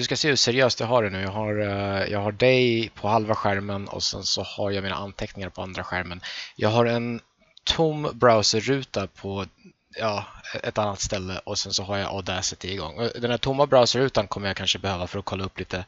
[0.00, 1.20] Du ska se hur seriöst jag har det nu.
[1.20, 4.94] Jag har, eh, jag har dig på halva skärmen och sen så har jag mina
[4.94, 6.20] anteckningar på andra skärmen.
[6.56, 7.20] Jag har en
[7.64, 9.46] tom browserruta på
[9.98, 10.24] ja,
[10.62, 13.08] ett annat ställe och sen så har jag Audacity igång.
[13.20, 15.84] Den här tomma browserrutan kommer jag kanske behöva för att kolla upp lite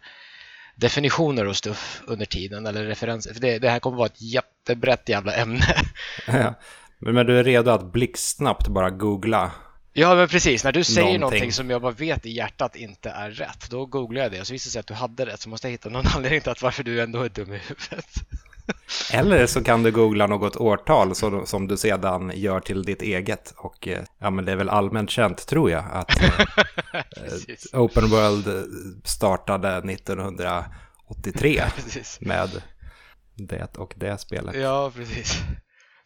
[0.75, 3.35] definitioner och stuff under tiden eller referenser.
[3.35, 5.67] För det, det här kommer vara ett jättebrett jävla ämne.
[6.27, 6.55] Ja.
[6.99, 9.53] Men du är redo att blixtsnabbt bara googla
[9.93, 10.65] Ja, men precis.
[10.65, 11.21] När du säger någonting.
[11.21, 11.53] Någonting.
[11.53, 14.53] som jag bara vet i hjärtat inte är rätt, då googlar jag det och så
[14.53, 15.41] visar det sig att du hade rätt.
[15.41, 18.07] Så måste jag hitta någon anledning till att varför du ändå är dum i huvudet.
[19.13, 21.15] Eller så kan du googla något årtal
[21.47, 23.55] som du sedan gör till ditt eget.
[23.57, 27.75] Och eh, ja, men det är väl allmänt känt tror jag att eh, Precis.
[27.75, 28.63] Open World eh,
[29.05, 32.19] startade 1983 precis.
[32.21, 32.63] med
[33.35, 34.55] det och det spelet.
[34.57, 35.43] Ja, precis.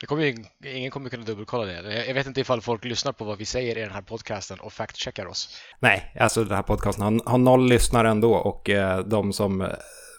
[0.01, 2.07] Det kommer ju, ingen kommer kunna dubbelkolla det.
[2.07, 4.73] Jag vet inte ifall folk lyssnar på vad vi säger i den här podcasten och
[4.73, 5.59] fact-checkar oss.
[5.81, 9.69] Nej, alltså den här podcasten har, har noll lyssnare ändå och eh, de som eh,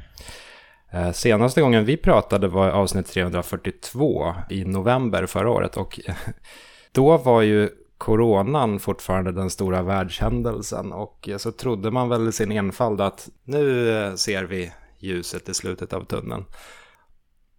[0.91, 5.99] Eh, senaste gången vi pratade var avsnitt 342 i november förra året och
[6.91, 12.51] då var ju coronan fortfarande den stora världshändelsen och så trodde man väl i sin
[12.51, 16.45] enfald att nu ser vi ljuset i slutet av tunneln.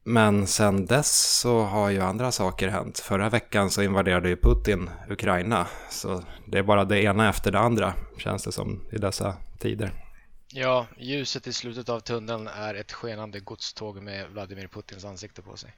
[0.04, 2.98] Men sen dess så har ju andra saker hänt.
[2.98, 5.66] Förra veckan så invaderade ju Putin Ukraina.
[5.90, 10.09] Så det är bara det ena efter det andra, känns det som i dessa tider.
[10.52, 15.56] Ja, ljuset i slutet av tunneln är ett skenande godståg med Vladimir Putins ansikte på
[15.56, 15.72] sig.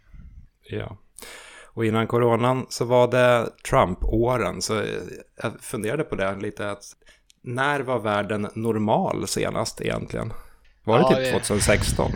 [0.62, 0.96] Ja.
[1.74, 4.62] Och innan coronan så var det Trump-åren.
[4.62, 4.84] Så
[5.42, 6.70] jag funderade på det lite.
[6.70, 6.84] Att
[7.42, 10.32] när var världen normal senast egentligen?
[10.84, 12.12] Var det Ja, typ det- 2016?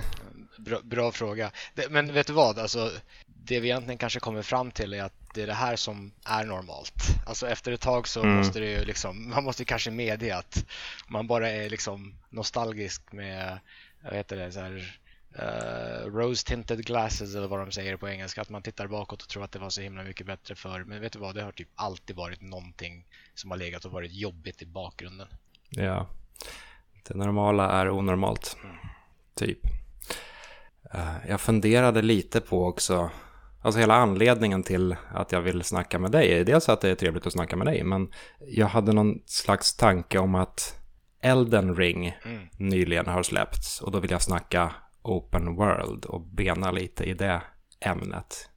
[0.67, 1.51] Bra, bra fråga.
[1.75, 2.59] Det, men vet du vad?
[2.59, 2.91] Alltså,
[3.27, 6.45] det vi egentligen kanske kommer fram till är att det är det här som är
[6.45, 6.95] normalt.
[7.27, 8.37] Alltså efter ett tag så Mm.
[8.37, 10.65] måste det ju liksom, man måste kanske medge att
[11.09, 13.59] man bara är liksom nostalgisk med,
[14.05, 15.01] vad heter det, så här,
[15.39, 18.43] eh, rose tinted glasses eller vad de säger på engelska.
[18.43, 20.85] Att man tittar bakåt och tror att det var så himla mycket bättre förr.
[20.85, 24.13] Men vet du vad, det har typ alltid varit någonting som har legat och varit
[24.13, 25.29] jobbigt i bakgrunden.
[25.71, 26.07] Ja.
[27.09, 28.57] Det normala är onormalt.
[29.35, 29.59] Typ.
[30.95, 33.11] Eh, Jag funderade lite på också,
[33.63, 36.95] alltså hela anledningen till att jag vill snacka med dig är dels att det är
[36.95, 38.09] trevligt att snacka med dig, men
[38.49, 40.81] jag hade någon slags tanke om att
[41.23, 42.43] Elden Ring Mm.
[42.59, 47.43] nyligen har släppts och då vill jag snacka Open World och bena lite i det
[47.81, 48.51] ämnet.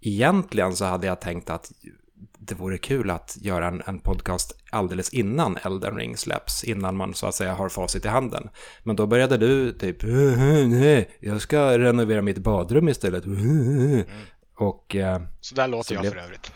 [0.00, 1.72] Egentligen så hade jag tänkt att
[2.38, 7.14] det vore kul att göra en, en podcast alldeles innan Elden Ring släpps, innan man
[7.14, 8.48] så att säga har facit i handen.
[8.82, 9.96] Men då började du typ,
[10.68, 13.24] nej, jag ska renovera mitt badrum istället.
[14.58, 16.52] Och eh, Så där låter Så jag blev- för övrigt.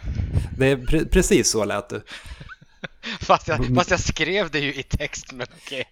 [0.59, 2.03] det är pre- precis så lät du.
[3.21, 5.85] Fast jag, fast jag skrev det ju i text, men okej.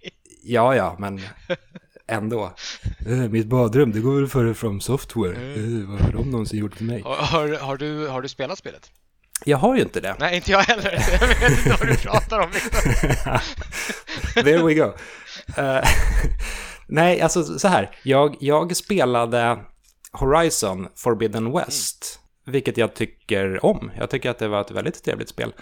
[0.43, 1.21] Ja, ja, men
[2.06, 2.53] ändå.
[3.06, 5.55] Eh, Mitt badrum, det går väl före From Software.
[5.55, 7.03] Eh, Vad har de någonsin gjort för mig?
[7.03, 8.91] Har, har, har, du, har du spelat spelet?
[9.44, 10.16] Jag har ju inte det.
[10.19, 10.93] Nej, inte jag heller.
[11.21, 12.50] Jag vet inte vad du pratar om.
[14.34, 14.93] There we go.
[15.56, 15.84] Eh,
[16.87, 17.91] nej, alltså så här.
[18.03, 19.59] Jag, jag spelade
[20.12, 23.91] Horizon Forbidden West, vilket jag tycker om.
[23.99, 25.55] Jag tycker att det var ett väldigt trevligt spel.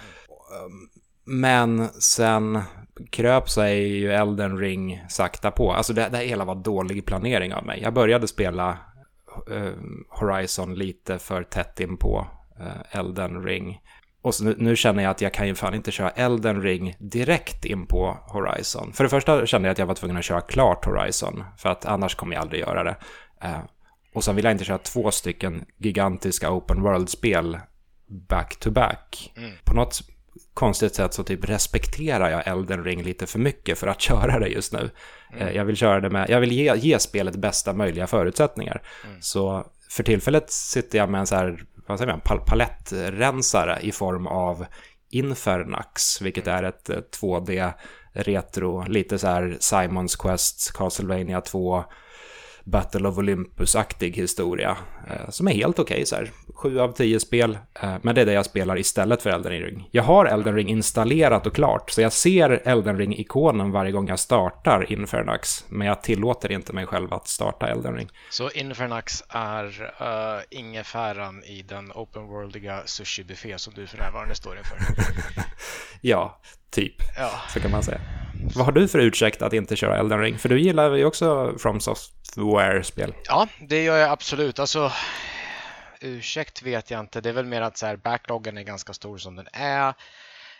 [0.64, 0.88] Um,
[1.24, 2.62] Men sen
[3.10, 5.72] kröp sig ju Elden Ring sakta på.
[5.72, 7.80] Alltså det, det hela var dålig planering av mig.
[7.82, 8.78] Jag började spela
[9.50, 9.72] eh,
[10.08, 12.26] Horizon lite för tätt in på
[12.90, 13.80] Elden Ring.
[14.22, 17.64] Och nu, nu känner jag att jag kan ju fan inte köra Elden Ring direkt
[17.64, 18.92] in på Horizon.
[18.92, 21.84] För det första kände jag att jag var tvungen att köra klart Horizon, för att
[21.86, 22.96] annars kommer jag aldrig göra det.
[23.42, 23.58] Eh,
[24.14, 27.58] och sen vill jag inte köra två stycken gigantiska open world-spel
[28.28, 29.32] back to back.
[29.64, 30.00] På något
[30.54, 34.48] konstigt sätt så typ respekterar jag Elden Ring lite för mycket för att köra det
[34.48, 34.90] just nu.
[35.38, 38.82] Eh, Jag vill köra det med, jag vill ge, ge spelet bästa möjliga förutsättningar.
[39.20, 43.92] Så för tillfället sitter jag med en så här, vad säger man, pal palettrensare i
[43.92, 44.66] form av
[45.10, 47.72] Infernax, vilket är ett eh, 2D
[48.12, 51.84] retro, lite så här Simons Quest, Castlevania 2,
[52.66, 54.76] Battle of Olympus-aktig historia.
[55.10, 56.30] Eh, som är helt okej så här.
[56.54, 59.88] 7 av 10 spel, eh, men det är det jag spelar istället för Elden Ring.
[59.90, 64.18] Jag har Elden Ring installerat och klart, så jag ser Elden Ring-ikonen varje gång jag
[64.18, 68.08] startar Infernax, men jag tillåter inte mig själv att starta Elden Ring.
[68.30, 69.64] Så Infernax är
[70.02, 74.78] uh, ingefäran i den open worldiga sushi-buffé som du för närvarande står inför?
[76.00, 76.40] ja,
[76.70, 76.94] typ.
[77.16, 77.30] Ja.
[77.48, 78.00] Så kan man säga.
[78.54, 80.38] Vad har du för ursäkt att inte köra Elden Ring?
[80.38, 83.14] För du gillar ju också From Software-spel.
[83.28, 84.58] Ja, det gör jag absolut.
[84.58, 84.92] Alltså,
[86.00, 87.20] ursäkt vet jag inte.
[87.20, 89.94] Det är väl mer att så här, backloggen är ganska stor som den är.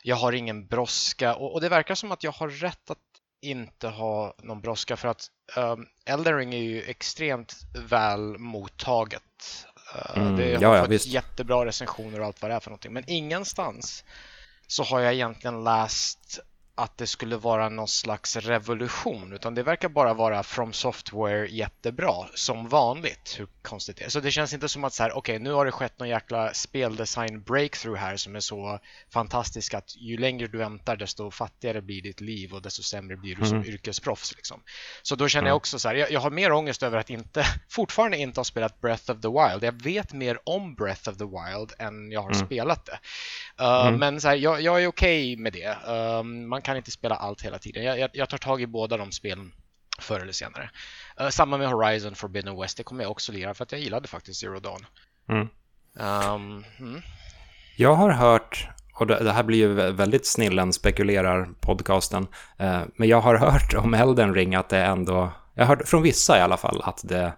[0.02, 2.98] Jag har ingen brådska och, och det verkar som att jag har rätt att
[3.42, 5.26] inte ha någon brådska för att
[5.56, 7.54] um, Elden Ring är ju extremt
[7.88, 9.22] väl mottaget.
[9.96, 11.06] Uh, mm, det har ja, fått visst.
[11.06, 12.92] jättebra recensioner och allt vad det är för någonting.
[12.92, 14.04] Men ingenstans
[14.66, 16.40] så har jag egentligen läst
[16.78, 22.26] att det skulle vara någon slags revolution utan det verkar bara vara From Software jättebra
[22.34, 23.36] som vanligt.
[23.38, 24.08] Hur konstigt det är.
[24.08, 26.08] Så det känns inte som att så här, okej, okay, nu har det skett någon
[26.08, 28.78] jäkla speldesign breakthrough här som är så
[29.12, 33.36] fantastisk att ju längre du väntar desto fattigare blir ditt liv och desto sämre blir
[33.36, 33.48] du mm.
[33.48, 34.36] som yrkesproffs.
[34.36, 34.62] Liksom.
[35.02, 35.48] Så då känner mm.
[35.48, 38.44] jag också så här, jag, jag, har mer ångest över att inte, fortfarande inte ha
[38.44, 39.64] spelat Breath of the Wild.
[39.64, 42.46] Jag vet mer om Breath of the Wild än jag har mm.
[42.46, 42.98] spelat det.
[43.64, 45.78] Uh, men så här, jag, jag är okej okay med det.
[45.88, 47.84] Uh, man kan inte spela allt hela tiden.
[47.84, 49.52] Jag, jag, jag tar tag i båda de spelen
[49.98, 50.70] förr eller senare.
[51.20, 54.08] Uh, samma med Horizon Forbidden West, det kommer jag också lira för att jag gillade
[54.08, 54.86] faktiskt Zero Dawn.
[55.28, 55.48] Mm.
[55.94, 57.02] Um, mm.
[57.76, 62.22] Jag har hört, och det här blir ju väldigt snillen spekulerar podcasten,
[62.60, 66.02] uh, men jag har hört om Elden Ring att det ändå, jag har hört från
[66.02, 67.32] vissa i alla fall, att det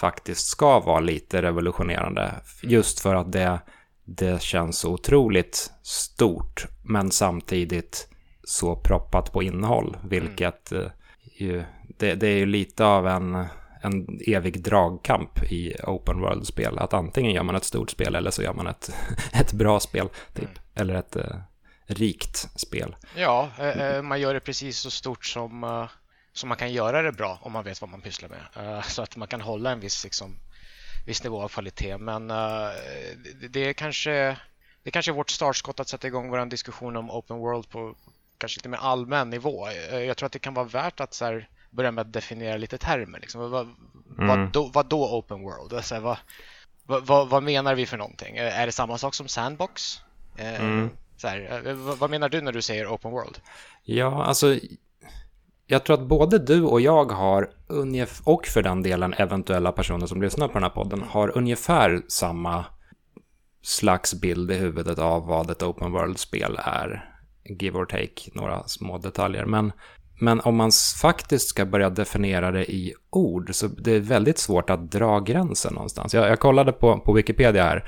[0.00, 2.34] faktiskt ska vara lite revolutionerande.
[2.62, 3.60] Just för att det,
[4.04, 8.10] det känns otroligt stort, men samtidigt
[8.50, 10.90] så proppat på innehåll, vilket mm.
[11.22, 11.64] ju,
[11.98, 13.46] det, det, är ju lite av en,
[13.82, 16.78] en evig dragkamp i open world-spel.
[16.78, 18.94] Att antingen gör man ett stort spel eller så gör man ett,
[19.32, 20.44] ett bra spel, typ.
[20.44, 20.58] Mm.
[20.74, 21.36] Eller ett uh,
[21.86, 22.96] rikt spel.
[23.16, 25.88] Ja, uh, man gör det precis så stort som, uh,
[26.32, 28.84] som man kan göra det bra om man vet vad man pysslar med.
[28.84, 30.36] så att man kan hålla en viss, liksom,
[31.06, 31.98] viss nivå av kvalitet.
[31.98, 34.36] Men det, det är kanske
[34.82, 37.94] det kanske är vårt startskott att sätta igång vår diskussion om open world på,
[38.40, 39.68] kanske lite mer allmän nivå.
[39.68, 41.40] Eh, jag tror att det kan vara värt att så
[41.70, 43.20] börja med att definiera lite termer.
[43.20, 43.50] Liksom.
[43.50, 44.28] Vad, mm.
[44.28, 45.72] vad, då, vad då open world?
[45.72, 46.16] Alltså, vad,
[46.86, 48.36] vad, vad, menar vi för någonting?
[48.36, 50.00] Eh, är det samma sak som sandbox?
[50.36, 50.90] Eh, mm.
[51.16, 53.40] Så här, vad menar du när du säger open world?
[53.84, 54.58] Ja, alltså
[55.66, 57.50] jag tror att både du och jag har,
[58.24, 62.64] och för den delen eventuella personer som lyssnar på den här podden, har ungefär samma
[63.62, 67.09] slags bild i huvudet av vad ett open world-spel är
[67.58, 69.44] give or take några små detaljer.
[69.44, 69.72] Men,
[70.20, 70.70] men om man
[71.00, 75.74] faktiskt ska börja definiera det i ord så det är väldigt svårt att dra gränsen
[75.74, 76.14] någonstans.
[76.14, 77.84] Jag, jag kollade på, på Wikipedia här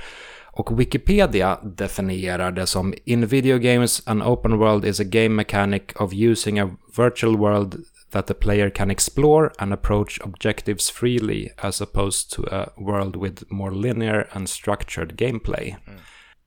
[0.54, 5.82] och Wikipedia definierar det som In video games an open world is a game mechanic
[5.96, 7.76] of using a virtual world
[8.12, 13.42] that the player can explore and approach objectives freely as opposed to a world with
[13.50, 15.76] more linear and structured gameplay.
[15.86, 16.00] Mm.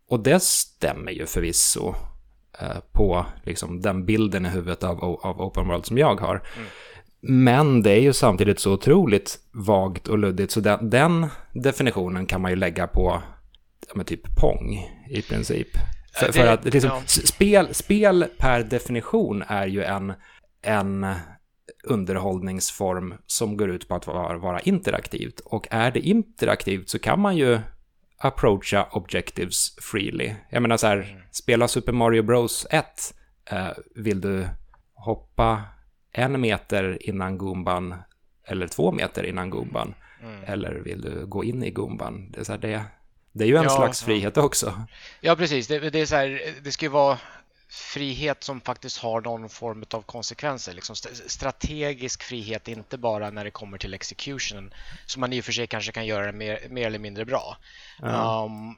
[0.09, 1.95] Och det stämmer ju förvisso.
[2.60, 6.42] Eh, på liksom, den bilden i huvudet av, av Open World som jag har.
[6.57, 6.68] Mm.
[7.22, 12.42] Men det är ju samtidigt så otroligt vagt och luddigt så den, den definitionen kan
[12.42, 13.22] man ju lägga på
[13.96, 15.68] med typ Pong i princip.
[16.13, 17.02] För, det, för att liksom, ja.
[17.07, 20.13] spel, spel per definition är ju en,
[20.62, 21.06] en
[21.84, 25.40] underhållningsform som går ut på att vara, vara interaktivt.
[25.40, 27.60] Och är det interaktivt så kan man ju
[28.18, 30.34] approacha objectives freely.
[30.50, 31.25] Jag menar så här, mm.
[31.36, 33.13] Spela Super Mario Bros 1.
[33.46, 34.48] Eh, vill du
[34.94, 35.63] hoppa
[36.12, 37.96] en meter innan Goomban
[38.48, 39.94] eller två meter innan Goomban?
[40.22, 40.44] Mm.
[40.44, 42.32] Eller vill du gå in i Goomban?
[42.32, 42.84] Det är, så här, det,
[43.32, 44.82] det är ju en ja, slags frihet också.
[45.22, 45.68] Ja, precis.
[45.68, 47.18] Det, det är så här, det ska ju vara
[47.69, 50.74] frihet som faktiskt har någon form av konsekvenser.
[50.74, 50.95] Liksom
[51.27, 54.74] strategisk frihet, inte bara när det kommer till execution
[55.05, 57.57] som man i och för sig kanske kan göra mer, mer eller mindre bra.
[58.01, 58.43] Ja.
[58.45, 58.75] Um,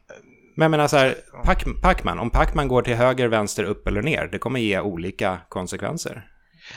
[0.56, 1.16] men jag menar så här,
[1.82, 6.32] Pac-Man, om Pac-Man går till höger, vänster, upp eller ner, det kommer ge olika konsekvenser.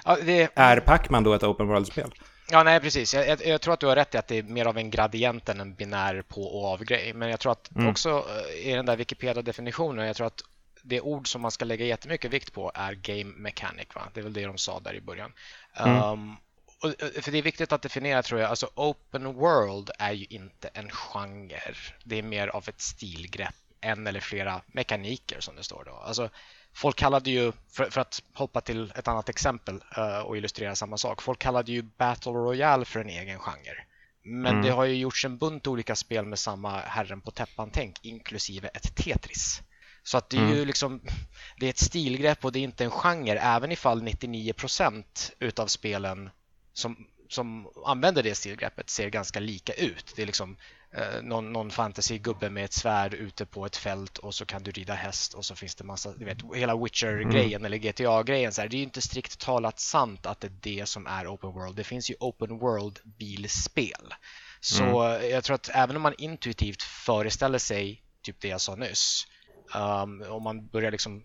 [0.04, 0.48] Ja, det...
[0.54, 2.14] Är Pac-Man då ett open world-spel?
[2.50, 3.14] Ja, nej precis.
[3.14, 4.90] Jag, jag, jag, tror att du har rätt i att det är mer av en
[4.90, 7.12] gradient än en binär på och av-grej.
[7.14, 7.88] Men jag tror att mm.
[7.88, 10.42] också eh, i den där Wikipedia-definitionen, jag tror att
[10.82, 13.86] det ord som man ska lägga jättemycket vikt på är game mechanic.
[13.94, 14.08] Va?
[14.14, 15.32] Det är väl det de sa där i början.
[15.76, 16.02] Mm.
[16.02, 16.36] Um,
[16.82, 18.50] och, för det är viktigt att definiera tror jag.
[18.50, 21.74] Alltså open world är ju inte en genre.
[22.04, 23.54] Det är mer av ett stilgrepp.
[23.80, 25.92] En eller flera mekaniker som det står då.
[25.92, 26.30] Alltså,
[26.72, 30.96] folk kallade ju, för, för att hoppa till ett annat exempel uh, och illustrera samma
[30.96, 31.22] sak.
[31.22, 33.84] Folk kallade ju Battle Royale för en egen genre.
[34.22, 34.62] Men mm.
[34.62, 38.96] det har ju gjorts en bunt olika spel med samma herren på täppan-tänk, inklusive ett
[38.96, 39.62] Tetris.
[40.02, 40.56] Så att det är mm.
[40.56, 41.00] ju liksom,
[41.58, 45.04] det är ett stilgrepp och det är inte en genre, även ifall 99%
[45.38, 46.30] utav spelen
[46.72, 50.12] som, som använder det stilgreppet ser ganska lika ut.
[50.16, 50.56] Det är liksom
[50.92, 54.70] eh, någon, någon fantasy-gubbe med ett svärd ute på ett fält och så kan du
[54.70, 57.64] rida häst och så finns det massa, du vet, hela Witcher-grejen mm.
[57.64, 58.52] eller GTA-grejen.
[58.52, 61.34] Så här, det är ju inte strikt talat sant att det är det som är
[61.34, 61.76] open world.
[61.76, 64.14] Det finns ju open world-bilspel.
[64.60, 65.30] Så mm.
[65.30, 69.26] jag tror att även om man intuitivt föreställer sig typ det jag sa nyss,
[69.74, 71.22] um, om man börjar liksom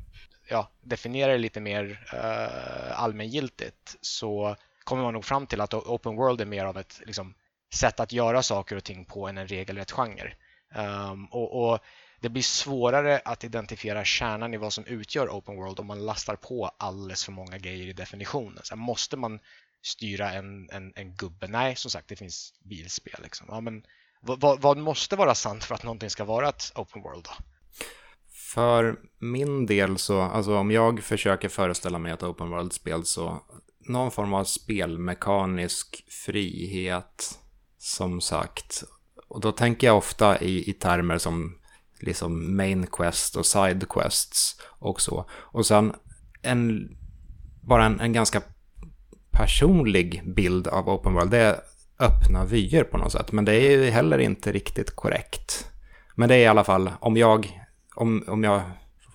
[0.49, 6.15] ja, definiera det lite mer uh, allmängiltigt så kommer man nog fram till att open
[6.15, 7.33] world är mer av ett liksom,
[7.73, 10.33] sätt att göra saker och ting på än en regelrätt genre.
[10.75, 11.79] Um, och, och,
[12.19, 16.35] det blir svårare att identifiera kärnan i vad som utgör open world om man lastar
[16.35, 18.59] på alldeles för många grejer i definitionen.
[18.63, 19.39] Så måste man
[19.83, 21.47] styra en, en, en gubbe?
[21.47, 23.19] Nej, som sagt, det finns bilspel.
[23.23, 23.47] Liksom.
[23.49, 23.85] Ja, men
[24.21, 27.23] vad, vad, måste vara sant för att någonting ska vara ett open world?
[27.23, 27.31] Då?
[28.53, 33.41] För min del så, alltså om jag försöker föreställa mig ett open world-spel så
[33.79, 37.39] någon form av spelmekanisk frihet
[37.77, 38.83] som sagt.
[39.27, 41.57] Och då tänker jag ofta i, i termer som
[41.99, 45.29] liksom main quest och side quests och så.
[45.31, 45.93] Och sen
[46.41, 46.89] en,
[47.61, 48.41] bara en, en ganska
[49.31, 51.59] personlig bild av open world, det är
[51.99, 53.31] öppna vyer på något sätt.
[53.31, 55.71] Men det är ju heller inte riktigt korrekt.
[56.15, 57.64] Men det är i alla fall, om jag,
[57.95, 58.61] om, om jag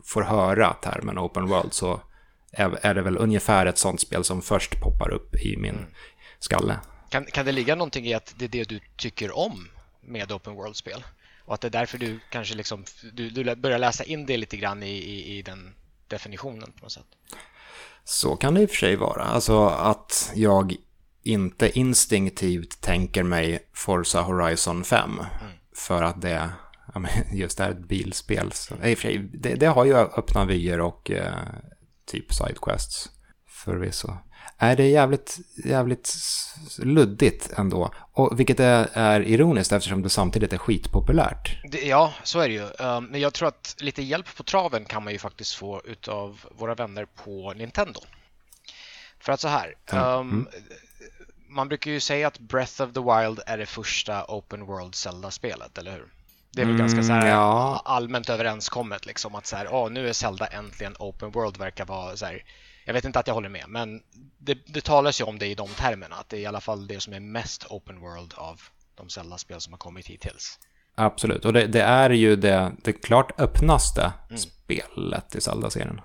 [0.04, 2.00] får höra termen open world så
[2.52, 5.90] är, är det väl ungefär ett sånt spel som först poppar upp i min mm.
[6.38, 6.80] skalle.
[7.08, 9.68] Kan, kan det ligga någonting i att det är det du tycker om
[10.00, 11.04] med open world-spel?
[11.44, 14.56] Och att det är därför du kanske liksom, du, du börjar läsa in det lite
[14.56, 15.74] grann i, i, i den
[16.08, 17.06] definitionen på något sätt?
[18.04, 19.24] Så kan det i och för sig vara.
[19.24, 20.74] Alltså att jag
[21.22, 25.10] inte instinktivt tänker mig Forza Horizon 5.
[25.10, 25.26] Mm.
[25.74, 26.50] För att det
[27.32, 28.52] just det är ett bilspel.
[28.52, 31.34] Så, sig, det, det har ju öppna vyer och eh,
[32.06, 33.10] typ sidequests
[33.48, 34.12] förvisso.
[34.62, 36.16] Är det jävligt, jävligt
[36.78, 37.94] luddigt ändå.
[38.12, 41.62] Och vilket är, är ironiskt eftersom det samtidigt är skitpopulärt.
[41.70, 42.86] Det, ja, så är det ju.
[42.86, 46.40] Um, men jag tror att lite hjälp på traven kan man ju faktiskt få utav
[46.50, 48.00] våra vänner på Nintendo.
[49.20, 49.74] För att så här.
[49.92, 50.48] Um, mm.
[51.48, 55.78] Man brukar ju säga att Breath of the Wild är det första Open World Zelda-spelet,
[55.78, 56.06] eller hur?
[56.52, 57.82] Det är väl mm, ganska så här ja.
[57.84, 62.16] allmänt överenskommet liksom att så här, oh, nu är Zelda äntligen Open World verkar vara
[62.16, 62.44] så här
[62.84, 64.02] jag vet inte att jag håller med, men
[64.38, 66.16] det, det talas ju om det i de termerna.
[66.16, 68.60] Att det är i alla fall det som är mest open world av
[68.94, 70.58] de Zelda-spel som har kommit hittills.
[70.94, 74.38] Absolut, och det, det är ju det, det klart öppnaste mm.
[74.38, 76.00] spelet i Zelda-serien.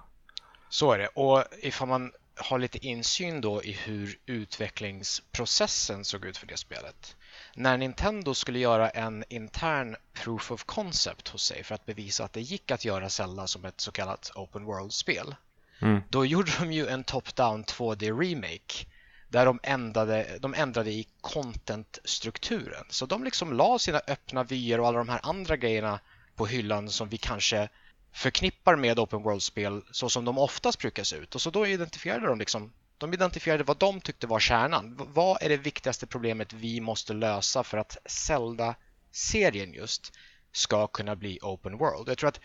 [0.70, 6.38] Så är det, och ifall man har lite insyn då i hur utvecklingsprocessen såg ut
[6.38, 7.16] för det spelet.
[7.57, 12.33] När Nintendo skulle göra en intern proof of concept hos sig för att bevisa att
[12.33, 15.35] det gick att göra Zelda som ett så kallat open world-spel
[15.81, 16.01] Mm.
[16.09, 18.85] Då gjorde de ju en top-down 2D-remake
[19.29, 22.85] där de ändrade, de ändrade i content-strukturen.
[22.89, 26.00] Så de liksom la sina öppna vyer och alla de här andra grejerna
[26.35, 27.69] på hyllan som vi kanske
[28.12, 31.35] förknippar med open world-spel så som de oftast brukar se ut.
[31.35, 34.96] Och så då identifierade de liksom de identifierade vad de tyckte var kärnan.
[35.14, 40.14] Vad är det viktigaste problemet vi måste lösa för att Zelda-serien just
[40.52, 42.10] ska kunna bli open world?
[42.10, 42.40] Jag tror att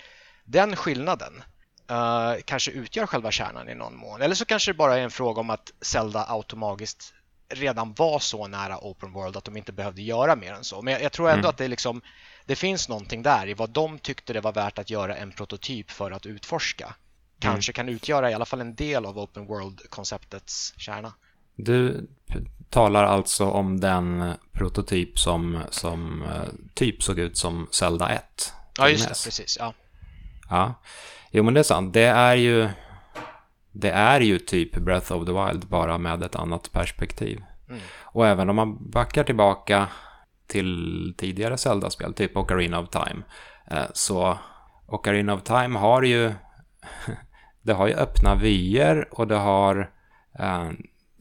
[0.45, 1.42] den skillnaden
[1.90, 4.23] uh, kanske utgör själva kärnan i någon mån.
[4.23, 7.14] Eller så kanske det bara är en fråga om att Zelda automatiskt
[7.49, 10.83] redan var så nära open world att de inte behövde göra mer än så.
[10.83, 11.50] Men jag, jag tror ändå mm.
[11.50, 12.02] att det, liksom,
[12.47, 15.90] det finns någonting där i vad de tyckte det var värt att göra en prototyp
[15.90, 16.95] för att utforska.
[17.40, 21.12] Kanske kan utgöra i alla fall en del av open world-konceptets kärna.
[21.56, 22.09] Du
[22.70, 28.52] talar alltså om den prototyp som, som eh, typ såg ut som Zelda 1.
[28.78, 29.09] Ja, just det.
[29.25, 29.56] Precis.
[29.61, 29.75] Ja.
[30.50, 30.75] ja.
[31.30, 31.94] Jo, men det är sant.
[31.94, 32.68] Det är ju...
[33.73, 37.42] Det är ju typ Breath of the Wild, bara med ett annat perspektiv.
[37.68, 37.80] Mm.
[38.02, 39.88] Och även om man backar tillbaka
[40.47, 43.23] till tidigare Zelda-spel, typ Ocarina of Time,
[43.66, 44.38] eh, så
[44.87, 46.32] Ocarina of Time har ju...
[47.62, 49.90] det har ju öppna vyer och det har
[50.38, 50.70] eh,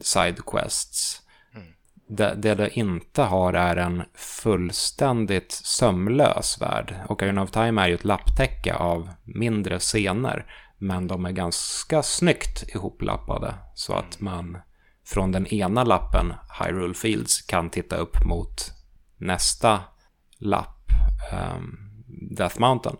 [0.00, 1.22] sidequests.
[1.54, 1.66] Mm.
[2.08, 6.94] Det, det det inte har är en fullständigt sömlös värld.
[7.08, 10.46] Ocarina of Time är ju ett lapptäcke av mindre scener.
[10.78, 13.54] Men de är ganska snyggt ihoplappade.
[13.74, 14.32] Så att mm.
[14.34, 14.58] man
[15.06, 18.72] från den ena lappen, Hyrule Fields, kan titta upp mot
[19.16, 19.80] nästa
[20.38, 20.88] lapp,
[21.32, 21.78] um,
[22.30, 22.96] Death Mountain,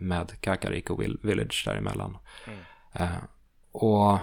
[0.00, 2.18] med Kakariko Village däremellan.
[2.46, 2.58] Mm.
[3.00, 3.24] Uh,
[3.72, 4.18] och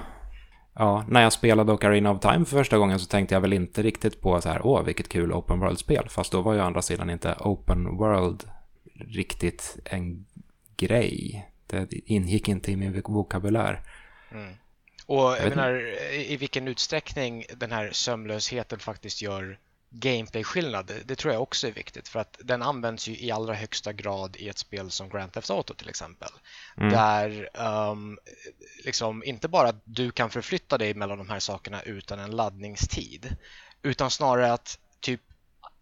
[0.79, 3.81] Ja, när jag spelade Ocarina of Time för första gången så tänkte jag väl inte
[3.81, 6.09] riktigt på så här, åh, vilket kul open world-spel.
[6.09, 8.43] Fast då var ju å andra sidan inte open world
[8.95, 10.25] riktigt en
[10.77, 11.47] grej.
[11.67, 13.81] Det ingick inte i min vokabulär.
[14.31, 14.53] Mm.
[15.05, 19.59] Och jag, jag menar, i vilken utsträckning den här sömlösheten faktiskt gör
[19.89, 23.93] gameplay-skillnad, det, tror jag också är viktigt för att den används ju i allra högsta
[23.93, 26.29] grad i ett spel som Grand Theft Auto till exempel.
[26.77, 26.93] Mm.
[26.93, 27.49] Där
[27.91, 28.19] um,
[28.85, 33.35] liksom inte bara att du kan förflytta dig mellan de här sakerna utan en laddningstid
[33.81, 35.21] utan snarare att typ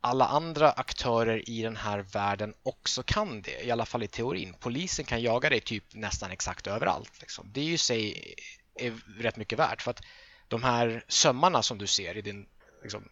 [0.01, 4.55] alla andra aktörer i den här världen också kan det, i alla fall i teorin.
[4.59, 7.11] Polisen kan jaga dig typ nästan exakt överallt.
[7.19, 7.49] Liksom.
[7.53, 8.33] Det är ju sig
[8.75, 10.01] är rätt mycket värt för att
[10.47, 12.47] de här sömmarna som du ser i din
[12.83, 13.09] liksom,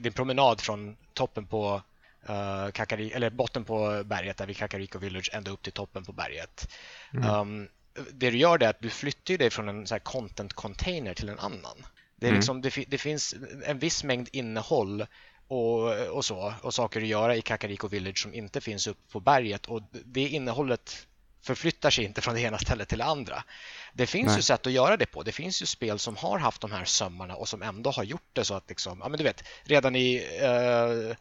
[0.00, 1.82] din promenad från toppen på
[2.30, 6.12] uh, Kakari, eller botten på berget där vid Kakariko Village ända upp till toppen på
[6.12, 6.68] berget.
[7.12, 7.30] Mm.
[7.30, 7.68] Um,
[8.12, 11.38] det du gör är att du flyttar dig från en så content container till en
[11.38, 11.86] annan.
[12.16, 12.38] Det, är mm.
[12.38, 15.06] liksom, det, det, finns en viss mängd innehåll
[15.48, 19.20] och, och så och saker att göra i Kakariko Village som inte finns uppe på
[19.20, 21.06] berget och det innehållet
[21.44, 23.44] förflyttar sig inte från det ena stället till det andra.
[23.92, 24.36] Det finns Nej.
[24.36, 25.22] ju sätt att göra det på.
[25.22, 28.30] Det finns ju spel som har haft de här sömmarna och som ändå har gjort
[28.32, 31.16] det så att liksom, ja men du vet, redan i uh,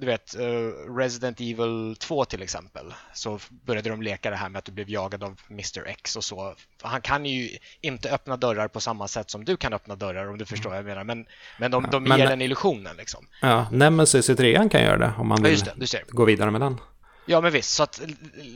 [0.00, 4.58] du vet, uh, Resident Evil 2 till exempel så började de leka det här med
[4.58, 6.54] att du blev jagad av Mr X och så.
[6.82, 10.38] Han kan ju inte öppna dörrar på samma sätt som du kan öppna dörrar om
[10.38, 11.04] du förstår vad jag menar.
[11.04, 11.26] Men,
[11.58, 13.26] men de, de ja, ger den illusionen liksom.
[13.40, 16.60] Ja, Nemesis i 3 kan göra det om man vill ja, det, gå vidare med
[16.60, 16.78] den.
[17.26, 18.00] Ja men visst, så att,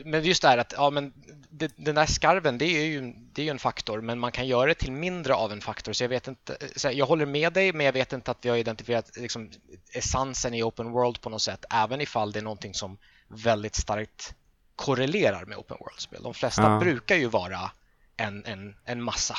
[0.04, 1.12] men just det här att ja, men
[1.50, 4.46] det, den där skarven det är, ju, det är ju en faktor men man kan
[4.46, 7.52] göra det till mindre av en faktor så jag vet inte, så jag håller med
[7.52, 9.50] dig men jag vet inte att vi har identifierat liksom,
[9.92, 14.35] essensen i open world på något sätt även ifall det är någonting som väldigt starkt
[14.76, 16.23] korrelerar med open world-spel.
[16.23, 16.78] De flesta ja.
[16.78, 17.70] brukar ju vara
[18.16, 19.37] en, en, en massa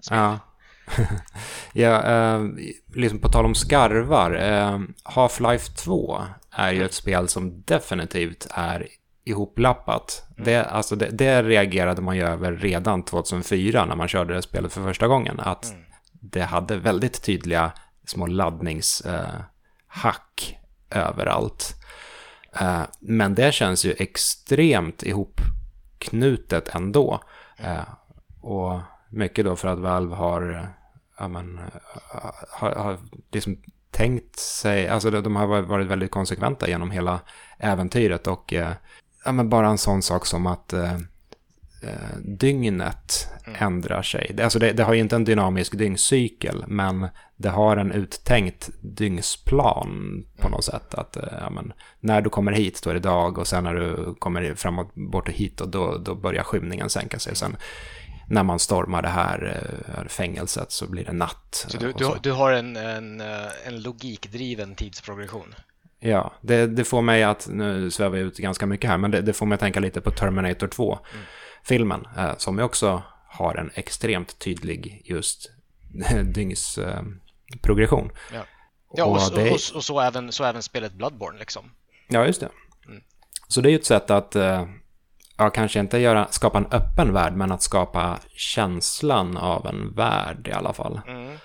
[0.00, 0.18] spel.
[0.18, 0.38] Ja.
[1.72, 2.44] ja, eh,
[2.94, 4.34] liksom på tal om skarvar.
[4.34, 8.88] Eh, Half-Life 2 är ju ett spel som definitivt är
[9.24, 10.24] ihoplappat.
[10.30, 10.44] Mm.
[10.44, 14.72] Det, alltså det, det, reagerade man ju över redan 2004 när man körde det spelet
[14.72, 15.40] för första gången.
[15.40, 15.84] Att mm.
[16.12, 17.72] det hade väldigt tydliga
[18.06, 20.58] små laddningshack
[20.90, 21.74] eh, överallt.
[22.60, 27.20] Eh, men det känns ju extremt ihopknutet ändå.
[27.58, 27.76] Mm.
[27.76, 27.84] Eh,
[28.40, 28.80] och
[29.14, 30.68] mycket då för att Valve har,
[31.18, 31.60] ja men,
[32.50, 32.98] har, har
[33.32, 33.56] liksom
[33.90, 37.20] tänkt sig, alltså de har varit väldigt konsekventa genom hela
[37.58, 38.54] äventyret och
[39.24, 40.94] ja, men bara en sån sak som att eh,
[41.82, 43.58] eh, dygnet mm.
[43.62, 44.36] ändrar sig.
[44.42, 50.24] Alltså det, det, har ju inte en dynamisk dyngcykel, men det har en uttänkt dygnsplan
[50.38, 50.94] på något sätt.
[50.94, 53.74] Att eh, ja, men, när du kommer hit då är det dag och sen när
[53.74, 57.36] du kommer framåt bort och hit och då, då börjar skymningen sänka sig.
[57.36, 57.56] Sen
[58.28, 59.62] när man stormar det här
[59.98, 61.66] eh, fängelset så blir det natt.
[61.68, 65.54] Så du, du, du har en, en, eh, en logikdriven tidsprogression?
[66.00, 69.22] Ja, det, det, får mig att, nu svävar jag ut ganska mycket här, men det,
[69.22, 72.28] det får mig att tänka lite på Terminator 2-filmen, mm.
[72.28, 75.50] eh, som ju också har en extremt tydlig just
[76.34, 78.10] dygnsprogression.
[78.30, 78.44] Eh, ja,
[78.92, 79.50] ja och, och, så, det...
[79.50, 81.70] och, och, så, även, så även spelet Bloodborne liksom.
[82.08, 82.48] Ja, just det.
[82.86, 83.02] Mm.
[83.48, 84.66] Så det är ju ett sätt att, eh,
[85.36, 90.48] ja, kanske inte göra, skapa en öppen värld, men att skapa känslan av en värld
[90.48, 91.00] i alla fall.
[91.06, 91.38] Mm.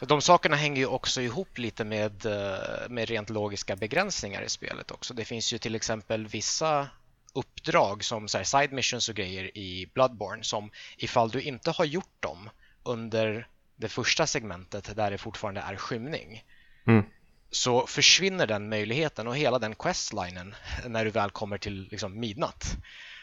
[0.00, 4.90] De sakerna hänger ju också ihop lite med, eh, med rent logiska begränsningar i spelet
[4.90, 5.14] också.
[5.14, 6.88] Det finns ju till exempel vissa
[7.32, 11.84] uppdrag som så här, side missions och grejer i Bloodborne som ifall du inte har
[11.84, 12.50] gjort dem
[12.82, 16.44] under det första segmentet där det fortfarande är skymning
[16.86, 17.04] mm.
[17.50, 20.54] så försvinner den möjligheten och hela den questlinen
[20.86, 22.76] när du väl kommer till liksom, midnatt.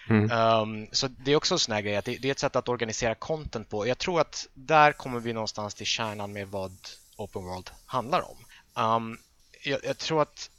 [0.10, 0.32] Mm.
[0.32, 2.56] Um, så det är också en sån här grej att det, det, är ett sätt
[2.56, 3.88] att organisera content på.
[3.88, 6.72] Jag tror att där kommer vi någonstans till kärnan med vad
[7.17, 8.38] Open World handlar om.
[8.84, 9.17] Um,
[9.63, 10.50] jag, jag, tror att...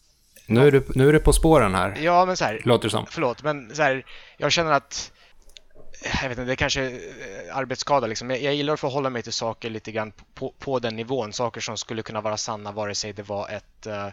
[0.46, 1.98] Nu är, du, nu är du på spåren här.
[2.02, 2.60] Ja, men så här.
[2.64, 3.06] Låter det som.
[3.10, 5.12] Förlåt, men så här, jag känner att
[6.22, 8.06] jag vet inte, det är kanske är arbetsskada.
[8.06, 8.30] Liksom.
[8.30, 11.32] Jag, jag gillar att förhålla mig till saker lite grann på, på den nivån.
[11.32, 14.06] Saker som skulle kunna vara sanna vare sig det var ett, uh,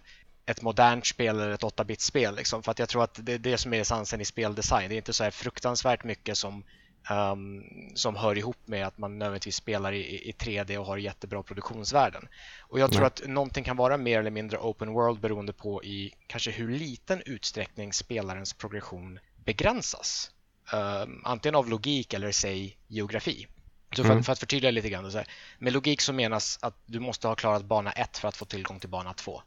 [0.48, 2.36] ett modernt spel eller ett 8-bit-spel.
[2.36, 2.64] Liksom.
[2.64, 4.90] För att jag tror att det är det som är essensen i speldesign.
[4.90, 6.64] Det är inte så här fruktansvärt mycket som,
[7.12, 7.64] um,
[7.96, 12.28] som hör ihop med att man nödvändigtvis spelar i, i 3D och har jättebra produktionsvärden.
[12.62, 13.08] Och jag tror mm.
[13.08, 17.22] att någonting kan vara mer eller mindre open world beroende på i kanske hur liten
[17.26, 20.32] utsträckning spelarens progression begränsas.
[20.74, 23.48] Um, antingen av logik eller säg geografi.
[23.96, 24.24] Så för, mm.
[24.24, 25.28] för, att förtydliga lite grann, så här,
[25.60, 28.80] med logik så menas att du måste ha klarat bana 1 för att få tillgång
[28.80, 29.42] till bana 2.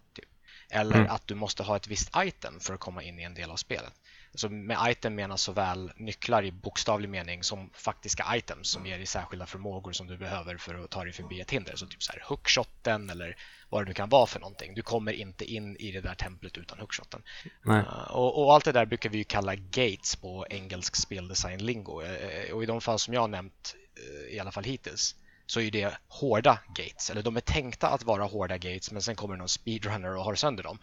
[0.71, 1.11] Eller mm.
[1.11, 3.57] att du måste ha ett visst item för att komma in i en del av
[3.57, 3.93] spelet.
[4.33, 9.07] Alltså med item menas såväl nycklar i bokstavlig mening som faktiska items som ger dig
[9.07, 11.77] särskilda förmågor som du behöver för att ta dig förbi ett hinder.
[11.77, 13.37] Så typ så här hookshotten eller
[13.69, 14.75] vad det nu kan vara för någonting.
[14.75, 17.23] Du kommer inte in i det där templet utan hookshotten.
[17.69, 22.03] Uh, och, och, allt det där brukar vi kalla gates på engelsk speldesign-lingo.
[22.03, 25.15] Uh, och i de fall som jag har nämnt, uh, i alla fall hittills,
[25.51, 27.11] så är det hårda gates.
[27.11, 30.35] Eller de är tänkta att vara hårda gates men sen kommer någon speedrunner och har
[30.35, 30.79] sönder dem.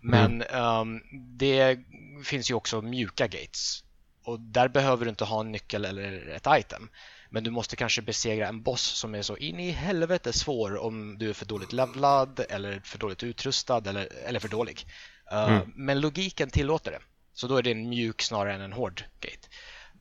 [0.00, 0.64] Men mm.
[0.64, 1.02] um,
[1.38, 1.78] det
[2.24, 3.84] finns ju också mjuka gates.
[4.24, 6.88] Och där behöver du inte ha en nyckel eller ett item.
[7.30, 11.18] Men du måste kanske besegra en boss som är så in i helvete svår om
[11.18, 14.86] du är för dåligt levlad eller för dåligt utrustad eller, eller för dålig.
[15.32, 15.72] Uh, mm.
[15.74, 17.00] Men logiken tillåter det.
[17.32, 19.48] Så då är det en mjuk snarare än en hård gate.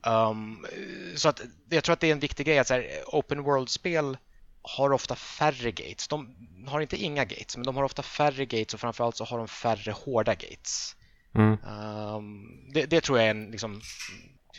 [0.05, 0.65] Um,
[1.15, 4.17] så att jag tror att det är en viktig grej att så här, open world-spel
[4.61, 6.07] har ofta färre gates.
[6.07, 6.35] De
[6.67, 9.47] har inte inga gates, men de har ofta färre gates och framförallt så har de
[9.47, 10.95] färre hårda gates.
[11.35, 11.51] Mm.
[11.51, 13.81] Um, det, det, tror jag är en liksom,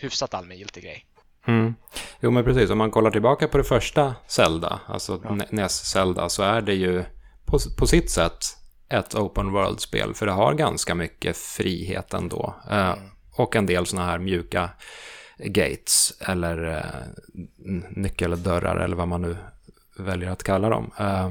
[0.01, 1.07] hyfsat allmängiltig grej.
[1.47, 1.75] Mm.
[2.21, 2.71] Jo, men precis.
[2.71, 5.39] Om man kollar tillbaka på det första Zelda, alltså ja.
[5.51, 7.05] NES Zelda, så är det ju
[7.45, 8.39] på, på sitt sätt
[8.89, 12.55] ett open world-spel, för det har ganska mycket frihet ändå.
[12.71, 13.11] Uh, mm.
[13.33, 14.71] Och en del sådana här mjuka
[15.39, 16.83] gates eller eh,
[17.91, 19.37] nyckeldörrar eller vad man nu
[19.99, 20.91] väljer att kalla dem.
[20.99, 21.31] Eh,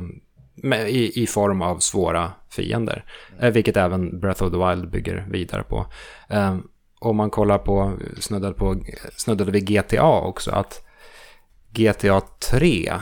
[0.55, 3.03] med, i, i form av svåra fiender,
[3.39, 5.85] eh, vilket även Breath of the Wild bygger vidare på.
[6.29, 6.57] Eh,
[6.99, 8.75] Om man kollar på, snuddade, på,
[9.17, 10.81] snuddade vid GTA också, att
[11.71, 12.93] GTA 3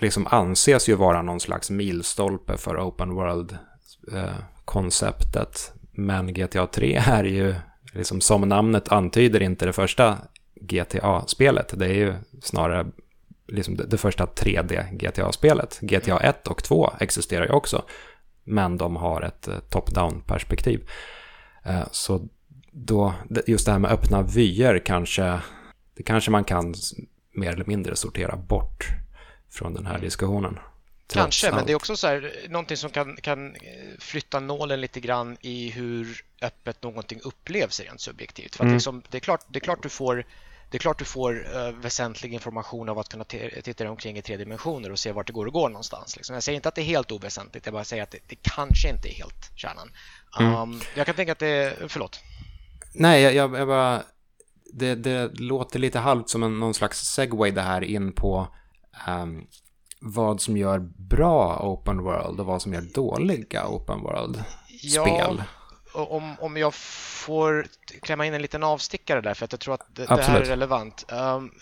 [0.00, 5.72] liksom anses ju vara någon slags milstolpe för open world-konceptet.
[5.92, 7.54] Men GTA 3 är ju,
[7.92, 10.18] liksom som namnet antyder, inte det första
[10.54, 11.74] GTA-spelet.
[11.76, 12.86] Det är ju snarare
[13.48, 15.78] liksom det, det första 3D-GTA-spelet.
[15.80, 17.84] GTA 1 och 2 existerar ju också,
[18.44, 20.88] men de har ett eh, top-down perspektiv.
[21.64, 22.28] Eh, så
[22.72, 23.14] då,
[23.46, 25.40] just det här med öppna vyer kanske,
[25.96, 26.74] det kanske man kan
[27.34, 28.86] mer eller mindre sortera bort
[29.50, 30.04] från den här mm.
[30.04, 30.58] diskussionen.
[31.12, 33.56] Kanske, men det är också så här, någonting som kan, kan
[33.98, 38.56] flytta nålen lite grann i hur öppet någonting upplevs rent subjektivt.
[38.56, 38.74] För mm.
[38.74, 40.24] liksom, det, är klart, det är klart du får
[40.70, 44.22] det är klart du får uh, väsentlig information av att kunna titta dig omkring i
[44.22, 46.16] tre dimensioner och se vart det går och går någonstans.
[46.16, 46.34] Liksom.
[46.34, 48.90] Jag säger inte att det är helt oväsentligt, jag bara säger att det, det kanske
[48.90, 49.90] inte är helt kärnan.
[50.40, 50.80] Um, mm.
[50.94, 52.20] Jag kan tänka att det, förlåt.
[52.92, 54.02] Nej, jag, jag, jag bara...
[54.72, 58.48] Det, det, låter lite halvt som en, någon slags segway det här in på
[59.08, 59.46] um,
[60.00, 65.42] vad som gör bra open world och vad som gör dåliga open world-spel.
[65.94, 67.66] Ja, om, om jag får
[68.02, 70.44] klämma in en liten avstickare där för att jag tror att det, det här är
[70.44, 71.04] relevant.
[71.12, 71.54] Um,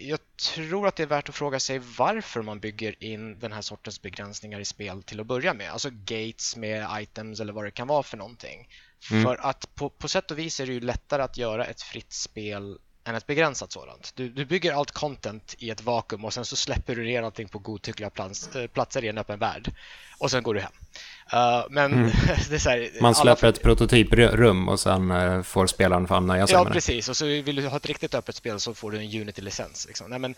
[0.00, 0.18] jag
[0.54, 4.02] tror att det är värt att fråga sig varför man bygger in den här sortens
[4.02, 5.70] begränsningar i spel till att börja med.
[5.70, 8.68] Alltså gates med items eller vad det kan vara för någonting.
[9.10, 9.22] Mm.
[9.22, 12.12] För att på, på sätt och vis är det ju lättare att göra ett fritt
[12.12, 14.12] spel än ett begränsat sådant.
[14.14, 17.48] Du, du bygger allt content i ett vakuum och sen så släpper du ner allting
[17.48, 19.72] på godtyckliga plats, äh, platser i en öppen värld.
[20.18, 20.72] Och sen går du hem.
[21.34, 22.10] Uh, men mm.
[22.48, 23.54] det är så här, Man släpper alla...
[23.56, 26.74] ett prototyprum och sen uh, får spelaren fan nöja sig ja, med det.
[26.74, 27.08] Precis.
[27.08, 29.86] Och så vill du ha ett riktigt öppet spel så får du en Unity-licens.
[29.86, 30.10] Liksom.
[30.10, 30.34] Nej, men,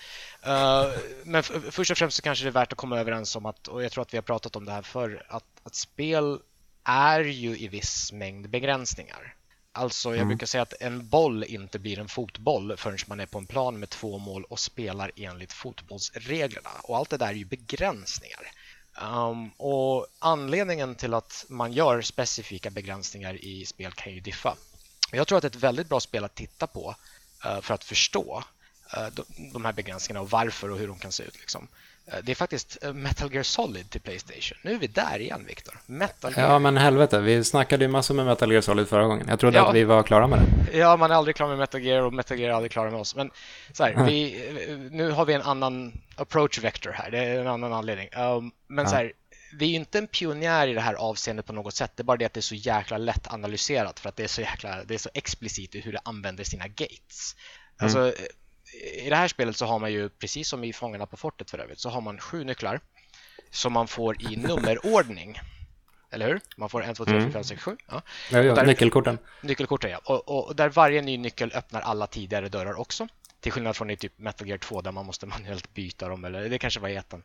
[0.46, 0.92] uh,
[1.24, 3.84] men först och främst så kanske det är värt att komma överens om att, och
[3.84, 6.38] jag tror att vi har pratat om det här förr, att, att spel
[6.84, 9.34] är ju i viss mängd begränsningar.
[9.76, 10.28] Alltså jag mm.
[10.28, 13.78] brukar säga att en boll inte blir en fotboll förrän man är på en plan
[13.78, 16.70] med två mål och spelar enligt fotbollsreglerna.
[16.82, 18.50] Och allt det där är ju begränsningar.
[19.02, 24.56] Um, och anledningen till att man gör specifika begränsningar i spel kan ju diffa.
[25.12, 26.94] Jag tror att ett väldigt bra spel att titta på
[27.46, 28.44] uh, för att förstå
[28.96, 31.38] uh, de, de här begränsningarna och varför och hur de kan se ut.
[31.40, 31.68] Liksom.
[32.06, 34.58] Eh, det är faktiskt eh, Metal Gear Solid till Playstation.
[34.62, 35.74] Nu är vi där igen, Viktor.
[35.86, 36.50] Metal Gear.
[36.50, 37.20] Ja, men helvete.
[37.20, 39.26] Vi snackade ju massor med Metal Gear Solid förra gången.
[39.28, 39.68] Jag trodde ja.
[39.68, 40.78] att vi var klara med det.
[40.78, 43.00] Ja, man är aldrig klar med Metal Gear och Metal Gear är aldrig klara med
[43.00, 43.16] oss.
[43.16, 43.30] Men
[43.72, 47.10] så här, vi, nu har vi en annan approach vector här.
[47.10, 48.08] Det är en annan anledning.
[48.16, 48.90] Um, men ja.
[48.90, 49.12] så här,
[49.58, 51.92] vi är inte en pionjär i det här avseendet på något sätt.
[51.96, 54.28] Det är bara det att det är så jäkla lätt analyserat för att det är
[54.28, 57.36] så jäkla, det är så explicit i hur det använder sina gates.
[57.78, 58.14] Alltså, mm
[58.82, 61.58] i det här spelet så har man ju, precis som i Fångarna på fortet för
[61.58, 62.80] övrigt, så har man sju nycklar
[63.50, 65.40] som man får i nummerordning.
[66.10, 66.40] Eller hur?
[66.56, 67.76] Man får en, två, tre, fyra, fem, sex, sju.
[67.88, 68.02] Ja.
[68.30, 69.18] Ja, ja, där, nyckelkorten.
[69.42, 70.00] Nyckelkorten, ja.
[70.04, 73.08] Och, och, där varje ny nyckel öppnar alla tidigare dörrar också.
[73.40, 76.48] Till skillnad från i typ Metal Gear 2 där man måste manuellt byta dem, eller
[76.48, 77.22] det kanske var i ettan.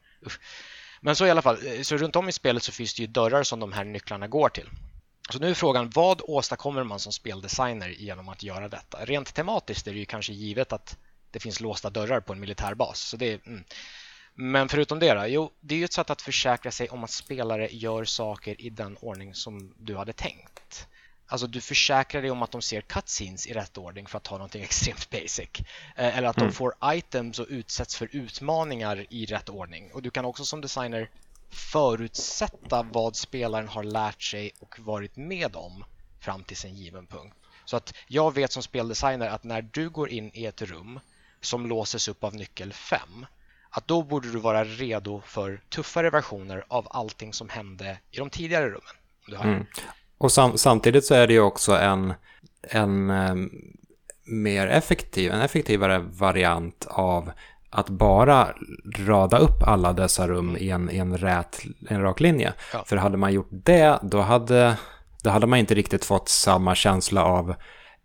[1.01, 3.43] Men så i alla fall, så runt om i spelet så finns det ju dörrar
[3.43, 4.69] som de här nycklarna går till.
[5.29, 9.05] Så nu är frågan, vad åstadkommer man som speldesigner genom att göra detta?
[9.05, 10.97] Rent tematiskt är det ju kanske givet att
[11.31, 12.99] det finns låsta dörrar på en militärbas.
[12.99, 13.63] Så det, mm.
[14.33, 17.11] Men förutom det då, jo, det är ju ett sätt att försäkra sig om att
[17.11, 20.87] spelare gör saker i den ordning som du hade tänkt.
[21.27, 24.37] Alltså du försäkrar dig om att de ser cutscenes i rätt ordning för att ta
[24.37, 25.49] någonting extremt basic.
[25.95, 26.49] Eh, eller att mm.
[26.49, 29.91] de får items och utsätts för utmaningar i rätt ordning.
[29.93, 31.09] Och du kan också som designer
[31.49, 35.83] förutsätta vad spelaren har lärt sig och varit med om
[36.19, 37.35] fram till en given punkt.
[37.65, 40.99] Så att jag vet som speldesigner att när du går in i ett rum
[41.41, 43.25] som låses upp av nyckel 5
[43.69, 48.29] att då borde du vara redo för tuffare versioner av allting som hände i de
[48.29, 49.41] tidigare rummen.
[49.41, 49.65] Mm.
[50.17, 52.13] Och sam samtidigt så är det ju också en,
[52.61, 53.51] en um,
[54.25, 57.31] mer effektiv, en effektivare variant av
[57.69, 58.55] att bara
[58.97, 62.53] rada upp alla dessa rum i en, i en, rät, en rak linje.
[62.73, 62.83] Ja.
[62.85, 64.77] För hade man gjort det, då hade,
[65.23, 67.55] då hade man inte riktigt fått samma känsla av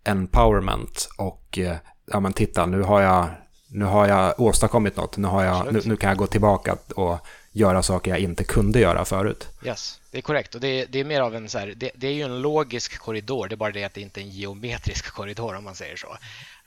[0.05, 3.29] empowerment och eh, ja men titta nu har jag,
[3.69, 7.19] nu har jag åstadkommit något, nu, har jag, nu, nu, kan jag gå tillbaka och
[7.53, 9.49] göra saker jag inte kunde göra förut.
[9.65, 11.91] Yes, det är korrekt och det är, det är mer av en så här, det,
[11.95, 14.31] det, är ju en logisk korridor, det är bara det att det inte är en
[14.31, 16.17] geometrisk korridor om man säger så.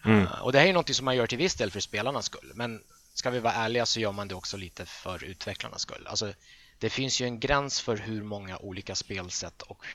[0.06, 0.22] Mm.
[0.22, 2.52] Uh, och det här är något som man gör till viss del för spelarnas skull,
[2.54, 2.82] men
[3.14, 6.08] ska vi vara ärliga så gör man det också lite för utvecklarnas skull.
[6.10, 6.34] Alltså,
[6.80, 9.86] det finns ju en gräns för hur många olika spelsätt och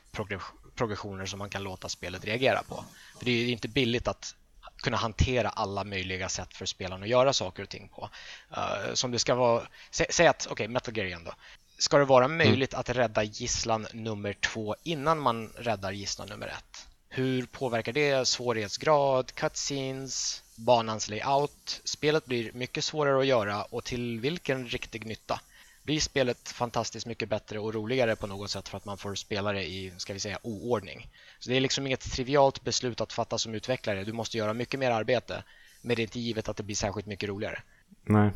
[0.75, 2.85] progressioner som man kan låta spelet reagera på.
[3.17, 4.35] För Det är inte billigt att
[4.83, 8.09] kunna hantera alla möjliga sätt för spelaren att göra saker och ting på.
[8.57, 11.33] Uh, som det ska vara, sä, säg att, okej, okay, Metal Gear igen då.
[11.77, 12.37] Ska det vara mm.
[12.37, 12.79] möjligt mm.
[12.79, 16.87] att rädda gisslan nummer två innan man räddar gisslan nummer ett?
[17.09, 21.81] Hur påverkar det svårighetsgrad, cutscenes, banans layout?
[21.83, 25.41] Spelet blir mycket svårare att göra och till vilken riktig nytta?
[25.83, 29.51] Blir spelet fantastiskt mycket bättre och roligare på något sätt för att man får spela
[29.51, 31.09] det i, ska vi säga, oordning?
[31.43, 34.03] Så det är liksom inget trivialt beslut att fatta som utvecklare.
[34.03, 35.43] Du måste göra mycket mer arbete,
[35.81, 37.61] men det är inte givet att det blir särskilt mycket roligare.
[38.03, 38.31] Nej.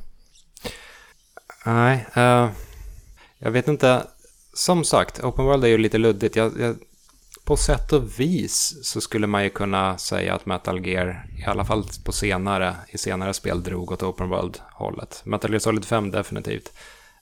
[1.65, 2.51] Nej, uh,
[3.37, 4.07] jag vet inte.
[4.53, 6.35] Som sagt, Open World är ju lite luddigt.
[6.35, 6.75] Jag, jag,
[7.43, 11.65] på sätt och vis så skulle man ju kunna säga att Metal Gear, i alla
[11.65, 15.21] fall på senare, i senare spel, drog åt Open World-hållet.
[15.25, 16.73] Metal Gear Solid 5 definitivt.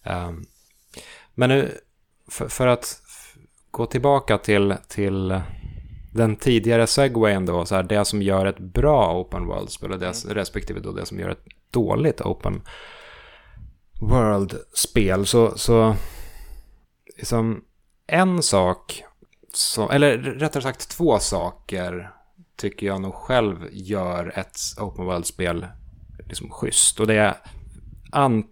[0.04, 0.46] Um,
[1.34, 1.78] men nu,
[2.28, 3.02] för, för, att
[3.72, 5.42] gå tillbaka till, till
[6.16, 10.24] den tidigare segwayen då, så här, det som gör ett bra open world-spel och det,
[10.24, 10.36] mm.
[10.36, 12.62] respektive då det som gör ett dåligt open
[14.02, 15.96] world-spel, så, så
[17.18, 17.64] liksom
[18.08, 19.04] en sak,
[19.54, 22.12] som, eller rättare sagt två saker
[22.58, 25.66] tycker jag nog själv gör ett open world-spel
[26.28, 27.00] liksom schysst.
[27.00, 27.36] Och det är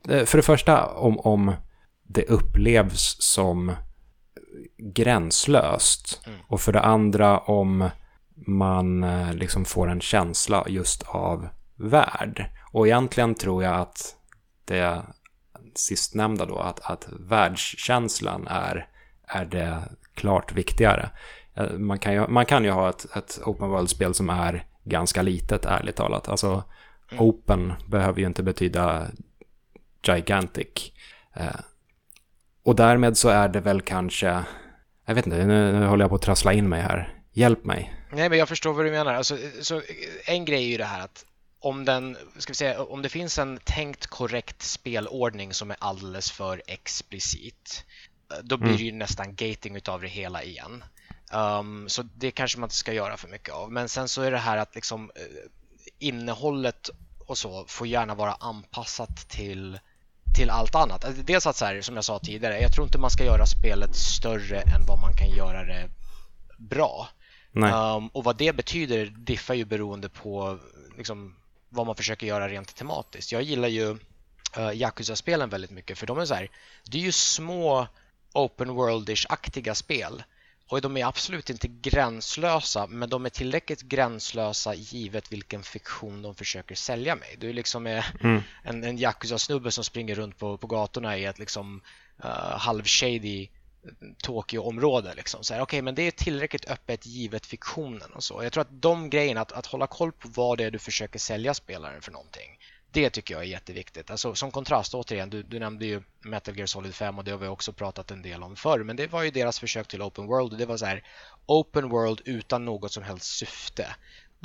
[0.10, 1.52] eh, för det första om, om
[2.04, 3.72] det upplevs som
[4.78, 6.22] gränslöst.
[6.26, 6.40] Mm.
[6.48, 7.90] Och för det andra om
[8.48, 12.50] man eh, liksom får en känsla just av värld.
[12.72, 14.16] Och egentligen tror jag att
[14.66, 15.02] det
[15.76, 18.88] sistnämnda då, att, att världskänslan är,
[19.28, 19.84] är det
[20.14, 21.10] klart viktigare.
[21.56, 25.22] Eh, man kan ju, man kan ju ha ett, ett open world-spel som är ganska
[25.22, 26.30] litet, ärligt talat.
[26.30, 26.64] Alltså,
[27.12, 27.24] mm.
[27.24, 29.08] open behöver ju inte betyda
[30.08, 30.92] gigantic.
[31.34, 31.60] Eh,
[32.64, 34.44] och därmed så är det väl kanske
[35.06, 37.20] jag vet inte, nu, nu håller jag på att trassla in mig här.
[37.32, 37.94] Hjälp mig.
[38.12, 39.14] Nej, men jag förstår vad du menar.
[39.14, 39.82] Alltså, så
[40.26, 41.26] en grej är ju det här att
[41.60, 46.32] om, den, ska vi säga, om det finns en tänkt korrekt spelordning som är alldeles
[46.32, 47.86] för explicit,
[48.44, 48.78] då blir mm.
[48.78, 50.84] det ju nästan gating utav det hela igen.
[51.34, 53.72] Um, så det kanske man inte ska göra för mycket av.
[53.72, 55.50] Men sen så är det här att liksom uh,
[56.00, 56.90] innehållet
[57.20, 59.80] och så får gärna vara anpassat till
[60.34, 61.06] till allt annat.
[61.06, 63.46] Alltså, dels att så här, som jag sa tidigare, jag tror inte man ska göra
[63.46, 65.90] spelet större än vad man kan göra det
[66.58, 67.10] bra.
[67.56, 70.60] Um, och vad det betyder diffar ju beroende på
[70.98, 71.36] liksom,
[71.70, 73.32] vad man försöker göra rent tematiskt.
[73.32, 73.98] Jag gillar ju
[74.58, 76.50] uh, Yakuza-spelen väldigt mycket för de är så här,
[76.84, 77.88] det är ju små
[78.34, 80.24] open world-ish-aktiga spel
[80.74, 86.36] och de är absolut inte gränslösa, men de är tillräckligt gränslösa givet vilken fiktion de
[86.36, 87.36] försöker sälja mig.
[87.40, 88.42] Du är liksom mm.
[88.64, 91.82] en, en Yakuza-snubbe som springer runt på, på gatorna i ett liksom
[92.26, 93.48] uh, halvshady
[94.18, 95.14] Tokyo-område.
[95.16, 95.44] Liksom.
[95.44, 98.44] Så okay, men det är tillräckligt öppet givet fiktionen och så.
[98.44, 101.20] Jag tror att de grejerna, att, att hålla koll på vad det är du försöker
[101.20, 102.60] sälja spelaren för någonting
[102.94, 104.12] det tycker jag är jätteviktigt.
[104.12, 107.38] Alltså, som kontrast, återigen, du, du nämnde ju Metal Gear Solid 5 och det har
[107.38, 110.26] vi också pratat en del om förr, men det var ju deras försök till Open
[110.26, 111.04] World och det var så här
[111.46, 113.96] Open World utan något som helst syfte.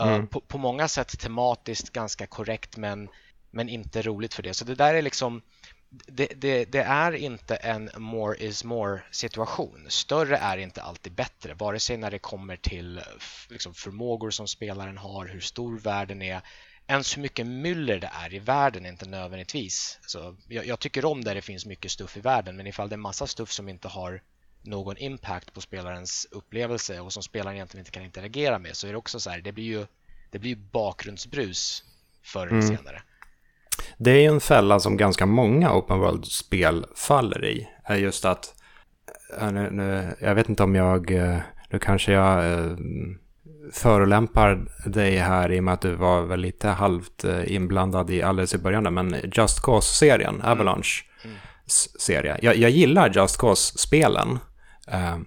[0.00, 0.26] Uh, mm.
[0.26, 3.08] på, på, många sätt tematiskt ganska korrekt men,
[3.50, 4.54] men inte roligt för det.
[4.54, 5.42] Så det där är liksom
[5.90, 9.86] det, det, det, är inte en more is more situation.
[9.88, 13.00] Större är inte alltid bättre, vare sig när det kommer till
[13.48, 16.42] liksom, förmågor som spelaren har, hur stor världen är
[16.88, 19.98] ens hur mycket myller det är i världen är inte nödvändigtvis.
[20.06, 22.94] Så jag, jag, tycker om där det finns mycket stuff i världen men ifall det
[22.94, 24.22] är massa stuff som inte har
[24.62, 28.92] någon impact på spelarens upplevelse och som spelaren egentligen inte kan interagera med så är
[28.92, 29.86] det också så här, det blir ju,
[30.30, 31.84] det blir bakgrundsbrus
[32.22, 32.76] förr eller mm.
[32.76, 33.02] senare.
[33.98, 37.68] Det är ju en fälla som ganska många open world-spel faller i.
[37.84, 38.54] Är just att,
[39.40, 41.38] nu, nu, jag vet inte om jag, eh,
[41.70, 42.76] nu kanske jag eh,
[43.72, 48.22] förolämpar dig här i och med att du var väl lite halvt eh, inblandad i
[48.22, 50.46] alldeles i början, men Just Cause-serien, mm.
[50.46, 51.36] Avalanche mm.
[51.98, 52.38] serie.
[52.42, 54.38] Jag, jag, gillar Just Cause-spelen,
[54.88, 55.18] eh,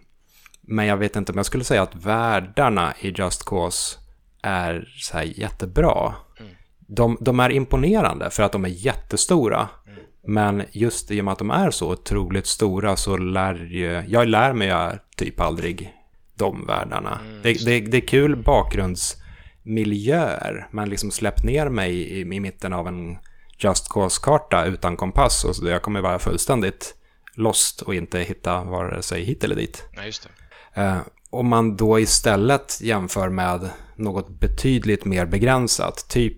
[0.61, 3.99] men jag vet inte om jag skulle säga att världarna i Just Cause
[4.41, 6.13] är så här jättebra.
[6.39, 6.51] Mm.
[6.87, 9.69] De, de, är imponerande för att de är jättestora.
[9.87, 9.99] Mm.
[10.23, 14.27] Men just i och med att de är så otroligt stora så lär ju, jag
[14.27, 15.93] lär mig typ aldrig
[16.41, 17.19] de världarna.
[17.19, 17.41] Mm.
[17.43, 22.87] Det, det, det, är kul bakgrundsmiljöer, men liksom släpp ner mig i, i mitten av
[22.87, 23.17] en
[23.57, 26.95] Just Cause-karta utan kompass och så jag kommer vara fullständigt
[27.35, 29.83] lost och inte hitta vare sig hit eller dit.
[29.95, 30.29] Ja, just
[30.75, 30.81] det.
[30.81, 30.97] Eh,
[31.29, 36.37] om man då istället jämför med något betydligt mer begränsat, typ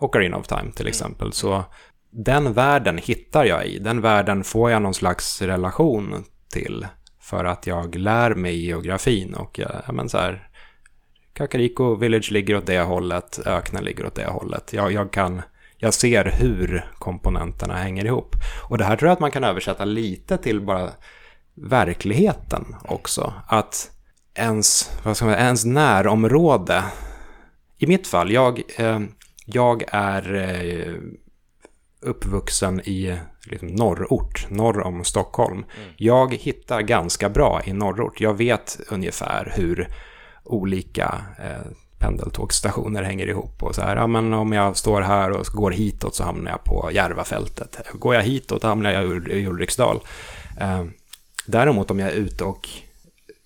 [0.00, 0.88] Ocarina of Time till mm.
[0.88, 1.32] exempel, mm.
[1.32, 1.64] så
[2.10, 3.78] den världen hittar jag i.
[3.78, 6.86] Den världen får jag någon slags relation till.
[7.22, 10.48] För att jag lär mig geografin och jag, ja, men så här,
[11.32, 14.72] Kakariko Village ligger åt det hållet, öknen ligger åt det hållet.
[14.72, 15.42] Jag, jag, kan,
[15.76, 18.36] jag ser hur komponenterna hänger ihop.
[18.68, 20.90] Och det här tror jag att man kan översätta lite till bara
[21.54, 23.32] verkligheten också.
[23.48, 23.90] Att
[24.34, 26.84] ens, vad ska man, ens närområde,
[27.78, 29.00] i mitt fall, jag, eh,
[29.44, 30.94] jag är eh,
[32.00, 35.56] uppvuxen i liksom, norrort, norr om Stockholm.
[35.56, 35.88] Mm.
[35.96, 38.20] Jag hittar ganska bra i norrort.
[38.20, 39.88] Jag vet ungefär hur
[40.44, 43.62] olika eh, pendeltågsstationer hänger ihop.
[43.62, 46.64] Och så här, ja, men om jag står här och går hitåt så hamnar jag
[46.64, 47.78] på Järvafältet.
[47.92, 50.00] Går jag hitåt hamnar jag i Ulriksdal.
[50.60, 50.84] Eh,
[51.46, 52.68] däremot om jag är ute och,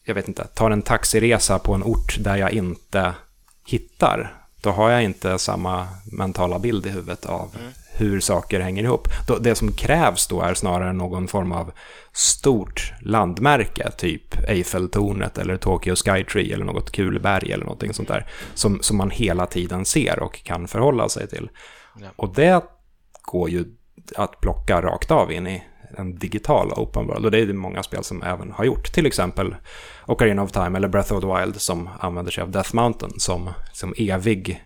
[0.04, 3.14] jag vet inte, tar en taxiresa på en ort där jag inte
[3.66, 8.84] hittar, då har jag inte samma mentala bild i huvudet av mm hur saker hänger
[8.84, 9.08] ihop.
[9.40, 11.72] Det som krävs då är snarare någon form av
[12.12, 18.26] stort landmärke, typ Eiffeltornet eller Tokyo Skytree eller något kul berg eller någonting sånt där,
[18.54, 21.50] som, som man hela tiden ser och kan förhålla sig till.
[22.00, 22.08] Ja.
[22.16, 22.64] Och det
[23.22, 23.64] går ju
[24.16, 25.62] att plocka rakt av in i
[25.96, 28.92] en digital open world och det är det många spel som även har gjort.
[28.92, 29.54] Till exempel
[30.06, 33.50] Ocarina of Time eller Breath of the Wild som använder sig av Death Mountain som,
[33.72, 34.64] som evig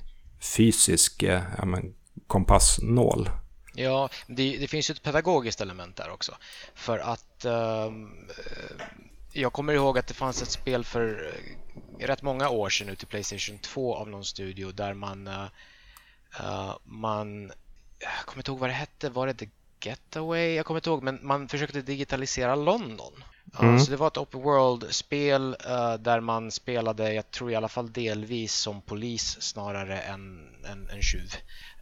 [0.57, 1.93] fysisk eh, men,
[2.31, 3.31] kompassnål.
[3.75, 6.37] Ja, det, det, finns ju ett pedagogiskt element där också.
[6.75, 7.91] För att eh,
[9.33, 11.33] jag kommer ihåg att det fanns ett spel för
[11.99, 16.77] eh, rätt många år sedan ute i Playstation 2 av någon studio där man, eh,
[16.85, 17.53] man
[17.99, 19.49] jag kommer inte ihåg vad det hette, var det The
[19.81, 20.55] Getaway?
[20.55, 23.25] Jag kommer inte ihåg, men man försökte digitalisera London.
[23.61, 23.81] Mm.
[23.81, 27.93] Så det var ett open world-spel uh, där man spelade, jag tror i alla fall
[27.93, 30.49] delvis som polis snarare än
[30.93, 31.35] en tjuv.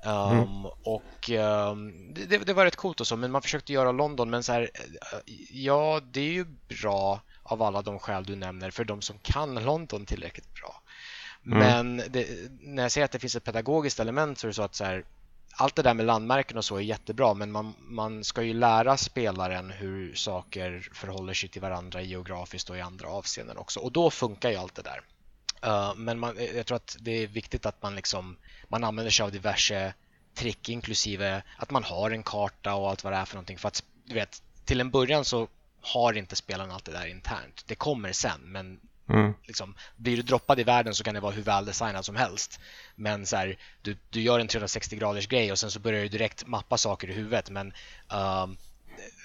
[0.04, 0.66] Um, mm.
[0.82, 4.42] Och um, det, det, var rätt coolt och så, men man försökte göra London, men
[4.42, 8.84] så här, uh, ja, det är ju bra av alla de skäl du nämner för
[8.84, 10.82] de som kan London tillräckligt bra.
[11.46, 11.58] Mm.
[11.58, 12.26] Men det,
[12.60, 14.84] när jag säger att det finns ett pedagogiskt element så är det så att så
[14.84, 15.04] här,
[15.52, 18.96] allt det där med landmärken och så är jättebra men man, man ska ju lära
[18.96, 24.10] spelaren hur saker förhåller sig till varandra geografiskt och i andra avseenden också och då
[24.10, 25.00] funkar ju allt det där.
[25.66, 28.36] Uh, men man, jag tror att det är viktigt att man liksom
[28.68, 29.94] man använder sig av diverse
[30.34, 33.68] trick inklusive att man har en karta och allt vad det är för någonting för
[33.68, 35.48] att du vet till en början så
[35.80, 37.64] har inte spelaren allt det där internt.
[37.66, 39.34] Det kommer sen men Mm.
[39.44, 42.60] Liksom, blir du droppad i världen så kan det vara hur väldesignad som helst.
[42.94, 46.08] Men så här, du, du gör en 360 graders grej och sen så börjar du
[46.08, 47.50] direkt mappa saker i huvudet.
[47.50, 47.72] Men
[48.12, 48.46] uh,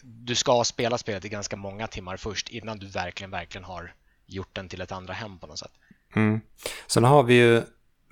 [0.04, 3.94] du ska spela spelet i ganska många timmar först innan du verkligen, verkligen har
[4.26, 5.72] gjort den till ett andra hem på något sätt.
[6.16, 6.42] Mm.
[6.88, 7.62] Sen har vi ju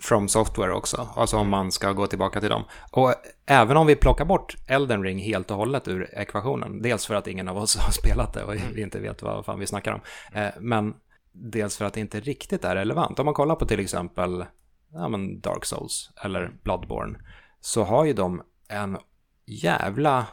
[0.02, 2.64] From Software också, alltså om man ska gå tillbaka till dem.
[2.92, 3.14] Och
[3.46, 7.28] även om vi plockar bort Elden Ring helt och hållet ur ekvationen, dels för att
[7.28, 8.80] ingen av oss har spelat det och vi mm.
[8.80, 10.02] inte vet vad fan vi snackar om,
[10.34, 10.94] eh, men
[11.32, 13.20] dels för att det inte riktigt är relevant.
[13.20, 14.46] Om man kollar på till exempel
[14.94, 17.20] ja, men Dark Souls eller Bloodborne
[17.60, 18.98] så har ju de en
[19.46, 20.26] jävla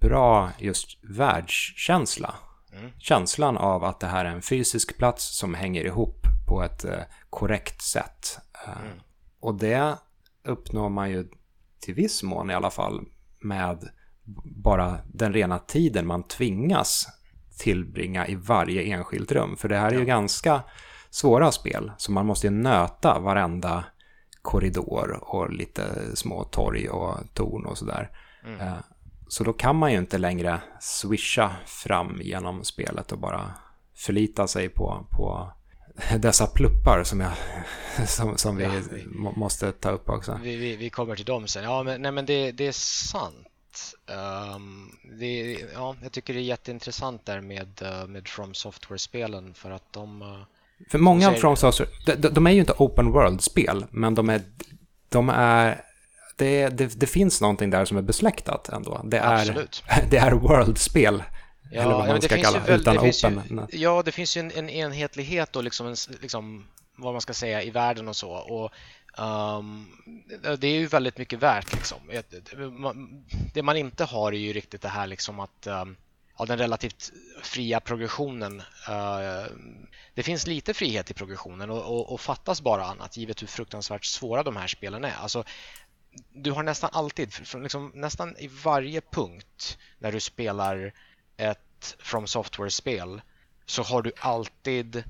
[0.00, 2.34] bra just världskänsla.
[2.72, 2.90] Mm.
[2.98, 7.00] Känslan av att det här är en fysisk plats som hänger ihop på ett eh,
[7.30, 8.38] korrekt sätt.
[8.66, 8.98] Eh, mm.
[9.40, 9.98] Och det
[10.44, 11.28] uppnår man ju
[11.80, 13.04] till viss mån i alla fall
[13.40, 13.88] med
[14.44, 17.06] bara den rena tiden man tvingas
[17.58, 19.56] tillbringa i varje enskilt rum.
[19.56, 20.62] För det här är ju ganska
[21.10, 23.84] svåra spel, så man måste ju nöta varenda
[24.42, 28.10] korridor och lite små torg och torn och sådär.
[28.44, 28.60] Mm.
[28.60, 28.74] Eh,
[29.28, 33.50] så då kan man ju inte längre swisha fram genom spelet och bara
[33.94, 35.52] förlita sig på, på
[36.18, 37.32] dessa pluppar som, jag,
[38.08, 40.40] som, som vi, ja, vi måste ta upp också.
[40.42, 41.64] Vi, vi, kommer till dem sen.
[41.64, 43.48] Ja, men, nej, men det, det är sant.
[44.56, 49.70] Um, det, ja, jag tycker det är jätteintressant där med, uh, med From Software-spelen för
[49.70, 50.22] att de...
[50.22, 50.42] Uh,
[50.90, 54.42] för många av From Software, de, de, är ju inte open world-spel, men de är...
[55.08, 55.84] De är
[56.36, 59.00] det, det, det, finns någonting där som är besläktat ändå.
[59.04, 59.82] Det är, Absolut.
[60.10, 61.22] det är world-spel.
[61.74, 63.68] Ja, eller vad man ska kalla det, utan open.
[63.72, 67.34] Ju, ja, det finns ju en, en enhetlighet och liksom, en, liksom vad man ska
[67.34, 68.30] säga i världen och så.
[68.30, 68.72] Och
[69.18, 69.86] um,
[70.58, 71.98] det är ju väldigt mycket värt liksom.
[73.54, 75.96] Det man inte har är ju riktigt det här liksom att um,
[76.38, 77.12] ja, den relativt
[77.42, 78.60] fria progressionen.
[78.88, 79.46] Uh,
[80.14, 84.04] det finns lite frihet i progressionen och, och, och, fattas bara annat givet hur fruktansvärt
[84.04, 85.14] svåra de här spelen är.
[85.14, 85.44] Alltså,
[86.32, 90.92] du har nästan alltid, liksom, nästan i varje punkt när du spelar
[91.36, 91.63] ett
[91.98, 93.22] From Software-spel
[93.66, 95.04] så har du alltid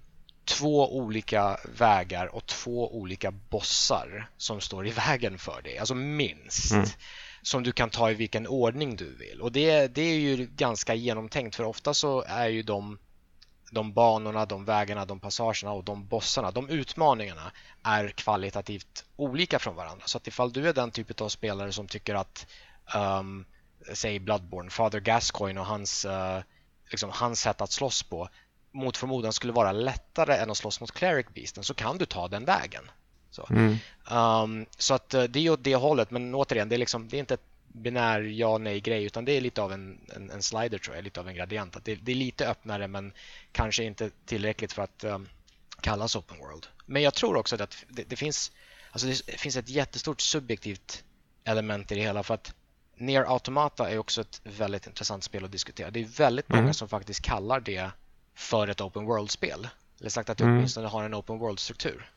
[0.44, 6.72] två olika vägar och två olika bossar som står i vägen för dig, alltså minst.
[6.72, 6.86] Mm.
[7.42, 9.40] Som du kan ta i vilken ordning du vill.
[9.40, 12.98] Och det, det är ju ganska genomtänkt för ofta så är ju de,
[13.70, 17.52] de banorna, de vägarna, de passagerna och de bossarna, de utmaningarna
[17.82, 20.06] är kvalitativt olika från varandra.
[20.06, 22.46] Så att ifall du är den typen av spelare som tycker att
[22.94, 23.44] um,
[23.92, 26.40] säg Bloodborne, Father Gascoigne och hans, uh,
[26.94, 28.28] liksom, hans sätt att slåss på
[28.72, 32.28] mot förmodan skulle vara lättare än att slåss mot Cleric Beasten så kan du ta
[32.28, 32.90] den vägen.
[33.30, 33.76] Så, mm.
[34.10, 37.16] um, så att uh, det är åt det hållet, men återigen, det är, liksom, det
[37.16, 40.42] är inte ett binär ja nej grej utan det är lite av en, en, en
[40.42, 41.76] slider tror jag, lite av en gradient.
[41.76, 43.12] Att det, det, är lite öppnare men
[43.52, 45.28] kanske inte tillräckligt för att um,
[45.80, 46.66] kallas open world.
[46.86, 48.52] Men jag tror också att det, det, finns,
[48.90, 51.04] alltså det finns ett jättestort subjektivt
[51.44, 52.54] element i det hela för att
[52.96, 55.90] Near Automata är också ett väldigt intressant spel att diskutera.
[55.90, 56.74] Det är väldigt många mm.
[56.74, 57.90] som faktiskt kallar det
[58.34, 59.68] för ett open world-spel.
[60.00, 60.56] Eller sagt att det mm.
[60.56, 62.10] åtminstone har en open world-struktur.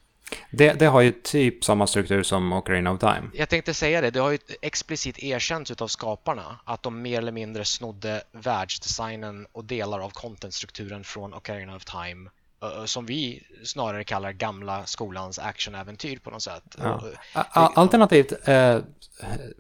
[0.52, 3.24] Det, det, har ju typ samma struktur som Ocarina of Time.
[3.34, 7.32] Jag tänkte säga det, det har ju explicit erkänts av skaparna att de mer eller
[7.32, 12.30] mindre snodde världsdesignen och delar av contentstrukturen från Ocarina of Time
[12.86, 16.76] som vi snarare kallar gamla skolans actionäventyr på något sätt.
[16.78, 17.02] Ja.
[17.54, 18.80] Alternativt, eh,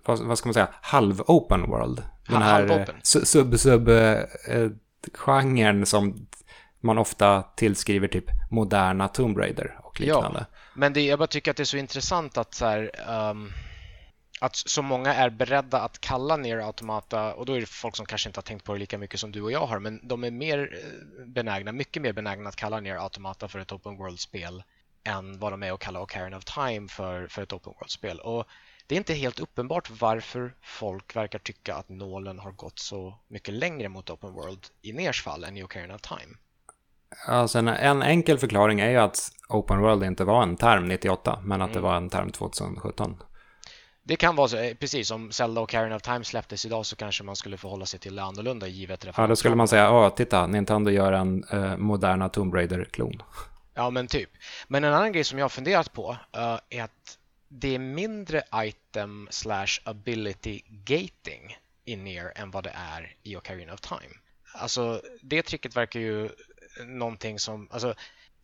[0.05, 2.03] vad, vad, ska man säga, halv-open world.
[2.27, 6.27] Den här sub-sub-genren eh, som
[6.81, 10.45] man ofta tillskriver typ moderna Tomb Raider och liknande.
[10.49, 12.91] Ja, men det, jag bara tycker att det är så intressant att så här,
[13.29, 13.51] um,
[14.39, 18.05] att så många är beredda att kalla ner Automata och då är det folk som
[18.05, 20.23] kanske inte har tänkt på det lika mycket som du och jag har men de
[20.23, 24.63] är mer eh, benägna, mycket mer benägna att kalla ner Automata för ett open world-spel
[25.03, 28.19] än vad de är att kalla Ocarina of Time för, för ett open world-spel.
[28.19, 28.47] Och
[28.87, 33.53] det är inte helt uppenbart varför folk verkar tycka att nålen har gått så mycket
[33.53, 36.37] längre mot open world i Ners fall än i Ocarina of Time.
[37.27, 41.39] Alltså en, en, enkel förklaring är ju att open world inte var en term 98
[41.43, 41.73] men att mm.
[41.73, 43.17] det var en term 2017.
[44.07, 46.95] Det kan vara så, eh, precis som Zelda och Karen of Time släpptes idag så
[46.95, 50.09] kanske man skulle förhålla sig till det annorlunda givet Ja, då skulle man säga, ja,
[50.09, 53.23] titta, Nintendo gör en uh, moderna Tomb Raider-klon.
[53.73, 54.29] Ja, men typ.
[54.67, 58.43] Men en annan grej som jag har funderat på uh, är att det är mindre
[58.55, 64.13] item slash ability gating i Nier än vad det är i Ocarina of Time.
[64.53, 66.29] Alltså, det tricket verkar ju
[66.85, 67.93] någonting som, alltså,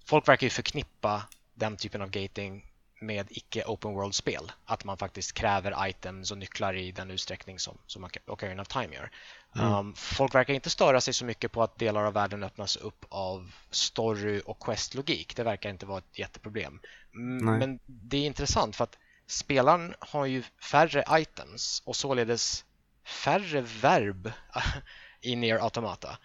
[0.06, 2.73] folk verkar ju förknippa den typen av gating
[3.06, 4.52] med icke open world-spel.
[4.66, 8.96] Att man faktiskt kräver items och nycklar i den utsträckning som, som Ocarina of Time
[8.96, 9.12] gör.
[9.56, 9.74] Mm.
[9.74, 13.06] Um, folk verkar inte störa sig så mycket på att delar av världen öppnas upp
[13.10, 15.36] av story och quest-logik.
[15.36, 16.80] Det verkar inte vara ett jätteproblem.
[17.12, 17.60] Nej.
[17.60, 18.98] Men det är intressant för att
[19.28, 22.66] spelaren har ju färre items och således
[23.06, 24.32] färre verb
[25.22, 26.18] i Near Automata.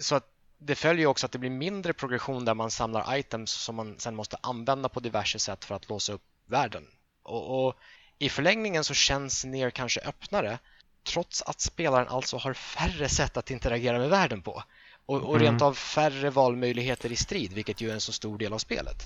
[0.00, 3.76] Så att det följer också att det blir mindre progression där man samlar items som
[3.76, 6.86] man sen måste använda på diverse sätt för att låsa upp världen.
[7.22, 7.74] Och, och
[8.18, 10.58] I förlängningen så känns ner kanske öppnare
[11.04, 14.62] trots att spelaren alltså har färre sätt att interagera med världen på
[15.06, 15.68] och, och rent mm.
[15.68, 18.96] av färre valmöjligheter i strid, vilket ju är en så stor del av spelet.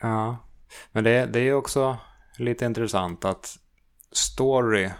[0.00, 0.36] Ja,
[0.92, 1.98] men det, det är också
[2.38, 3.58] lite intressant att
[4.12, 4.90] story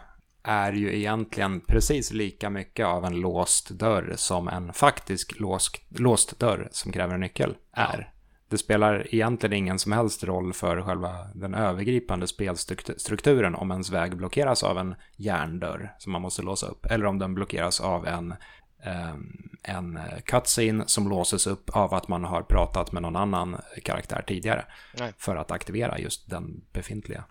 [0.49, 6.39] är ju egentligen precis lika mycket av en låst dörr som en faktisk låst, låst
[6.39, 8.13] dörr som kräver en nyckel är.
[8.49, 14.17] Det spelar egentligen ingen som helst roll för själva den övergripande spelstrukturen om ens väg
[14.17, 18.35] blockeras av en järndörr som man måste låsa upp eller om den blockeras av en,
[19.13, 24.25] um, en cutscene som låses upp av att man har pratat med någon annan karaktär
[24.27, 24.65] tidigare
[24.99, 25.13] Nej.
[25.19, 27.25] för att aktivera just den befintliga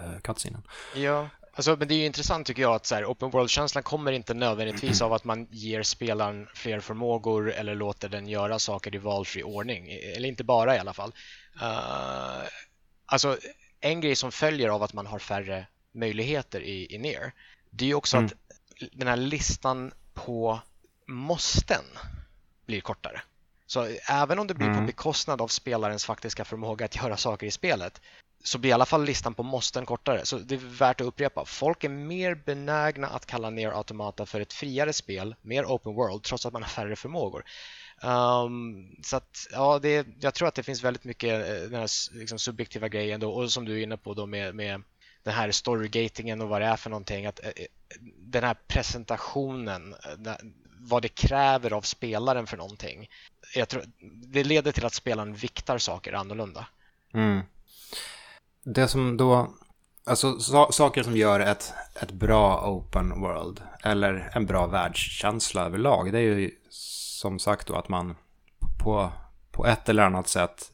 [0.00, 0.62] uh, cutscenen.
[0.96, 4.12] Ja, Alltså, men det är ju intressant tycker jag att så här, open world-känslan kommer
[4.12, 8.98] inte nödvändigtvis av att man ger spelaren fler förmågor eller låter den göra saker i
[8.98, 9.88] valfri ordning.
[9.90, 11.14] Eller inte bara i alla fall.
[11.62, 12.48] Uh,
[13.06, 13.38] alltså,
[13.80, 17.32] en grej som följer av att man har färre möjligheter i, i NER,
[17.70, 18.26] det är ju också mm.
[18.26, 18.32] att
[18.92, 20.60] den här listan på
[21.06, 21.84] måsten
[22.66, 23.22] blir kortare.
[23.66, 24.78] Så även om det blir mm.
[24.78, 28.00] på bekostnad av spelarens faktiska förmåga att göra saker i spelet
[28.46, 30.24] så blir i alla fall listan på måsten kortare.
[30.24, 31.44] Så det är värt att upprepa.
[31.44, 36.22] Folk är mer benägna att kalla ner Automata för ett friare spel, mer open world,
[36.22, 37.44] trots att man har färre förmågor.
[38.02, 42.18] Um, så att, ja, det, jag tror att det finns väldigt mycket eh, den här
[42.18, 44.82] liksom, subjektiva grejen då, och som du är inne på då med, med
[45.22, 47.26] den här storygatingen och vad det är för någonting.
[47.26, 47.66] Att, eh, eh,
[48.18, 49.94] den här presentationen,
[50.78, 53.08] vad det kräver av spelaren för någonting.
[53.54, 53.84] Jag tror,
[54.32, 56.66] det leder till att spelaren viktar saker annorlunda.
[57.14, 57.42] Mm
[58.64, 59.54] det som då,
[60.06, 66.12] alltså so saker som gör ett, ett bra open world eller en bra världskänsla överlag,
[66.12, 68.16] det är ju som sagt då att man
[68.82, 69.12] på,
[69.52, 70.70] på ett eller annat sätt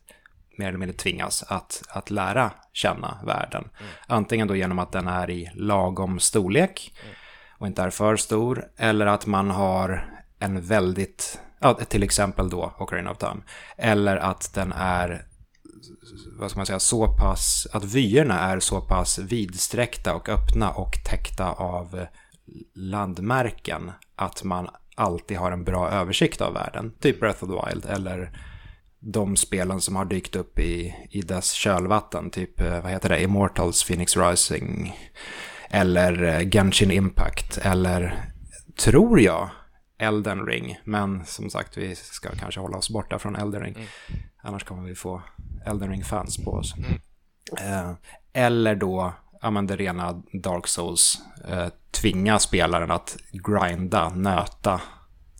[0.58, 3.68] mer eller mindre tvingas att, att lära känna världen.
[3.80, 3.92] Mm.
[4.06, 7.14] Antingen då genom att den är i lagom storlek mm.
[7.58, 12.74] och inte är för stor, eller att man har en väldigt, ja, till exempel då
[12.78, 13.42] Ocarina of Time,
[13.76, 15.26] eller att den är
[16.38, 20.92] vad ska man säga, så pass, att vyerna är så pass vidsträckta och öppna och
[21.04, 22.06] täckta av
[22.74, 26.92] landmärken att man alltid har en bra översikt av världen.
[27.00, 28.32] Typ Breath of the Wild eller
[29.00, 32.30] de spelen som har dykt upp i, i dess kölvatten.
[32.30, 34.96] Typ, eh, vad heter det, Immortals, Phoenix Rising
[35.70, 38.24] eller eh, Genshin Impact eller,
[38.76, 39.50] tror jag,
[39.98, 40.80] Elden Ring.
[40.84, 43.74] Men som sagt, vi ska kanske hålla oss borta från Elden Ring.
[43.74, 43.88] Mm.
[44.42, 45.22] Annars kommer vi få
[45.66, 46.74] Elden Ring-fans på oss.
[46.76, 47.00] Mm.
[47.58, 47.92] Eh,
[48.32, 54.80] eller då, ja men det rena Dark Souls, eh, tvinga spelaren att grinda, nöta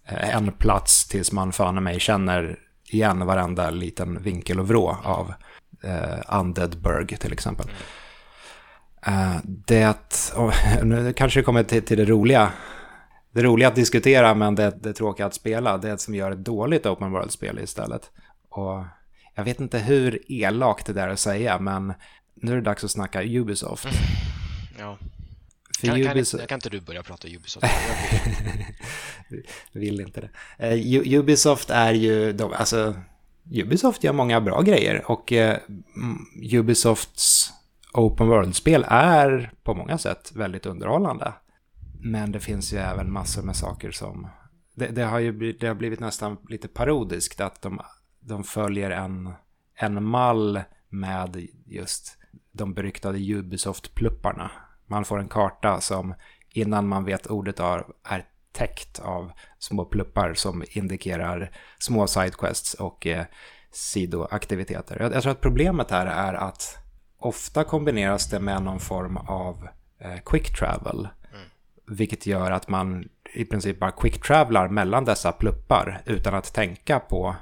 [0.07, 2.59] eh, en plats tills man fan mig känner
[2.91, 5.33] igen varenda liten vinkel och vrå av
[5.83, 7.67] eh, Undead Burg till exempel.
[7.67, 7.77] Mm.
[9.07, 9.99] Eh, det,
[10.37, 10.53] och,
[10.83, 12.53] nu kanske det kommer till, till det roliga
[13.33, 16.87] det roliga att diskutera men det, det tråkiga att spela, det som gör ett dåligt
[16.87, 18.11] open world-spel istället.
[18.49, 18.85] Och
[19.35, 21.95] jag vet inte hur elakt det där är att säga, men
[22.35, 23.85] nu är det dags att snacka Ubisoft.
[23.85, 23.97] Mm.
[24.79, 24.99] Ja.
[25.81, 26.41] För kan, Ubisoft...
[26.41, 27.67] kan, kan, inte du börja prata Ubisoft?
[29.73, 30.21] Jag vill inte
[30.59, 30.77] det.
[30.77, 32.95] Uh, Ubisoft är ju, de, alltså,
[33.53, 35.55] Ubisoft gör många bra grejer och uh,
[36.53, 37.53] Ubisofts
[37.93, 41.33] Open World-spel är på många sätt väldigt underhållande.
[42.01, 44.29] Men det finns ju även massor med saker som...
[44.75, 47.81] Det, det har ju det har blivit nästan lite parodiskt att de
[48.21, 49.33] de följer en,
[49.75, 52.19] en mall med just
[52.53, 54.51] de beryktade Ubisoft-plupparna.
[54.87, 56.15] Man får en karta som
[56.49, 63.07] innan man vet ordet av är täckt av små pluppar som indikerar små sidequests och
[63.07, 63.25] eh,
[63.71, 65.01] sidoaktiviteter.
[65.01, 66.79] Jag, jag tror att problemet här är att
[67.19, 69.69] ofta kombineras det med någon form av
[69.99, 71.09] eh, quick travel.
[71.31, 71.45] Mm.
[71.87, 77.01] Vilket gör att man i princip bara quick travelar mellan dessa pluppar utan att tänka
[77.01, 77.37] på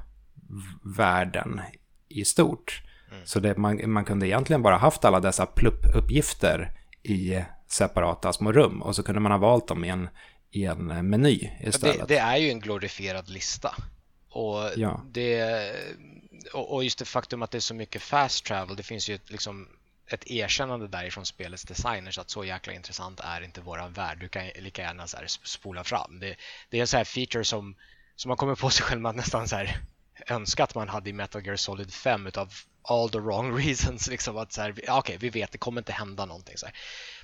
[0.82, 1.60] världen
[2.08, 2.82] i stort.
[3.10, 3.26] Mm.
[3.26, 6.72] Så det, man, man kunde egentligen bara haft alla dessa pluppuppgifter
[7.02, 10.08] i separata små rum och så kunde man ha valt dem i en,
[10.50, 12.08] i en meny istället.
[12.08, 13.74] Det, det är ju en glorifierad lista.
[14.30, 15.04] Och, ja.
[15.10, 15.72] det,
[16.52, 19.30] och just det faktum att det är så mycket fast travel, det finns ju ett,
[19.30, 19.68] liksom,
[20.06, 24.18] ett erkännande därifrån spelets designers att så jäkla intressant är inte våran värld.
[24.20, 26.20] Du kan lika gärna så spola fram.
[26.20, 26.36] Det,
[26.70, 27.74] det är en sån här feature som,
[28.16, 29.80] som man kommer på sig själv att nästan så här
[30.26, 32.52] önska att man hade i Metal Gear Solid 5 utav
[32.82, 34.08] all the wrong reasons.
[34.08, 36.56] Liksom att så här, okay, vi vet, det kommer inte hända någonting.
[36.56, 36.66] Så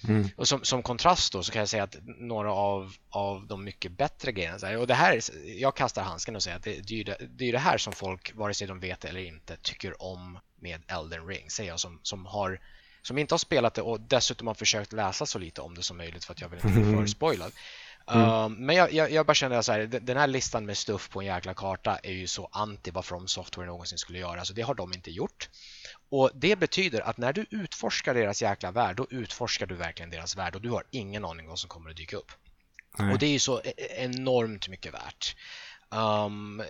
[0.09, 0.28] mm.
[0.36, 3.92] Och som, som, kontrast då så kan jag säga att några av, av de mycket
[3.92, 7.01] bättre grejerna, så här, och det här, jag kastar handsken och säger att det, det,
[7.01, 10.03] är det, det är det här som folk, vare sig de vet eller inte, tycker
[10.03, 12.61] om med Elden Ring, säger jag som, som har
[13.03, 15.97] som inte har spelat det och dessutom har försökt läsa så lite om det som
[15.97, 17.53] möjligt för att jag vill inte bli för spoilad.
[18.11, 18.29] Mm.
[18.29, 21.21] Uh, men jag, jag, jag, bara känner så här, den här listan med stuff på
[21.21, 24.63] en jäkla karta är ju så anti vad From Software någonsin skulle göra, så det
[24.63, 25.49] har de inte gjort.
[26.11, 30.37] Och Det betyder att när du utforskar deras jäkla värld, då utforskar du verkligen deras
[30.37, 32.33] värld och du har ingen aning vad som kommer att dyka upp.
[32.99, 33.13] Nej.
[33.13, 35.37] Och det är ju så e-, enormt mycket värt.
[35.95, 36.63] Um,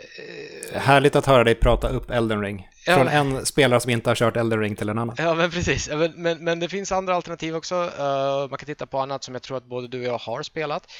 [0.74, 2.68] Härligt att höra dig prata upp Elden Ring.
[2.86, 5.16] Ja, Från en spelare som inte har kört Elden Ring till en annan.
[5.18, 5.88] Ja, men precis.
[5.88, 7.74] Men, men, men det finns andra alternativ också.
[7.74, 10.42] Uh, man kan titta på annat som jag tror att både du och jag har
[10.42, 10.92] spelat.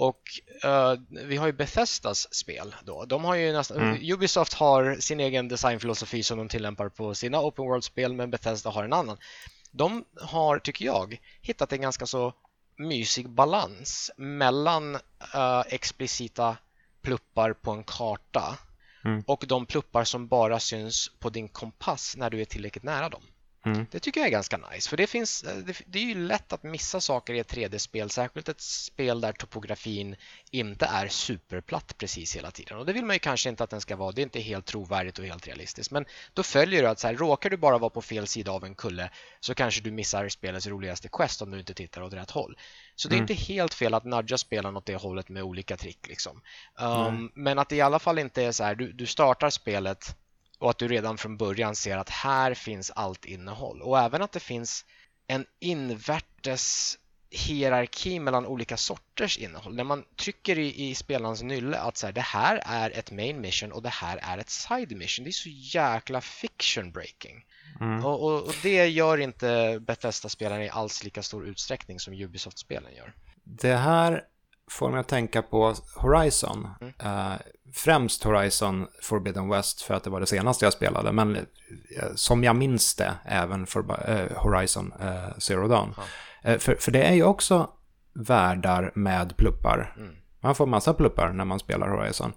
[0.00, 0.20] Och
[0.64, 3.04] uh, vi har ju Bethesdas spel då.
[3.04, 4.12] De har ju nästan, mm.
[4.12, 8.84] Ubisoft har sin egen designfilosofi som de tillämpar på sina open world-spel, men Bethesda har
[8.84, 9.18] en annan.
[9.70, 12.34] De har, tycker jag, hittat en ganska så
[12.76, 16.56] mysig balans mellan uh, explicita
[17.02, 18.58] pluppar på en karta
[19.04, 19.24] mm.
[19.26, 23.22] och de pluppar som bara syns på din kompass när du är tillräckligt nära dem.
[23.66, 23.86] Mm.
[23.90, 26.52] Det tycker jag är ganska nice, för det, finns, eh, det, det, är ju lätt
[26.52, 30.16] att missa saker i ett 3D-spel, särskilt ett spel där topografin
[30.50, 32.78] inte är superplatt precis hela tiden.
[32.78, 34.66] Och det vill man ju kanske inte att den ska vara, det är inte helt
[34.66, 35.90] trovärdigt och helt realistiskt.
[35.90, 36.04] Men
[36.34, 38.74] då följer det att så här, råkar du bara vara på fel sida av en
[38.74, 42.56] kulle så kanske du missar spelets roligaste quest om du inte tittar åt rätt håll.
[42.96, 43.30] Så det är mm.
[43.30, 46.08] inte helt fel att nudga spelaren åt det hållet med olika trick.
[46.08, 46.42] Liksom.
[46.78, 50.16] Um, men att det i alla fall inte är så här, du, du startar spelet
[50.60, 54.32] och att du redan från början ser att här finns allt innehåll och även att
[54.32, 54.84] det finns
[55.26, 56.98] en invärtes
[57.30, 59.74] hierarki mellan olika sorters innehåll.
[59.74, 63.40] När man trycker i, i spelarens nylle att så här, det här är ett main
[63.40, 65.24] mission och det här är ett side mission.
[65.24, 67.44] Det är så jäkla fiction breaking.
[67.80, 68.04] Mm.
[68.04, 73.14] Och, och, och, det gör inte Bethesda-spelare i alls lika stor utsträckning som Ubisoft-spelen gör.
[73.44, 74.24] Det här
[74.70, 76.68] får mig att tänka på Horizon.
[76.80, 76.94] Mm.
[77.04, 77.36] Uh,
[77.74, 81.12] främst Horizon Forbidden West för att det var det senaste jag spelade.
[81.12, 81.42] Men uh,
[82.14, 84.92] som jag minns det, även för, uh, Horizon
[85.38, 85.94] Zero Dawn.
[86.42, 87.70] För, för det är ju också
[88.14, 89.94] världar med pluppar.
[89.96, 90.14] Mm.
[90.40, 92.32] Man får massa pluppar när man spelar Horizon.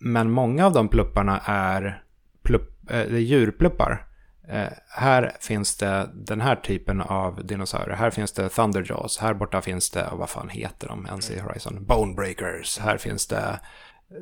[0.00, 2.02] Men många av de plupparna är,
[2.42, 4.09] plupp, är djurpluppar.
[4.50, 7.96] Eh, här finns det den här typen av dinosaurier.
[7.96, 9.18] Här finns det Thunderjaws.
[9.18, 11.84] Här borta finns det, vad fan heter de ens i Horizon?
[11.84, 12.78] Bonebreakers.
[12.78, 14.16] Här finns det eh,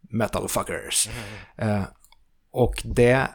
[0.00, 1.08] Metalfuckers.
[1.58, 1.76] Mm.
[1.76, 1.84] Eh,
[2.50, 3.28] och det,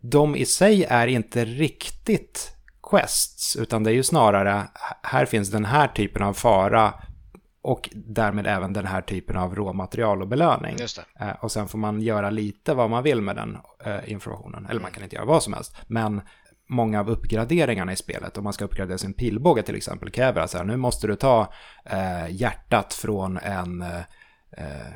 [0.00, 2.52] de i sig är inte riktigt
[2.90, 4.68] quests, utan det är ju snarare,
[5.02, 6.94] här finns den här typen av fara
[7.66, 10.76] och därmed även den här typen av råmaterial och belöning.
[11.20, 14.66] Eh, och sen får man göra lite vad man vill med den eh, informationen.
[14.70, 15.76] Eller man kan inte göra vad som helst.
[15.86, 16.20] Men
[16.68, 20.50] många av uppgraderingarna i spelet, om man ska uppgradera sin pilbåge till exempel, kräver att
[20.50, 21.52] så här, nu måste du ta
[21.84, 23.98] eh, hjärtat från en eh,
[24.50, 24.92] eh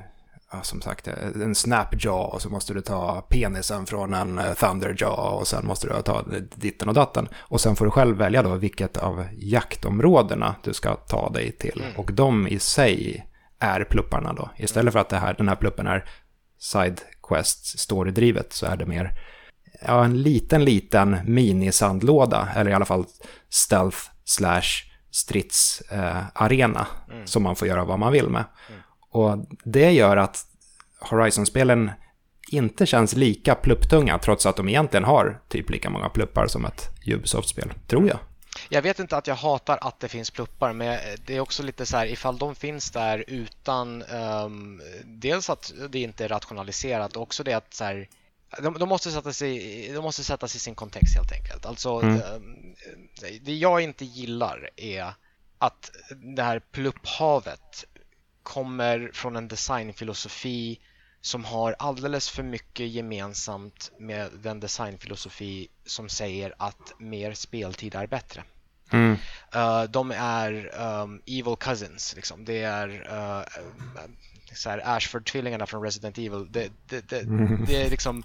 [0.53, 5.39] ja, som sagt, en snapjaw och så måste du ta penisen från en eh, thunderjaw
[5.39, 6.25] och sen måste du ta
[6.55, 7.29] ditten och datten.
[7.39, 11.83] Och sen får du själv välja då vilket av jaktområdena du ska ta dig till.
[11.83, 11.97] Mm.
[11.97, 13.27] Och de i sig
[13.59, 14.51] är plupparna då.
[14.57, 16.05] Istället för att det här, den här pluppen är
[16.59, 19.13] side quest story-drivet så är det mer
[19.87, 23.05] ja, en liten, liten mini-sandlåda, eller i alla fall
[23.49, 27.27] stealth slash stridsarena eh, mm.
[27.27, 28.45] som man får göra vad man vill med.
[28.69, 28.81] Mm.
[29.11, 30.47] Och det gör att
[31.01, 31.91] Horizon-spelen
[32.51, 36.89] inte känns lika plupptunga, trots att de egentligen har typ lika många pluppar som ett
[37.07, 38.19] Ubisoft-spel, tror jag.
[38.69, 41.87] Jag vet inte att jag hatar att det finns pluppar, men det är också lite
[41.87, 47.23] så här ifall de finns där utan um, dels att det inte är rationaliserat och
[47.23, 48.09] också det att så här,
[48.63, 51.67] de, de, måste sätta sig, de måste sättas i sin kontext helt enkelt.
[51.67, 52.21] Alltså, mm.
[52.35, 52.75] um,
[53.41, 55.13] det jag inte gillar är
[55.59, 55.91] att
[56.37, 57.85] det här plupphavet
[58.43, 60.81] kommer från en designfilosofi
[61.21, 68.07] som har alldeles för mycket gemensamt med den designfilosofi som säger att mer speltid är
[68.07, 68.45] bättre.
[68.93, 69.17] Mm.
[69.57, 72.45] Uh, de är um, evil cousins, liksom.
[72.45, 73.45] det är uh,
[74.55, 76.47] så här Ashford-tvillingarna från Resident Evil.
[76.51, 77.65] Det, det, det, mm.
[77.67, 78.23] det är liksom...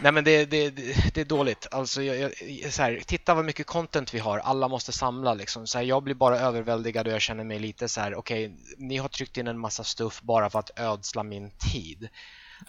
[0.00, 0.70] Nej men det, det,
[1.14, 1.66] det, är dåligt.
[1.70, 4.38] Alltså, jag, jag, så här, titta vad mycket content vi har.
[4.38, 5.66] Alla måste samla liksom.
[5.66, 8.58] Så här, jag blir bara överväldigad och jag känner mig lite så här, okej, okay,
[8.78, 12.08] ni har tryckt in en massa stuff bara för att ödsla min tid.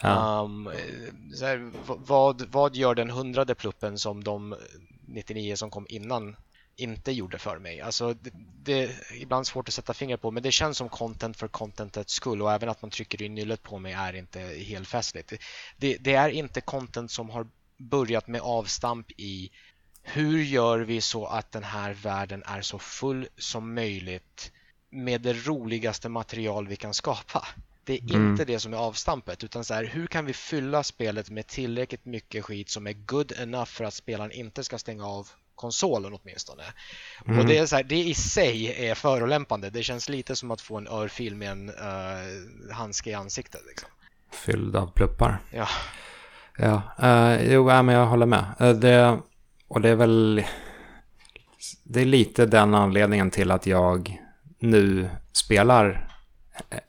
[0.00, 0.40] Ja.
[0.44, 0.70] Um,
[1.34, 4.56] så här, vad, vad gör den hundrade pluppen som de
[5.06, 6.36] 99 som kom innan
[6.78, 7.80] inte gjorde för mig.
[7.80, 8.30] Alltså, det,
[8.62, 12.12] det, är ibland svårt att sätta fingret på men det känns som content för contentets
[12.12, 15.32] skull och även att man trycker in nyllet på mig är inte helt festligt.
[15.76, 19.50] Det, det är inte content som har börjat med avstamp i
[20.02, 24.52] hur gör vi så att den här världen är så full som möjligt
[24.90, 27.46] med det roligaste material vi kan skapa.
[27.84, 28.30] Det är mm.
[28.30, 32.04] inte det som är avstampet utan så här, hur kan vi fylla spelet med tillräckligt
[32.04, 35.28] mycket skit som är good enough för att spelaren inte ska stänga av
[35.58, 36.62] konsolen åtminstone.
[37.26, 37.38] Mm.
[37.38, 39.70] Och det, är så här, det i sig är förolämpande.
[39.70, 43.60] Det känns lite som att få en örfil med en uh, handske i ansiktet.
[43.68, 43.88] Liksom.
[44.32, 45.38] Fylld av pluppar.
[45.52, 45.68] Ja.
[46.58, 48.44] Ja, uh, jo, men jag håller med.
[48.60, 49.18] Uh, det,
[49.68, 50.44] och det är väl...
[51.84, 54.20] Det är lite den anledningen till att jag
[54.58, 56.08] nu spelar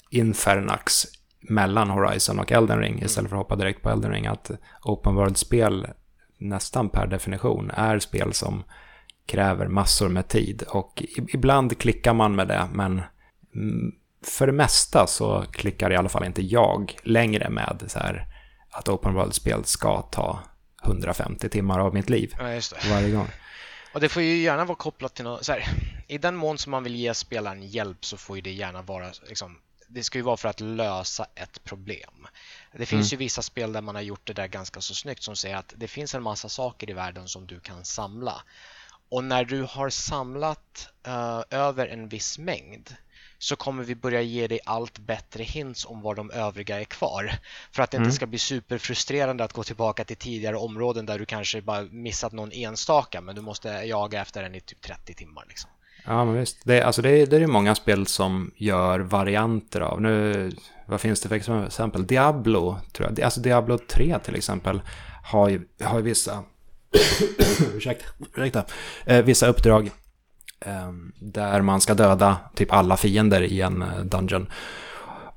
[0.09, 1.05] Infernax
[1.41, 4.27] mellan Horizon och Elden Ring istället för att hoppa direkt på Elden Ring.
[4.27, 4.51] Att
[4.81, 5.87] Open World-spel
[6.39, 8.63] nästan per definition är spel som
[9.25, 10.63] kräver massor med tid.
[10.67, 13.01] Och ibland klickar man med det, men
[13.55, 13.91] mm,
[14.23, 18.25] för det mesta så klickar i alla fall inte jag längre med så här
[18.71, 20.39] att Open World-spel ska ta
[20.83, 22.59] 150 timmar av mitt liv ja,
[22.89, 23.27] varje gång.
[23.93, 25.63] Och det får ju gärna vara kopplat till något, så här,
[26.07, 29.11] i den mån som man vill ge spelaren hjälp så får ju det gärna vara
[29.27, 32.27] liksom, det ska ju vara för att lösa ett problem.
[32.71, 33.19] Det finns mm.
[33.19, 35.73] ju vissa spel där man har gjort det där ganska så snyggt som säger att
[35.77, 38.41] det finns en massa saker i världen som du kan samla.
[39.09, 42.95] Och när du har samlat uh, över en viss mängd
[43.37, 47.31] så kommer vi börja ge dig allt bättre hints om var de övriga är kvar.
[47.71, 48.05] För att det mm.
[48.05, 52.31] inte ska bli superfrustrerande att gå tillbaka till tidigare områden där du kanske bara missat
[52.31, 55.45] någon enstaka men du måste jaga efter den i typ 30 timmar.
[55.47, 55.69] Liksom.
[56.05, 56.57] Ja, men visst.
[56.63, 60.01] Det, alltså det, det är många spel som gör varianter av.
[60.01, 60.51] Nu,
[60.89, 62.07] vad finns det för exempel?
[62.07, 63.21] Diablo, tror jag.
[63.21, 64.81] Alltså Diablo 3 till exempel
[65.23, 66.43] har ju, har ju vissa...
[67.75, 68.63] ursäkta, ursäkta.
[69.05, 69.91] Eh, vissa uppdrag
[70.59, 74.47] eh, där man ska döda typ alla fiender i en eh, dungeon.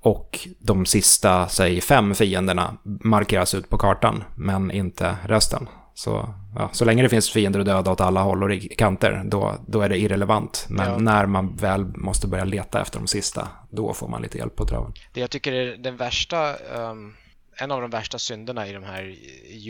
[0.00, 5.68] Och de sista, säg fem fienderna markeras ut på kartan, men inte resten.
[5.94, 9.56] Så, ja, så länge det finns fiender att döda åt alla håll och kanter, då,
[9.66, 10.66] då är det irrelevant.
[10.68, 10.98] Men ja.
[10.98, 14.64] när man väl måste börja leta efter de sista, då får man lite hjälp på
[14.64, 14.92] traven.
[15.12, 17.16] Det jag tycker är den värsta, um,
[17.56, 19.16] en av de värsta synderna i de här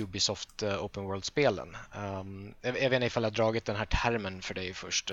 [0.03, 1.77] Ubisoft uh, Open World-spelen.
[2.21, 5.13] Um, jag, jag, vet inte ifall jag dragit den här termen för dig först.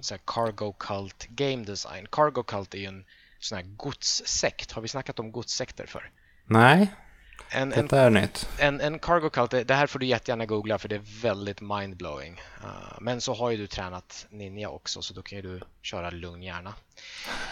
[0.00, 2.06] Så Cargo Cult Game Design.
[2.12, 3.04] Cargo Cult är ju en
[3.38, 4.72] sån här godssekt.
[4.72, 6.10] Har vi snackat om godssekter för?
[6.46, 6.92] Nej.
[7.50, 8.48] En, Detta är nytt.
[8.58, 12.40] En, en cargo cult, det här får du jättegärna googla för det är väldigt mindblowing.
[12.64, 16.10] Uh, men så har ju du tränat ninja också så då kan ju du köra
[16.10, 16.74] lugn hjärna.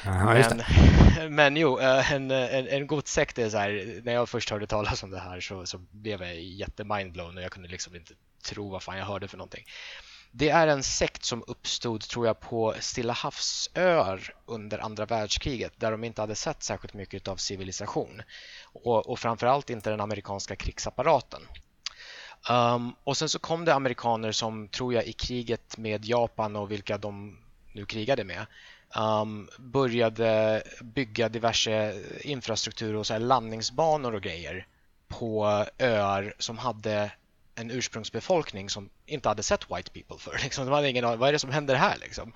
[0.07, 4.51] Aha, men, men jo, uh, en, en, en godsekt är så här, när jag först
[4.51, 8.15] hörde talas om det här så, så blev jag jättemindblown och jag kunde liksom inte
[8.47, 9.65] tro vad fan jag hörde för någonting.
[10.39, 15.91] Det är en sekt som uppstod, tror jag, på Stilla havsöar under andra världskriget där
[15.91, 18.23] de inte hade sett särskilt mycket av civilisation
[18.73, 21.43] och, och framförallt inte den amerikanska krigsapparaten.
[22.51, 26.71] Um, och sen så kom det amerikaner som, tror jag, i kriget med Japan och
[26.71, 27.39] vilka de
[27.73, 28.47] nu krigade med
[28.97, 34.67] um, började bygga diverse infrastruktur och så landningsbanor och grejer
[35.09, 37.11] på öar som hade
[37.57, 40.39] en ursprungsbefolkning som inte hade sett white people för.
[40.43, 40.67] Liksom.
[40.67, 41.97] De hade ingen aning, vad är det som händer här?
[42.01, 42.33] Liksom.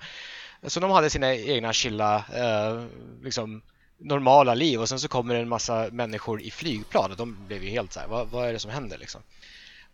[0.63, 2.85] Så de hade sina egna chilla, eh,
[3.23, 3.61] liksom,
[3.97, 7.69] normala liv och sen så kommer en massa människor i flygplan och de blev ju
[7.69, 9.21] helt så här, vad, vad är det som händer liksom?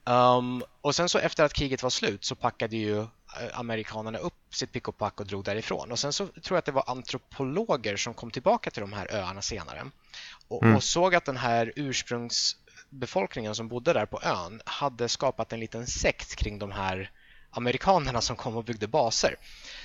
[0.08, 3.06] Um, och sen så efter att kriget var slut så packade ju eh,
[3.54, 5.92] amerikanerna upp sitt pick och pack och drog därifrån.
[5.92, 9.16] Och sen så tror jag att det var antropologer som kom tillbaka till de här
[9.16, 9.84] öarna senare
[10.48, 10.76] och, mm.
[10.76, 12.56] och såg att den här ursprungs
[12.90, 17.12] befolkningen som bodde där på ön hade skapat en liten sekt kring de här
[17.50, 19.36] amerikanerna som kom och byggde baser.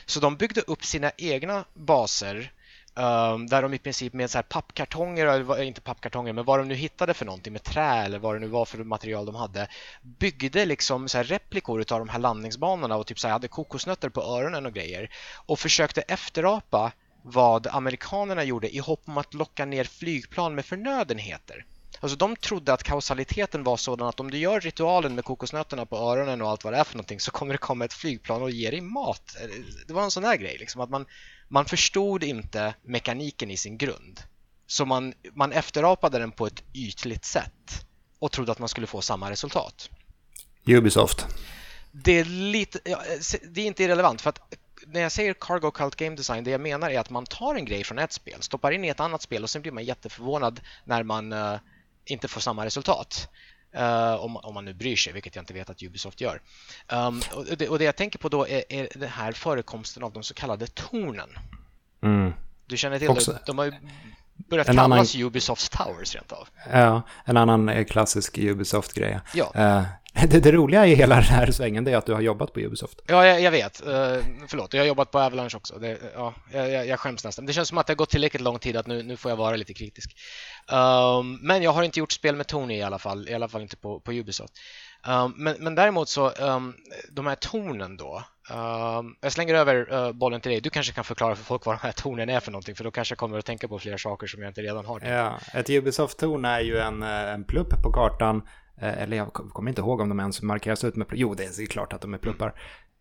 [0.06, 2.52] Så de byggde upp sina egna baser
[2.94, 6.68] um, där de i princip med så här pappkartonger, eller inte pappkartonger, men vad de
[6.68, 9.68] nu hittade för någonting med trä eller vad det nu var för material de hade
[10.02, 14.08] byggde liksom så här replikor av de här landningsbanorna och typ så här hade kokosnötter
[14.08, 15.10] på öronen och grejer
[15.46, 16.92] och försökte efterapa
[17.22, 21.64] vad amerikanerna gjorde i hopp om att locka ner flygplan med förnödenheter.
[22.02, 25.96] Alltså de trodde att kausaliteten var sådan att om du gör ritualen med kokosnötterna på
[25.96, 28.50] öronen och allt vad det är för någonting så kommer det komma ett flygplan och
[28.50, 29.36] ge dig mat.
[29.86, 31.06] Det var en sån där grej, liksom, att man,
[31.48, 34.20] man förstod inte mekaniken i sin grund.
[34.66, 37.86] Så man, man efterapade den på ett ytligt sätt
[38.18, 39.90] och trodde att man skulle få samma resultat.
[40.66, 41.26] Ubisoft.
[41.92, 43.02] Det är, lite, ja,
[43.48, 44.40] det är inte irrelevant för att
[44.86, 47.64] när jag säger Cargo Cult Game Design, det jag menar är att man tar en
[47.64, 50.60] grej från ett spel, stoppar in i ett annat spel och sen blir man jätteförvånad
[50.84, 51.58] när man uh,
[52.04, 53.28] inte får samma resultat.
[53.76, 56.40] Uh, om, om, man nu bryr sig, vilket jag inte vet att Ubisoft gör.
[56.92, 60.12] Um, och, det, och, det, jag tänker på då är, är den här förekomsten av
[60.12, 61.30] de så kallade tornen.
[62.02, 62.32] Mm.
[62.66, 63.32] Du känner till Också.
[63.32, 63.42] det?
[63.46, 63.72] De har ju
[64.36, 65.26] börjat en kallas annan...
[65.26, 66.48] Ubisofts Towers rent av.
[66.72, 69.20] Ja, en annan eh, klassisk Ubisoft-grej.
[69.34, 69.52] Ja.
[69.56, 69.82] Uh,
[70.28, 73.00] det, det, roliga i hela den här svängen är att du har jobbat på Ubisoft.
[73.06, 73.82] Ja, jag, jag vet.
[73.82, 73.88] Uh,
[74.48, 75.78] förlåt, jag har jobbat på Avalanche också.
[75.78, 77.46] Det, ja, jag, jag skäms nästan.
[77.46, 79.36] Det känns som att det har gått tillräckligt lång tid att nu, nu får jag
[79.36, 80.16] vara lite kritisk.
[80.72, 83.62] Um, men jag har inte gjort spel med Tony i alla fall, i alla fall
[83.62, 84.52] inte på, på Ubisoft.
[85.06, 86.74] Um, men, men däremot så, um,
[87.10, 88.24] de här tornen då.
[88.50, 90.60] Um, jag slänger över uh, bollen till dig.
[90.60, 92.90] Du kanske kan förklara för folk vad de här tornen är för någonting, för då
[92.90, 95.00] kanske jag kommer att tänka på fler saker som jag inte redan har.
[95.00, 98.42] Ja, ett Ubisoft-torn är ju en, eh, en plupp på kartan
[98.82, 101.20] Eh, eller jag kommer inte ihåg om de ens markeras ut med pluppar.
[101.20, 102.54] Jo, det är klart att de är pluppar.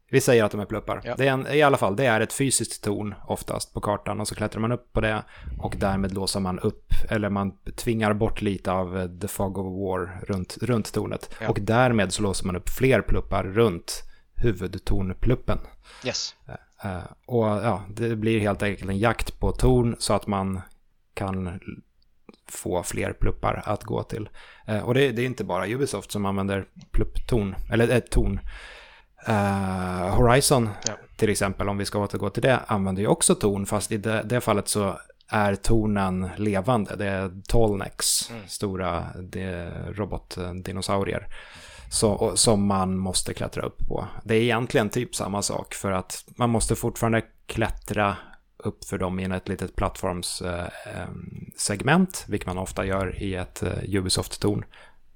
[0.09, 1.01] Vi säger att de är pluppar.
[1.03, 1.15] Ja.
[1.17, 4.27] Det är en, I alla fall, det är ett fysiskt torn oftast på kartan och
[4.27, 5.23] så klättrar man upp på det
[5.59, 10.25] och därmed låser man upp, eller man tvingar bort lite av the fog of war
[10.27, 11.35] runt, runt tornet.
[11.41, 11.49] Ja.
[11.49, 14.03] Och därmed så låser man upp fler pluppar runt
[14.41, 15.59] huvudtornpluppen.
[16.05, 16.35] Yes.
[16.85, 20.61] Uh, och ja, det blir helt enkelt en jakt på torn så att man
[21.13, 21.59] kan
[22.51, 24.29] få fler pluppar att gå till.
[24.67, 28.39] Eh, och det, det, är inte bara Ubisoft som använder plupptorn, eller ett eh, torn.
[29.29, 30.93] Uh, Horizon Ja.
[31.17, 34.21] till exempel, om vi ska återgå till det, använder ju också torn, fast i det,
[34.25, 36.95] det fallet så är tornen levande.
[36.95, 38.47] Det är Tallnecks, Mm.
[38.47, 39.05] stora
[39.91, 41.27] robotdinosaurier,
[41.91, 44.07] så, som man måste klättra upp på.
[44.23, 48.15] Det är egentligen typ samma sak, för att man måste fortfarande klättra
[48.57, 53.63] upp för dem i ett litet plattformssegment, eh, eh, vilket man ofta gör i ett
[53.63, 54.63] eh, Ubisoft-torn.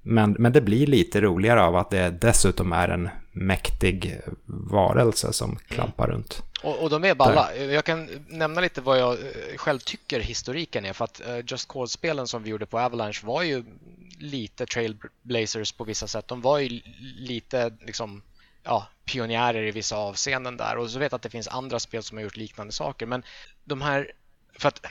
[0.02, 5.58] Men, men det blir lite roligare av att det dessutom är en mäktig varelse som
[5.68, 6.42] klampar runt.
[6.66, 7.56] Och, och de är balla.
[7.56, 10.92] Jag kan nämna lite vad jag eh, själv tycker historiken är.
[10.92, 13.64] För att eh, Just Cause-spelen som vi gjorde på Avalanche var ju
[14.18, 16.28] lite trailblazers på vissa sätt.
[16.28, 16.80] De var ju
[17.18, 18.22] lite liksom,
[18.62, 20.76] ja, pionjärer i vissa avseenden där.
[20.76, 23.06] Och så vet jag att det finns andra spel som har gjort liknande saker.
[23.06, 23.22] Men
[23.64, 24.12] de här
[24.58, 24.86] för att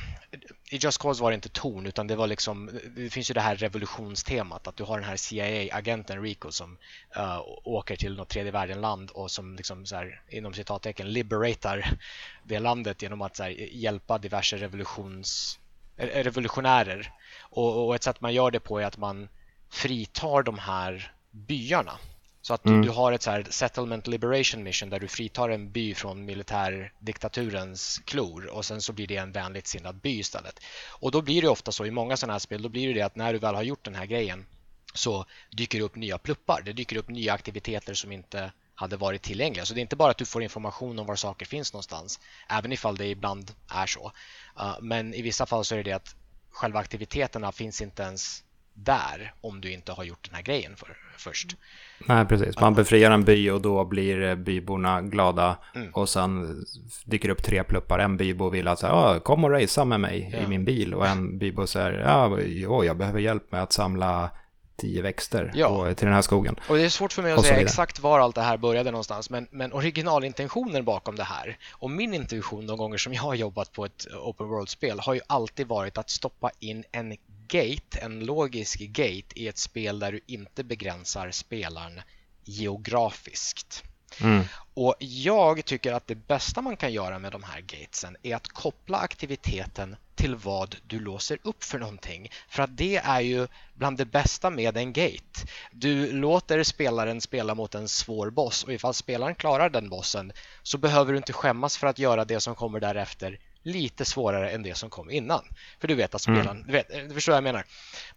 [0.70, 3.42] i Just Cause var det inte torn utan det var liksom, det finns ju det
[3.42, 6.78] här revolutionstemat att du har den här CIA-agenten Rico som
[7.18, 11.98] uh, åker till något tredje världen-land och som liksom så här, inom citattecken liberatar
[12.44, 15.60] det landet genom att så här, hjälpa diverse revolutions,
[15.98, 17.12] eh, revolutionärer.
[17.42, 19.30] Och, och ett sätt man gör det på är att man
[19.70, 22.00] fritar de här byarna
[22.46, 22.82] så att mm.
[22.82, 28.02] du, har ett så här settlement liberation mission där du fritar en by från militärdiktaturens
[28.06, 30.60] klor och sen så blir det en vänligt sinnad by istället.
[31.00, 33.16] Och då blir det ofta så i många sådana här spel, då blir det att
[33.16, 34.46] när du väl har gjort den här grejen
[34.94, 36.62] så dyker det upp nya pluppar.
[36.66, 39.66] Det dyker upp nya aktiviteter som inte hade varit tillgängliga.
[39.66, 42.20] Så det är inte bara att du får information om var saker finns någonstans,
[42.50, 44.12] även ifall det ibland är så.
[44.60, 46.16] Uh, men i vissa fall så är det det att
[46.50, 48.44] själva aktiviteterna finns inte ens
[48.74, 51.56] där om du inte har gjort den här grejen för, först.
[52.00, 52.60] Nej, precis.
[52.60, 55.90] Man befriar en by och då blir byborna glada mm.
[55.94, 56.64] och sen
[57.06, 58.00] dyker upp tre pluppar.
[58.00, 60.40] En bybo vill att säga, kom och racea med mig ja.
[60.40, 64.30] i min bil och en bybo säger, ja, jo, jag behöver hjälp med att samla
[64.76, 65.68] tio växter ja.
[65.68, 66.56] på, till den här skogen.
[66.70, 69.30] Och det är svårt för mig att säga exakt var allt det här började någonstans,
[69.30, 73.72] men, men originalintentionen bakom det här och min intention de gånger som jag har jobbat
[73.72, 77.12] på ett open world-spel har ju alltid varit att stoppa in en
[77.48, 82.02] gate, en logisk gate i ett spel där du inte begränsar spelaren
[82.44, 83.84] geografiskt.
[84.22, 84.44] Mm.
[84.74, 88.48] Och jag tycker att det bästa man kan göra med de här gatesen är att
[88.48, 92.30] koppla aktiviteten till vad du låser upp för någonting.
[92.50, 95.48] För att det är ju bland det bästa med en gate.
[95.72, 100.32] Du låter spelaren spela mot en svår boss och ifall spelaren klarar den bossen
[100.64, 104.64] så behöver du inte skämmas för att göra det som kommer därefter lite svårare än
[104.64, 105.42] det som kom innan.
[105.80, 106.68] För du vet att spelaren, mm.
[106.68, 107.66] du, vet, du förstår vad jag menar.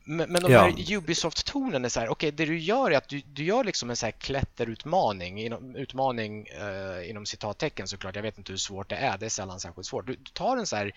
[0.04, 0.60] Men, men de ja.
[0.60, 3.64] här Ubisoft-tonen är så här, okej, okay, det du gör är att du, du gör
[3.64, 8.56] liksom en så här klätterutmaning, inom, utmaning eh, inom citattecken såklart, jag vet inte hur
[8.56, 10.06] svårt det är, det är sällan särskilt svårt.
[10.06, 10.92] Du, du tar en så här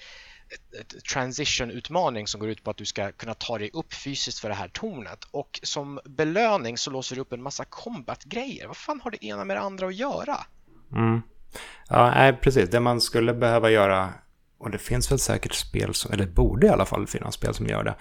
[1.14, 4.56] transition-utmaning som går ut på att du ska kunna ta dig upp fysiskt för det
[4.56, 8.68] här tornet och som belöning så låser du upp en massa combat-grejer.
[8.68, 10.38] Vad fan har det ena med det andra att göra?
[10.92, 11.22] Mm.
[11.88, 12.70] Ja, nej, precis.
[12.70, 14.14] Det man skulle behöva göra
[14.62, 17.68] och det finns väl säkert spel, som, eller borde i alla fall finnas spel som
[17.68, 17.96] gör det,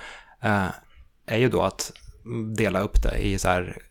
[0.48, 0.68] eh,
[1.26, 1.92] är ju då att
[2.56, 3.82] dela upp det i så här,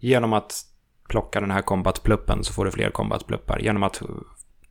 [0.00, 0.64] genom att
[1.08, 4.02] plocka den här kombatpluppen så får du fler kombatpluppar, Genom att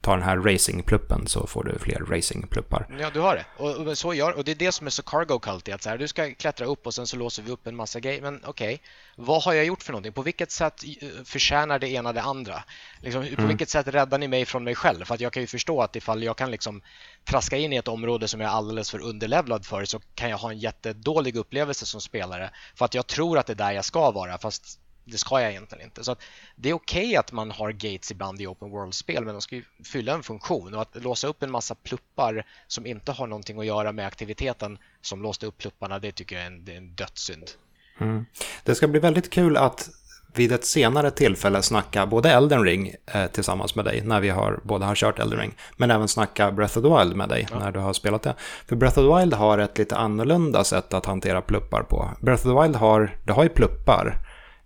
[0.03, 2.85] ta den här racing-pluppen så får du fler racing-pluppar.
[2.99, 3.45] Ja, du har det.
[3.57, 5.89] Och, och, så gör, och det är det som är så cargo cult att så
[5.89, 8.21] här, du ska klättra upp och sen så låser vi upp en massa grejer.
[8.21, 8.79] Men okej, okay,
[9.15, 10.13] vad har jag gjort för någonting?
[10.13, 12.63] På vilket sätt eh, förtjänar det ena det andra?
[13.01, 13.35] Liksom, mm.
[13.35, 15.05] På vilket sätt räddar ni mig från mig själv?
[15.05, 16.81] För att jag kan ju förstå att ifall jag kan liksom
[17.23, 20.37] traska in i ett område som jag är alldeles för underlevlad för så kan jag
[20.37, 23.85] ha en jättedålig upplevelse som spelare för att jag tror att det är där jag
[23.85, 26.03] ska vara fast det ska jag egentligen inte.
[26.03, 26.15] Så
[26.55, 29.55] Det är okej okay att man har gates ibland i open world-spel men de ska
[29.55, 33.59] ju fylla en funktion och att låsa upp en massa pluppar som inte har någonting
[33.59, 36.77] att göra med aktiviteten som låste upp plupparna, det tycker jag är en, det är
[36.77, 37.51] en dödssynd.
[37.99, 38.25] Mm.
[38.63, 39.89] Det ska bli väldigt kul att
[40.35, 44.59] vid ett senare tillfälle snacka både Elden Ring eh, tillsammans med dig när vi har,
[44.63, 47.59] båda har kört Elden Ring, men även snacka Breath of the Wild med dig ja.
[47.59, 48.35] när du har spelat det.
[48.67, 52.09] För Breath of the Wild har ett lite annorlunda sätt att hantera pluppar på.
[52.21, 54.17] Breath of the Wild har, det har ju pluppar,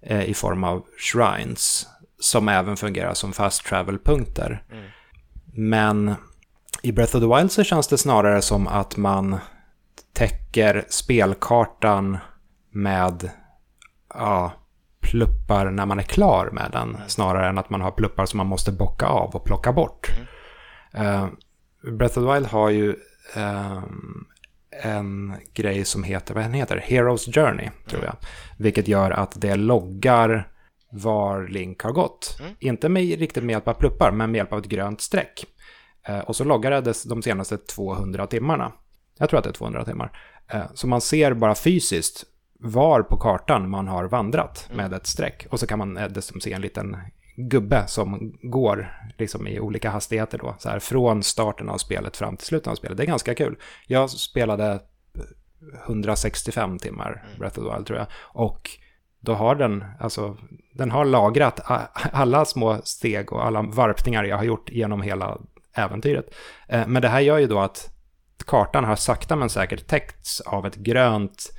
[0.10, 1.88] i form av shrines
[2.20, 4.64] som även fungerar som fast travel-punkter.
[4.72, 4.86] Mm.
[5.53, 6.16] Men
[6.82, 9.38] i Breath of the Wild så känns det snarare som att man
[10.14, 12.18] täcker spelkartan
[12.72, 13.30] med
[14.14, 14.51] ja,
[14.99, 16.95] pluppar när man är klar med den.
[16.95, 17.10] Mm.
[17.10, 20.10] Snarare än att man har pluppar som man måste bocka av och plocka bort.
[20.91, 21.24] Mm.
[21.24, 21.30] Uh,
[21.91, 22.95] Breath of the Wild har ju
[23.36, 24.28] um,
[24.82, 28.15] en grej som heter, vad heter Heroes Journey, tror jag.
[28.57, 30.47] Vilket gör att det loggar
[30.91, 32.38] var Link har gått.
[32.39, 32.53] Mm.
[32.59, 35.45] Inte med, riktigt med hjälp av pluppar, men med hjälp av ett grönt streck.
[36.07, 38.71] Eh, och så loggar det de senaste 200 timmarna.
[39.17, 40.19] Jag tror att det är 200 timmar.
[40.47, 42.25] Eh, så man ser bara fysiskt
[42.59, 45.47] var på kartan man har vandrat med ett streck.
[45.49, 46.97] Och så kan man dessutom se en liten
[47.38, 50.56] gubbe som går liksom i olika hastigheter då.
[50.60, 52.98] Så här från starten av spelet fram till slutet av spelet.
[52.98, 53.58] Det är ganska kul.
[53.88, 54.80] Jag spelade
[55.86, 58.08] 165 timmar Breath of the Wild tror jag.
[58.22, 58.70] Och
[59.20, 60.38] då har den, alltså,
[60.74, 61.60] den har lagrat
[61.94, 65.38] alla små steg och alla varpningar jag har gjort genom hela
[65.74, 66.36] äventyret.
[66.68, 67.94] Eh, men det här gör ju då att
[68.46, 71.54] kartan har sakta men säkert täckts av ett grönt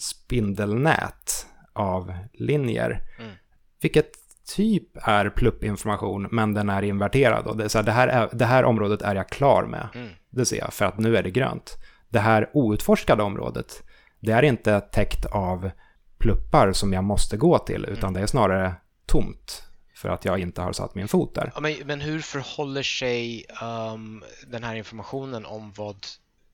[0.00, 3.00] spindelnät av linjer.
[3.18, 3.32] Mm.
[3.80, 4.19] Vilket
[4.56, 7.46] typ är pluppinformation, men den är inverterad.
[7.46, 9.88] Och det, är så här, det, här är, det här området är jag klar med.
[9.94, 10.08] Mm.
[10.30, 11.78] Det ser jag, för att nu är det grönt.
[12.08, 13.82] Det här outforskade området,
[14.20, 15.70] det är inte täckt av
[16.18, 18.14] pluppar som jag måste gå till, utan mm.
[18.14, 18.74] det är snarare
[19.06, 19.62] tomt
[19.94, 21.52] för att jag inte har satt min fot där.
[21.54, 26.06] Ja, men, men, hur förhåller sig um, den här informationen om vad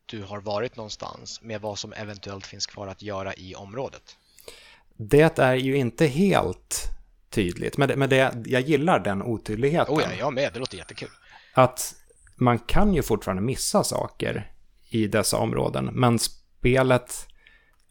[0.06, 4.16] du har varit någonstans med vad som eventuellt finns kvar att göra i området?
[4.96, 6.95] Det är ju inte helt
[7.30, 9.94] tydligt, men, det, men det, jag gillar den otydligheten.
[9.94, 11.08] Oh ja, jag med, det låter jättekul.
[11.54, 11.94] Att
[12.36, 14.52] man kan ju fortfarande missa saker
[14.88, 17.28] i dessa områden, men spelet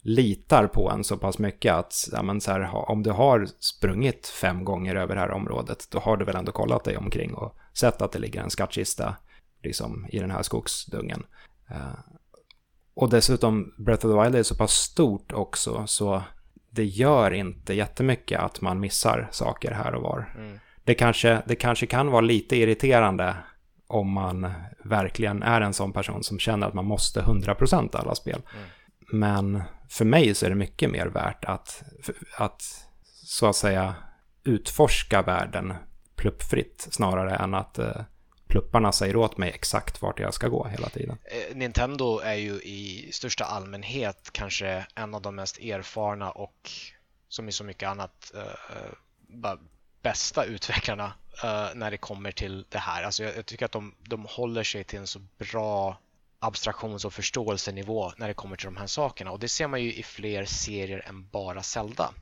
[0.02, 4.28] litar på en så pass mycket att ja, men så här, om du har sprungit
[4.28, 7.56] fem gånger över det här området, då har du väl ändå kollat dig omkring och
[7.74, 9.16] sett att det ligger en skattkista
[9.64, 11.24] liksom, i den här skogsdungen.
[11.72, 12.00] Uh,
[12.94, 16.24] och dessutom, Breath of the Wild är så pass stort också, så
[16.76, 20.34] det gör inte jättemycket att man missar saker här och var.
[20.38, 20.60] Mm.
[20.84, 23.36] Det, kanske, det kanske kan vara lite irriterande
[23.88, 24.52] om man
[24.84, 28.42] verkligen är en sån person som känner att man måste 100% alla spel.
[28.54, 28.68] Mm.
[29.12, 31.84] Men för mig så är det mycket mer värt att,
[32.38, 32.62] att
[33.26, 33.96] så att säga
[34.44, 35.74] utforska världen
[36.16, 38.02] pluppfritt snarare än att eh,
[38.48, 41.18] plupparna säger åt mig exakt vart jag ska gå hela tiden.
[41.24, 46.72] Eh, Nintendo är ju i största allmänhet kanske en av de mest erfarna och
[47.30, 49.54] som i så mycket annat uh,
[50.02, 51.06] bästa utvecklarna
[51.44, 53.04] uh, när det kommer till det här.
[53.04, 55.98] Alltså jag, jag tycker att de, de håller sig till en så bra
[56.40, 59.94] abstraktions och förståelsenivå när det kommer till de här sakerna och det ser man ju
[59.94, 62.14] i fler serier än bara Zelda.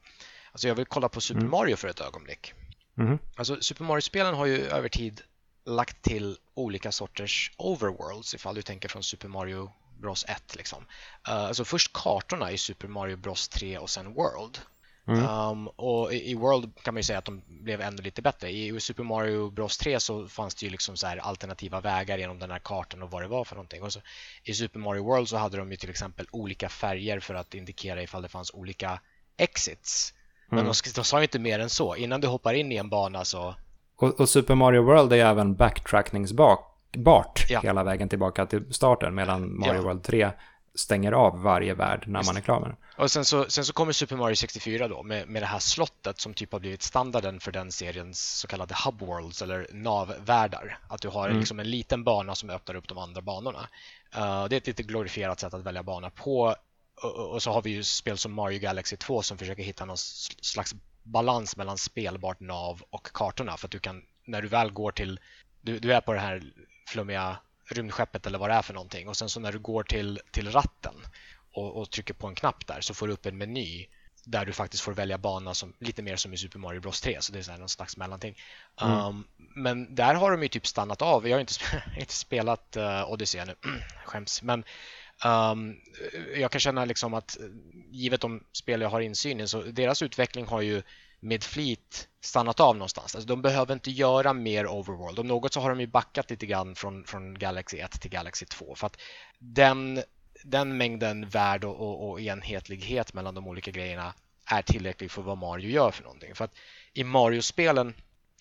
[0.51, 1.51] Alltså jag vill kolla på Super mm.
[1.51, 2.53] Mario för ett ögonblick.
[2.97, 3.19] Mm.
[3.36, 5.21] Alltså Super Mario-spelen har ju över tid
[5.66, 10.55] lagt till olika sorters overworlds ifall du tänker från Super Mario Bros 1.
[10.55, 10.86] Liksom.
[11.28, 14.59] Uh, alltså först kartorna i Super Mario Bros 3 och sen World.
[15.07, 15.30] Mm.
[15.30, 18.51] Um, och i, i, World kan man ju säga att de blev ännu lite bättre.
[18.51, 22.51] I Super Mario Bros 3 så fanns det ju liksom så alternativa vägar genom den
[22.51, 23.84] här kartan och vad det var för någonting.
[23.84, 24.01] Och så,
[24.43, 28.03] I Super Mario World så hade de ju till exempel olika färger för att indikera
[28.03, 28.99] ifall det fanns olika
[29.38, 30.14] exits.
[30.49, 30.74] Men mm.
[30.84, 31.95] de, de sa ju inte mer än så.
[31.95, 33.55] Innan du hoppar in i en bana så
[34.03, 37.59] och, och, Super Mario World är även backtrackningsbart ja.
[37.59, 39.81] hela vägen tillbaka till starten, medan Mario ja.
[39.81, 40.31] World 3
[40.75, 42.29] stänger av varje värld när Just.
[42.29, 42.77] man är klar med den.
[42.97, 46.19] Och sen så, sen så kommer Super Mario 64 då med, med det här slottet
[46.19, 50.77] som typ har blivit standarden för den seriens så kallade hub worlds eller navvärldar.
[50.87, 51.39] Att du har mm.
[51.39, 53.67] liksom en liten bana som öppnar upp de andra banorna.
[54.17, 56.55] Uh, det är ett lite glorifierat sätt att välja bana på.
[57.03, 59.97] Och, och, så har vi ju spel som Mario Galaxy 2 som försöker hitta någon
[59.97, 64.91] slags balans mellan spelbart nav och kartorna för att du kan, när du väl går
[64.91, 65.19] till,
[65.61, 66.43] du, du är på det här
[66.87, 67.37] flummiga
[67.71, 70.51] rymdskeppet eller vad det är för någonting och sen så när du går till, till
[70.51, 70.93] ratten
[71.53, 73.87] och, och trycker på en knapp där så får du upp en meny
[74.25, 77.17] där du faktiskt får välja bana som, lite mer som i Super Mario Bros 3
[77.21, 78.37] så det är så här någon slags mellanting.
[78.81, 78.97] Mm.
[78.97, 81.27] Um, men där har de ju typ stannat av.
[81.27, 81.53] Jag har inte,
[81.97, 83.55] inte spelat uh, Odyssey nu,
[84.05, 84.41] skäms.
[84.41, 84.63] Men
[85.26, 85.76] Um,
[86.36, 87.38] jag kan känna liksom att
[87.91, 90.82] givet de spel jag har insyn i så deras utveckling har ju
[91.20, 93.16] med flit stannat av någonstans.
[93.16, 95.20] Alltså, de behöver inte göra mer overworld.
[95.20, 98.45] Om något så har de ju backat lite grann från, från Galaxy 1 till Galaxy
[98.45, 98.97] 2 för att
[99.39, 100.03] den,
[100.43, 104.14] den mängden värld och, och, och enhetlighet mellan de olika grejerna
[104.45, 106.36] är tillräcklig för vad Mario gör för någonting.
[106.36, 106.53] För att
[106.93, 107.93] i Mario-spelen,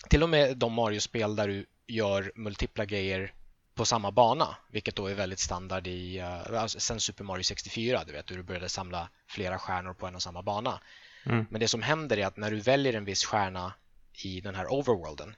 [0.08, 3.32] till och med de Mario-spel där du gör multipla grejer
[3.74, 8.12] på samma bana, vilket då är väldigt standard i uh, sen Super Mario 64, du
[8.12, 10.80] vet, hur du började samla flera stjärnor på en och samma bana.
[11.26, 11.46] Mm.
[11.50, 13.72] Men det som händer är att när du väljer en viss stjärna
[14.24, 15.34] i den här overworlden,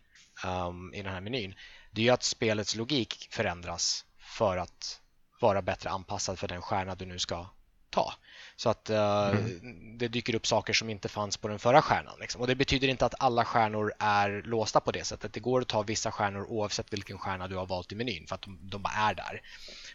[0.47, 1.55] um, i den här menyn,
[1.91, 5.01] det är att spelets logik förändras för att
[5.41, 7.47] vara bättre anpassad för den stjärna du nu ska
[7.91, 8.15] ta.
[8.57, 9.99] Så att uh, mm.
[9.99, 12.15] det dyker upp saker som inte fanns på den förra stjärnan.
[12.21, 12.41] Liksom.
[12.41, 15.33] Och det betyder inte att alla stjärnor är låsta på det sättet.
[15.33, 18.35] Det går att ta vissa stjärnor oavsett vilken stjärna du har valt i menyn för
[18.35, 19.43] att de, de bara är där.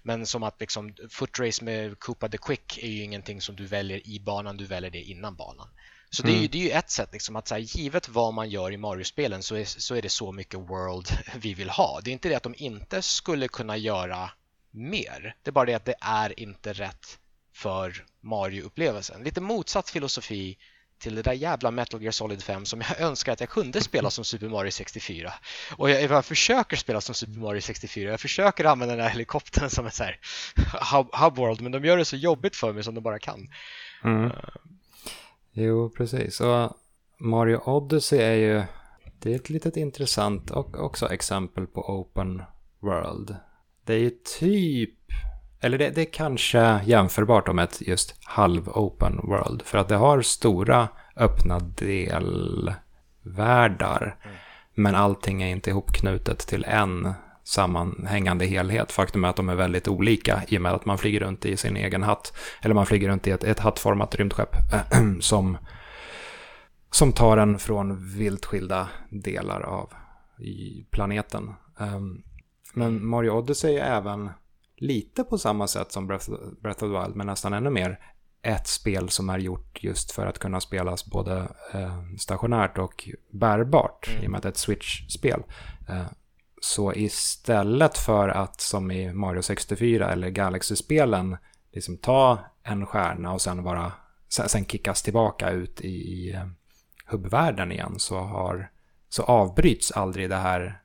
[0.04, 4.08] Men som att liksom, footrace med Koopa the Quick är ju ingenting som du väljer
[4.08, 5.68] i banan, du väljer det innan banan.
[6.12, 6.52] Så det är, ju, mm.
[6.52, 9.44] det är ju ett sätt, liksom, att så här, givet vad man gör i Mario-spelen
[9.44, 12.00] så är, så är det så mycket World vi vill ha.
[12.04, 14.32] Det är inte det att de inte skulle kunna göra
[14.72, 15.36] mer.
[15.44, 17.20] Det är bara det att det är inte rätt
[17.60, 19.24] för Mario-upplevelsen.
[19.24, 20.58] Lite motsatt filosofi
[21.00, 24.10] till det där jävla Metal Gear Solid 5 som jag önskar att jag kunde spela
[24.10, 25.34] som Super Mario 64.
[25.78, 28.12] Och jag, jag försöker spela som Super Mario 64.
[28.12, 30.20] Jag försöker använda den här helikoptern som en så här
[30.96, 33.50] hub, hub world, men de gör det så jobbigt för mig som de bara kan.
[34.04, 34.26] Mm.
[34.26, 34.32] Uh.
[35.52, 36.42] Jo, precis.
[36.42, 36.78] Och
[37.18, 38.64] Mario Odyssey är ju
[39.20, 42.44] det är ett litet intressant och också exempel på open
[42.80, 43.36] world.
[43.86, 44.99] Det är ju typ,
[45.62, 49.62] eller det, det är kanske jämförbart om ett just halv-open world.
[49.62, 52.76] För att det har stora öppna delvärldar.
[54.24, 54.36] Mm.
[54.74, 58.92] Men allting är inte ihopknutet till en sammanhängande helhet.
[58.92, 61.58] Faktum är att de är väldigt olika i och med att man flyger runt i
[61.58, 62.34] sin egen hatt.
[62.62, 64.56] Eller man flyger runt i ett, ett hattformat rymdskepp
[65.22, 65.58] som
[66.92, 69.94] som tar en från vilt skilda delar av
[70.92, 71.54] planeten.
[71.78, 72.24] Um,
[72.74, 74.30] men Mario Odyssey är även
[74.82, 76.30] lite på samma sätt som Breath,
[76.64, 78.00] of the Wild, men nästan ännu mer
[78.42, 84.08] ett spel som är gjort just för att kunna spelas både eh, stationärt och bärbart,
[84.08, 84.24] mm.
[84.24, 85.44] i och med att det är ett Switch-spel.
[85.90, 86.06] Eh,
[86.62, 91.38] så istället för att som i Mario 64 eller Galaxy-spelen
[91.74, 93.92] liksom ta en stjärna och sen bara
[94.30, 96.40] sen kickas tillbaka ut i, i
[97.06, 98.72] hubbvärlden igen så, har,
[99.10, 100.82] så avbryts aldrig det här,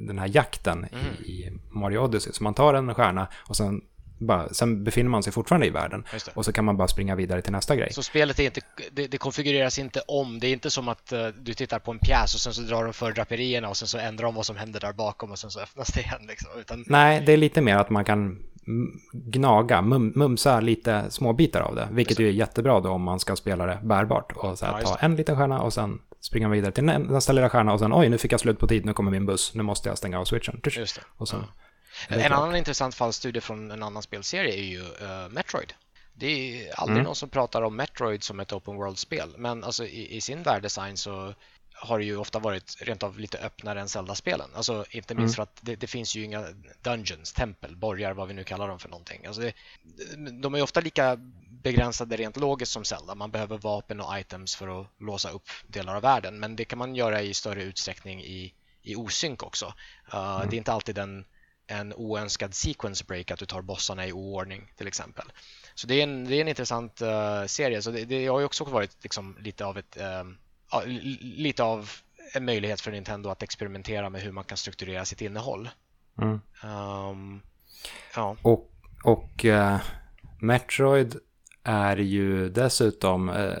[0.00, 1.06] den här jakten mm.
[1.24, 2.32] i, i Mario Odyssey.
[2.32, 3.80] Så man tar en stjärna och sen
[4.20, 6.04] bara, sen befinner man sig fortfarande i världen
[6.34, 7.92] och så kan man bara springa vidare till nästa grej.
[7.92, 8.60] Så spelet är inte,
[8.92, 11.98] det, det konfigureras inte om, det är inte som att uh, du tittar på en
[11.98, 14.56] pjäs och sen så drar de för draperierna och sen så ändrar de vad som
[14.56, 16.26] händer där bakom och sen så öppnas det igen.
[16.28, 16.50] Liksom.
[16.60, 16.84] Utan...
[16.86, 18.38] Nej, det är lite mer att man kan
[19.12, 21.88] gnaga, mum, mumsa lite småbitar av det.
[21.90, 24.32] Vilket ju är jättebra då om man ska spela det bärbart.
[24.32, 27.48] Och så här, ja, ta en liten stjärna och sen springa vidare till nästa lilla
[27.48, 29.62] stjärna och sen oj, nu fick jag slut på tid, nu kommer min buss, nu
[29.62, 30.60] måste jag stänga av switchen.
[30.64, 31.02] Just det.
[31.16, 31.44] Och sen,
[32.08, 32.16] ja.
[32.16, 35.72] En annan intressant fallstudie från en annan spelserie är ju uh, Metroid.
[36.14, 36.26] Det
[36.66, 37.04] är aldrig mm.
[37.04, 40.96] någon som pratar om Metroid som ett open world-spel, men alltså i, i sin värdesign
[40.96, 41.34] så
[41.82, 44.50] har det ju ofta varit rent av lite öppnare än Zelda-spelen.
[44.54, 45.34] Alltså inte minst mm.
[45.34, 46.46] för att det, det, finns ju inga
[46.82, 49.26] dungeons, tempel, borgar, vad vi nu kallar dem för någonting.
[49.26, 49.52] Alltså det,
[50.42, 51.18] de är ofta lika
[51.62, 53.14] begränsade rent logiskt som Zelda.
[53.14, 56.78] Man behöver vapen och items för att låsa upp delar av världen, men det kan
[56.78, 59.66] man göra i större utsträckning i, i osynk också.
[60.14, 60.50] Uh, mm.
[60.50, 61.24] Det är inte alltid en,
[61.66, 65.32] en oönskad sequence break att du tar bossarna i oordning till exempel.
[65.74, 67.82] Så det är en, det är en intressant uh, serie.
[67.82, 69.98] Så det, det har ju också varit liksom lite av ett
[70.70, 70.82] ja,
[71.20, 71.90] lite av
[72.34, 75.68] en möjlighet för Nintendo att experimentera med hur man kan strukturera sitt innehåll.
[76.18, 76.40] Mm.
[76.64, 77.42] Um,
[78.14, 78.36] ja.
[78.42, 78.70] Och,
[79.04, 79.76] och uh,
[80.40, 81.16] Metroid
[81.62, 83.54] är ju dessutom uh,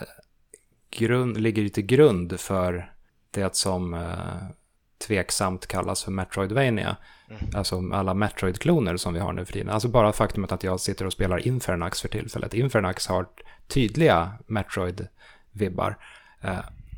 [0.90, 2.92] grund, ligger till grund för
[3.30, 4.50] det som uh,
[5.06, 6.96] tveksamt kallas för Metroidvania.
[7.30, 7.42] Mm.
[7.54, 9.70] Alltså alla Metroid-kloner som vi har nu för tiden.
[9.70, 12.54] Alltså bara faktumet att jag sitter och spelar Infernax för tillfället.
[12.54, 13.26] Infernax har
[13.68, 15.96] tydliga Metroid-vibbar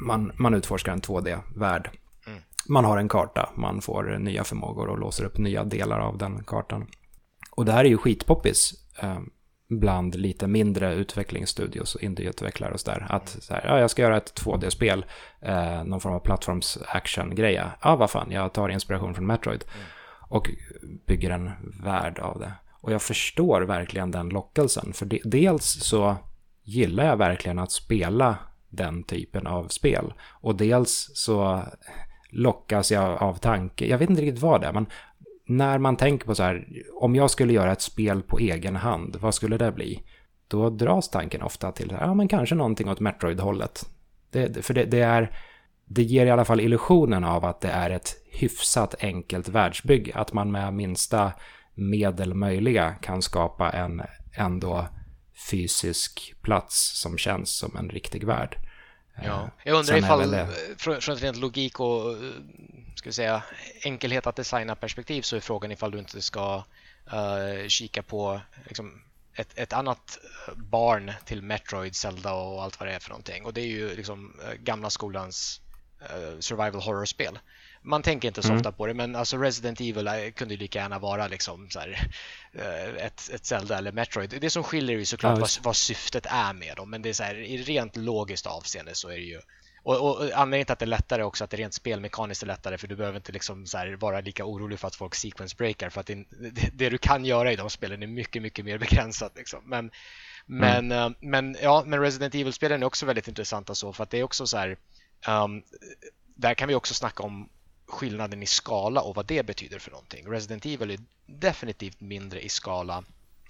[0.02, 1.90] man, man utforskar en 2D-värld.
[2.26, 2.42] Mm.
[2.68, 6.44] Man har en karta, man får nya förmågor och låser upp nya delar av den
[6.44, 6.86] kartan.
[7.50, 9.20] Och det här är ju skitpoppis eh,
[9.78, 13.06] bland lite mindre utvecklingsstudios och indieutvecklare och sådär.
[13.08, 15.04] Att så här, ja, jag ska göra ett 2D-spel,
[15.40, 17.70] eh, någon form av plattforms-action-greja.
[17.82, 19.64] Ja, vad fan, jag tar inspiration från Metroid.
[19.74, 19.86] Mm.
[20.28, 20.50] Och
[21.06, 21.50] bygger en
[21.84, 22.52] värld av det.
[22.80, 24.92] Och jag förstår verkligen den lockelsen.
[24.92, 26.16] För de, dels så
[26.62, 28.36] gillar jag verkligen att spela
[28.68, 30.14] den typen av spel.
[30.40, 31.62] Och dels så
[32.30, 34.86] lockas jag av tanke, jag vet inte riktigt vad det är, men
[35.56, 36.66] när man tänker på så här,
[37.00, 40.02] om jag skulle göra ett spel på egen hand, vad skulle det bli?
[40.48, 43.86] Då dras tanken ofta till, ja men kanske någonting åt Metroid-hållet.
[44.30, 45.36] Det, för det, det, är,
[45.84, 50.12] det ger i alla fall illusionen av att det är ett hyfsat enkelt världsbygge.
[50.14, 51.32] Att man med minsta
[51.74, 54.86] medel möjliga kan skapa en ändå
[55.50, 58.56] fysisk plats som känns som en riktig värld.
[59.14, 59.42] Ja.
[59.42, 60.48] Eh, jag undrar ifall, det...
[60.76, 62.16] från, från rent logik och
[62.94, 63.42] ska vi säga,
[63.84, 66.64] enkelhet att designa perspektiv så är frågan ifall du inte ska
[67.12, 69.02] uh, kika på liksom,
[69.34, 70.18] ett, ett, annat
[70.56, 73.44] barn till Metroid, Zelda och allt vad det är för någonting.
[73.44, 75.60] Och det är ju liksom gamla skolans
[76.02, 77.38] uh, survival horror-spel
[77.82, 78.56] man tänker inte så mm.
[78.56, 82.08] ofta på det, men alltså Resident Evil kunde lika gärna vara liksom så här,
[82.52, 84.38] eh, ett, ett Zelda eller Metroid.
[84.40, 87.12] Det som skiljer är såklart ja, vad, vad, syftet är med dem, men det är
[87.12, 89.40] så här, i rent logiskt avseende så är det ju
[89.84, 92.46] och, och, och anledningen till att det är lättare också att det rent spelmekaniskt är
[92.46, 93.66] lättare för du behöver inte liksom
[93.98, 97.24] vara lika orolig för att folk sequence breakar för att det, det, det, du kan
[97.24, 99.32] göra i de spelen är mycket, mycket mer begränsat.
[99.36, 99.60] Liksom.
[99.64, 99.90] Men,
[100.48, 100.86] mm.
[100.88, 104.18] men, uh, men, ja, men Resident Evil-spelen är också väldigt intressanta så för att det
[104.18, 104.76] är också så här
[105.28, 105.62] um,
[106.34, 107.48] där kan vi också snacka om
[107.92, 110.26] skillnaden i skala och vad det betyder för någonting.
[110.26, 113.04] Resident Evil är definitivt mindre i skala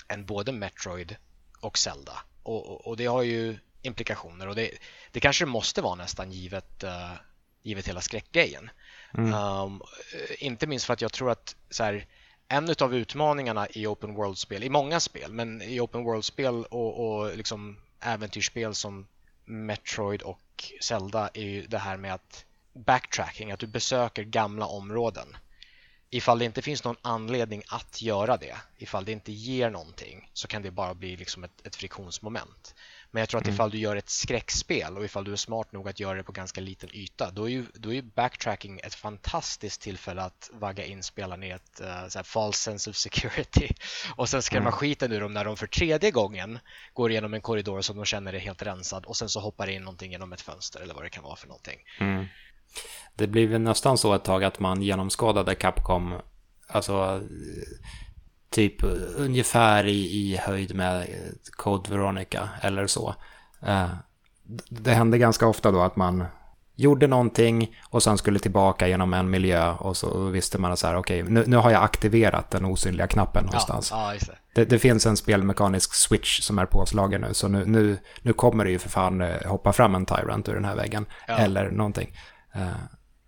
[0.08, 1.16] än både Metroid
[1.60, 2.18] och Zelda.
[2.42, 4.70] Och, och, och, det har ju implikationer och det,
[5.12, 7.12] det kanske måste vara nästan givet, uh,
[7.62, 8.70] givet hela skräckgrejen.
[9.14, 9.34] Mm.
[9.34, 9.82] Um,
[10.38, 12.06] inte minst för att jag tror att så här,
[12.48, 17.36] en av utmaningarna i open world-spel, i många spel, men i open world-spel och, och
[17.36, 19.06] liksom äventyrsspel som
[19.44, 22.44] Metroid och Zelda är ju det här med att
[22.74, 25.36] backtracking, att du besöker gamla områden.
[26.10, 30.48] Ifall det inte finns någon anledning att göra det, ifall det inte ger någonting, så
[30.48, 32.74] kan det bara bli liksom ett, ett friktionsmoment.
[33.10, 33.54] Men jag tror att mm.
[33.54, 36.32] ifall du gör ett skräckspel och ifall du är smart nog att göra det på
[36.32, 41.02] ganska liten yta, då är ju, då är backtracking ett fantastiskt tillfälle att vagga in
[41.02, 43.68] spelarna i ett uh, så false sense of security
[44.16, 44.72] och sen skrämma mm.
[44.72, 46.58] skiten ur dem när de för tredje gången
[46.92, 49.82] går igenom en korridor som de känner är helt rensad och sen så hoppar in
[49.82, 51.78] någonting genom ett fönster eller vad det kan vara för någonting.
[52.00, 52.26] Mm.
[53.14, 56.14] Det blev nästan så ett tag att man genomskådade Capcom,
[56.68, 57.20] alltså
[58.50, 58.82] typ
[59.16, 61.06] ungefär i, i höjd med
[61.56, 63.14] Code Veronica eller så.
[63.62, 63.88] Eh,
[64.68, 66.24] det hände ganska ofta då att man
[66.76, 70.96] gjorde någonting och sen skulle tillbaka genom en miljö och så visste man så här,
[70.96, 73.90] okej, okay, nu, nu, har jag aktiverat den osynliga knappen någonstans.
[73.90, 74.38] Ja, ja, det.
[74.54, 74.78] Det, det.
[74.78, 78.78] finns en spelmekanisk switch som är påslagen nu, så nu, nu, nu kommer det ju
[78.78, 81.36] för fan eh, hoppa fram en Tyrant ur den här väggen, ja.
[81.36, 82.16] eller någonting.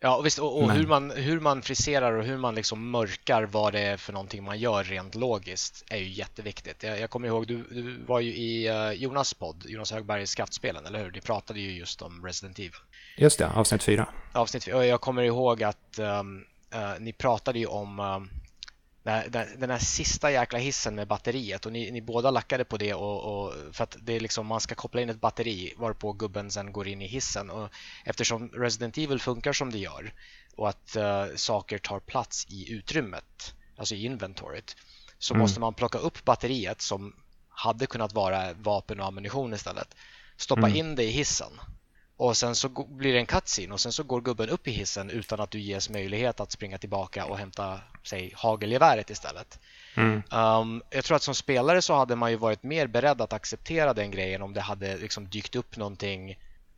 [0.04, 3.42] Ja, och, visst, och, och hur, man, hur man friserar och hur man liksom mörkar
[3.42, 6.82] vad det är för någonting man gör rent logiskt är ju jätteviktigt.
[6.82, 10.86] Jag, jag kommer ihåg, du, du var ju i uh, Jonas podd, Jonas Högbergs Kraftspelen,
[10.86, 11.12] eller hur?
[11.12, 12.72] Ni pratade ju just om Resident Evil.
[13.16, 14.08] Just det, avsnitt fyra.
[14.32, 14.76] Avsnitt fyra.
[14.76, 16.44] Och jag kommer ihåg att um,
[16.74, 18.30] uh, ni pratade ju om um,
[19.04, 23.44] den här sista jäkla hissen med batteriet och ni, ni båda lackade på det och,
[23.44, 26.72] och, för att det är liksom man ska koppla in ett batteri varpå gubben sen
[26.72, 27.68] går in i hissen och
[28.04, 30.12] eftersom Resident Evil funkar som det gör
[30.56, 34.76] och att uh, saker tar plats i utrymmet, alltså i inventoriet
[35.18, 35.42] så mm.
[35.42, 37.16] måste man plocka upp batteriet som
[37.48, 39.94] hade kunnat vara vapen och ammunition istället
[40.36, 40.76] stoppa mm.
[40.76, 41.52] in det i hissen
[42.16, 45.10] och sen så blir det en cutscene och sen så går gubben upp i hissen
[45.10, 49.58] utan att du ges möjlighet att springa tillbaka och hämta, säg, hagelgeväret istället.
[49.96, 50.22] Mm.
[50.30, 53.94] Um, jag tror att som spelare så hade man ju varit mer beredd att acceptera
[53.94, 56.30] den grejen om det hade liksom dykt upp någonting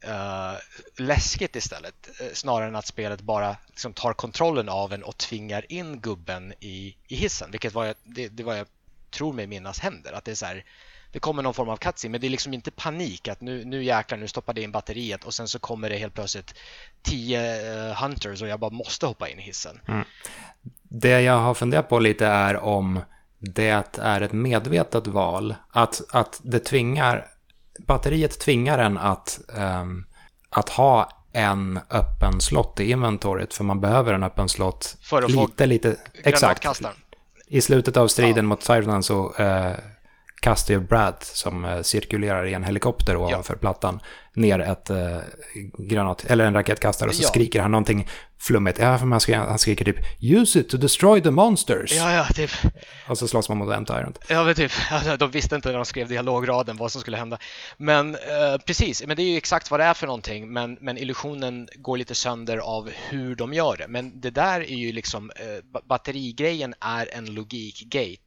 [0.08, 0.54] uh,
[0.96, 2.08] läskigt istället.
[2.20, 6.54] Uh, snarare än att spelet bara liksom tar kontrollen av en och tvingar in gubben
[6.60, 7.50] i, i hissen.
[7.50, 8.66] Vilket var jag, det, det var jag
[9.10, 10.12] tror mig minnas händer.
[10.12, 10.64] Att det är så här,
[11.12, 13.84] det kommer någon form av cutscene men det är liksom inte panik att nu, nu
[13.84, 16.54] jäklar, nu stoppar det in batteriet och sen så kommer det helt plötsligt
[17.02, 17.40] tio
[17.88, 19.80] uh, hunters och jag bara måste hoppa in i hissen.
[19.88, 20.04] Mm.
[20.82, 23.00] Det jag har funderat på lite är om
[23.38, 27.26] det är ett medvetet val, att, att det tvingar,
[27.78, 30.06] batteriet tvingar en att, um,
[30.50, 34.96] att ha en öppen slott i inventoriet, för man behöver en öppen slott.
[35.00, 36.82] För att lite, få lite, exakt.
[37.46, 38.42] I slutet av striden ja.
[38.42, 39.72] mot Cyberman så uh,
[40.46, 43.58] kastar ju Brad som eh, cirkulerar i en helikopter ovanför ja.
[43.58, 44.00] plattan
[44.34, 45.18] ner ett eh,
[45.78, 47.28] granat, eller en raketkastare och så ja.
[47.28, 48.08] skriker han någonting
[48.38, 48.78] flummigt.
[48.78, 51.92] Ja, för man skriker, han skriker typ “Use it to destroy the monsters”.
[51.92, 52.50] Ja, ja, typ.
[53.08, 54.18] Och så slåss man mot en Tyrant.
[54.28, 54.72] Ja, men typ.
[55.18, 57.38] De visste inte när de skrev dialograden vad som skulle hända.
[57.76, 60.52] Men eh, precis, men det är ju exakt vad det är för någonting.
[60.52, 63.88] Men, men illusionen går lite sönder av hur de gör det.
[63.88, 68.20] Men det där är ju liksom, eh, batterigrejen är en logik-gate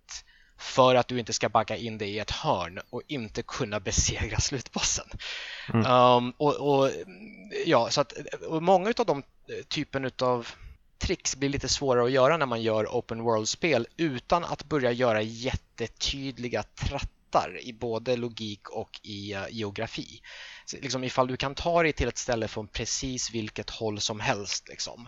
[0.60, 4.40] för att du inte ska backa in dig i ett hörn och inte kunna besegra
[4.40, 5.08] slutbossen.
[5.74, 5.92] Mm.
[5.92, 6.92] Um, och, och,
[7.66, 8.14] ja, så att
[8.62, 10.48] många av de eh, typen av
[10.98, 15.22] tricks blir lite svårare att göra när man gör open world-spel utan att börja göra
[15.22, 20.22] jättetydliga trattar i både logik och i uh, geografi.
[20.66, 24.20] Så, liksom, ifall du kan ta dig till ett ställe från precis vilket håll som
[24.20, 25.08] helst liksom,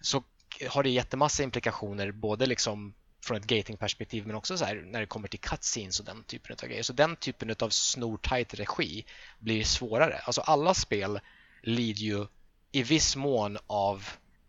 [0.00, 0.22] så
[0.68, 2.94] har det jättemassa implikationer både liksom
[3.24, 6.56] från ett gatingperspektiv men också så här, när det kommer till cutscenes och den typen
[6.62, 6.82] av grejer.
[6.82, 9.04] Så den typen av snortajt regi
[9.38, 10.20] blir svårare.
[10.24, 11.20] Alltså alla spel
[11.62, 12.26] lider ju
[12.72, 14.08] i viss mån av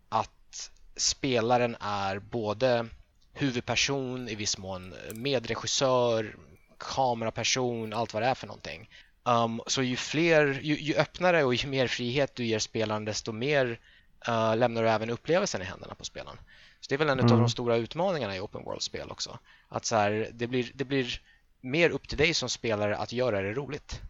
[0.09, 2.87] att spelaren är både
[3.33, 6.35] huvudperson, i viss mån medregissör,
[6.77, 8.89] kameraperson, allt vad det är för någonting.
[9.23, 13.31] Um, så ju fler, ju, ju, öppnare och ju mer frihet du ger spelaren desto
[13.31, 13.79] mer
[14.27, 16.37] uh, lämnar du även upplevelsen i händerna på spelaren.
[16.83, 17.31] Så det är väl en mm.
[17.31, 19.39] av de stora utmaningarna i open world-spel också.
[19.69, 21.21] Att så här, det, blir, det blir
[21.61, 24.01] mer upp till dig som spelare att göra det roligt.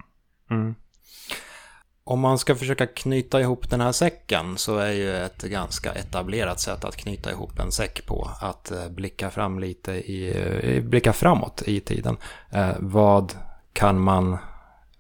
[0.50, 0.76] Mm.
[2.04, 6.60] Om man ska försöka knyta ihop den här säcken så är ju ett ganska etablerat
[6.60, 11.62] sätt att knyta ihop en säck på att eh, blicka fram lite i, blicka framåt
[11.66, 12.18] i tiden.
[12.50, 13.34] Eh, vad
[13.74, 14.38] kan man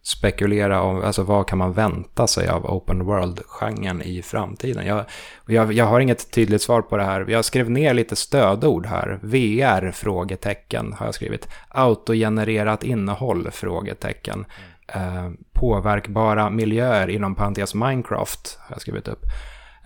[0.03, 4.85] spekulera om alltså, vad kan man vänta sig av open world-genren i framtiden.
[4.85, 5.05] Jag,
[5.47, 7.25] jag, jag, har inget tydligt svar på det här.
[7.29, 9.19] Jag skrev ner lite stödord här.
[9.21, 9.91] VR?
[9.91, 11.47] frågetecken har jag skrivit.
[11.67, 13.51] Autogenererat innehåll?
[13.51, 14.45] frågetecken.
[14.87, 19.23] Eh, påverkbara miljöer inom parentes Minecraft har jag skrivit upp.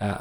[0.00, 0.16] Eh,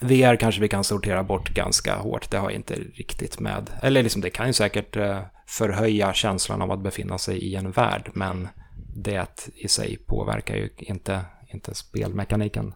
[0.00, 2.30] VR kanske vi kan sortera bort ganska hårt.
[2.30, 3.70] Det har jag inte riktigt med.
[3.82, 7.70] Eller liksom, det kan ju säkert eh, förhöja känslan av att befinna sig i en
[7.70, 8.10] värld.
[8.14, 8.48] Men
[8.96, 11.20] det i sig påverkar ju inte,
[11.52, 12.74] inte spelmekaniken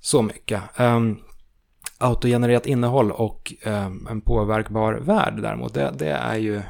[0.00, 0.62] så mycket.
[0.78, 1.20] Um,
[1.98, 6.62] autogenererat innehåll och um, en påverkbar värld däremot, det, det, är ju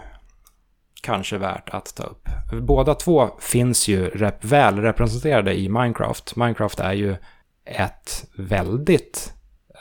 [1.02, 2.28] kanske värt att ta upp.
[2.62, 6.36] Båda två finns ju rep väl representerade i Minecraft.
[6.36, 7.16] Minecraft är ju
[7.64, 9.34] ett väldigt,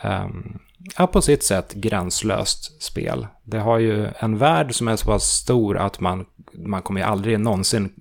[0.03, 0.59] um,
[0.97, 3.27] ja, på sitt sätt gränslöst spel.
[3.43, 7.05] Det har ju en värld som är så pass stor att man, man kommer ju
[7.05, 7.93] aldrig någonsin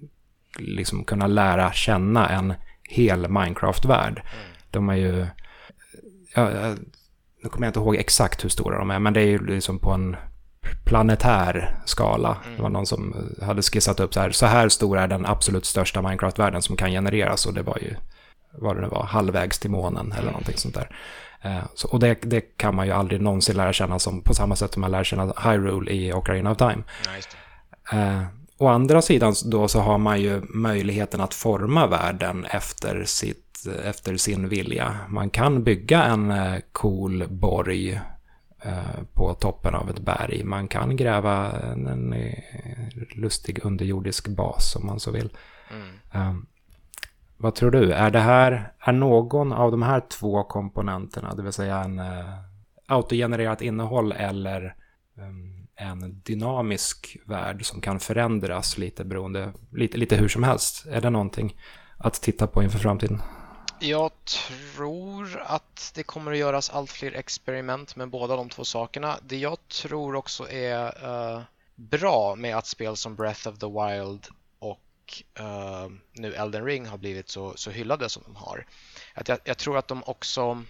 [0.58, 4.12] liksom kunna lära känna en hel Minecraft-värld.
[4.12, 4.56] Mm.
[4.70, 5.26] De är ju,
[6.34, 6.74] ja,
[7.42, 9.78] nu kommer jag inte ihåg exakt hur stora de är, men det är ju liksom
[9.78, 10.16] på en
[10.84, 12.36] planetär skala.
[12.44, 12.56] Mm.
[12.56, 15.64] Det var någon som hade skissat upp så här, så här stor är den absolut
[15.64, 17.94] största Minecraft-världen som kan genereras och det var ju
[18.58, 20.96] vad det nu var, halvvägs till månen eller någonting sånt där.
[21.44, 24.56] Eh, så, och det, det, kan man ju aldrig någonsin lära känna som på samma
[24.56, 26.82] sätt som man lär känna Hyrule i Ocarina of Time.
[27.92, 28.22] Eh,
[28.58, 34.16] å andra sidan då så har man ju möjligheten att forma världen efter, sitt, efter
[34.16, 34.96] sin vilja.
[35.08, 38.00] Man kan bygga en eh, cool borg
[38.62, 40.44] eh, på toppen av ett berg.
[40.44, 42.38] Man kan gräva en, en eh,
[43.16, 45.30] lustig underjordisk bas om man så vill.
[45.70, 46.28] Mm.
[46.28, 46.46] Um,
[47.44, 47.92] vad tror du?
[47.92, 52.38] Är det här, är någon av de här två komponenterna, det vill säga en uh,
[52.86, 54.76] autogenererat innehåll eller
[55.18, 60.86] um, en dynamisk värld som kan förändras lite beroende, lite, lite hur som helst.
[60.86, 61.56] Är det någonting
[61.98, 63.22] att titta på inför framtiden?
[63.80, 69.16] Jag tror att det kommer att göras allt fler experiment med båda de två sakerna.
[69.22, 71.42] Det jag tror också är uh,
[71.74, 74.26] bra med att spel som Breath of the Wild
[75.40, 78.66] uh, nu Elden Ring har blivit så, så hyllade som de har.
[79.14, 80.64] Att jag, jag tror att de också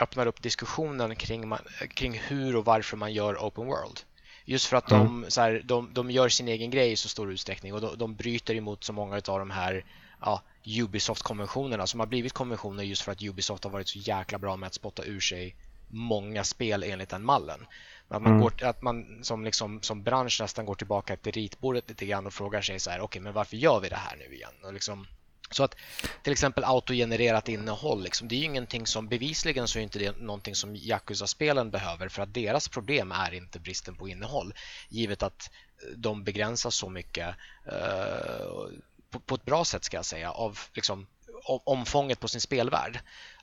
[0.00, 1.54] öppnar upp diskussionen kring,
[1.94, 4.00] kring hur och varför man gör open world.
[4.44, 5.22] Just för att mm.
[5.22, 7.98] de, så här, de, de gör sin egen grej i så stor utsträckning och de,
[7.98, 9.84] de bryter emot så många av de här
[10.20, 14.56] ja, Ubisoft-konventionerna som har blivit konventioner just för att Ubisoft har varit så jäkla bra
[14.56, 15.56] med att spotta ur sig
[15.88, 17.66] många spel enligt den mallen.
[18.10, 18.42] Att man, mm.
[18.42, 22.34] går, att man som, liksom, som bransch nästan går tillbaka till ritbordet lite grann och
[22.34, 24.52] frågar sig så här, okej, okay, men varför gör vi det här nu igen?
[24.62, 25.06] Och liksom,
[25.50, 25.76] så att
[26.22, 30.16] till exempel autogenererat innehåll, liksom, det är ju ingenting som bevisligen så är inte det
[30.18, 34.54] någonting som Yakuza-spelen behöver för att deras problem är inte bristen på innehåll
[34.88, 35.50] givet att
[35.96, 37.28] de begränsas så mycket
[37.66, 38.68] uh,
[39.10, 41.06] på, på, ett bra sätt ska jag säga av liksom,
[41.44, 43.00] omfånget på sin spelvärld.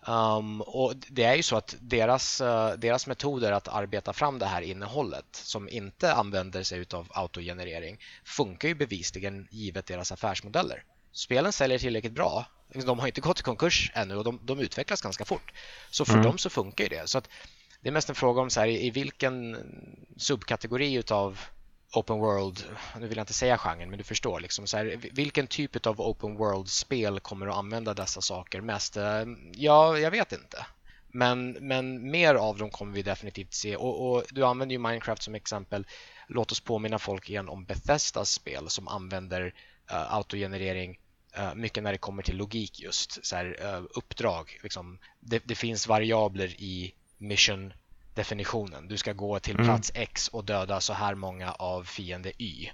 [0.07, 4.45] Um, och det är ju så att deras, uh, deras metoder att arbeta fram det
[4.45, 10.83] här innehållet som inte använder sig av autogenerering funkar ju bevisligen givet deras affärsmodeller.
[11.11, 12.45] Spelen säljer tillräckligt bra.
[12.85, 15.53] De har inte gått i konkurs ännu och de, de utvecklas ganska fort.
[15.91, 16.23] Så för mm.
[16.23, 17.07] dem så funkar ju det.
[17.09, 17.29] Så att
[17.81, 19.57] det är mest en fråga om så här, i vilken
[20.17, 21.39] subkategori utav
[21.93, 22.63] open world,
[22.99, 24.39] nu vill jag inte säga genren, men du förstår.
[24.39, 28.97] Liksom, så här, vilken typ av open world-spel kommer att använda dessa saker mest?
[28.97, 29.23] Eh,
[29.53, 30.65] ja, jag vet inte.
[31.07, 33.75] Men, men mer av dem kommer vi definitivt se.
[33.75, 35.87] Och, och, Du använder ju Minecraft som exempel.
[36.27, 39.45] Låt oss påminna folk igen om Bethesdas spel som använder
[39.91, 40.99] uh, autogenerering
[41.39, 43.25] uh, mycket när det kommer till logik just.
[43.25, 44.59] Så här, uh, uppdrag.
[44.63, 47.73] Liksom, det, det finns variabler i mission
[48.17, 48.87] definitionen.
[48.87, 49.65] Du ska gå till mm.
[49.65, 52.69] plats X och döda så här många av fiende Y.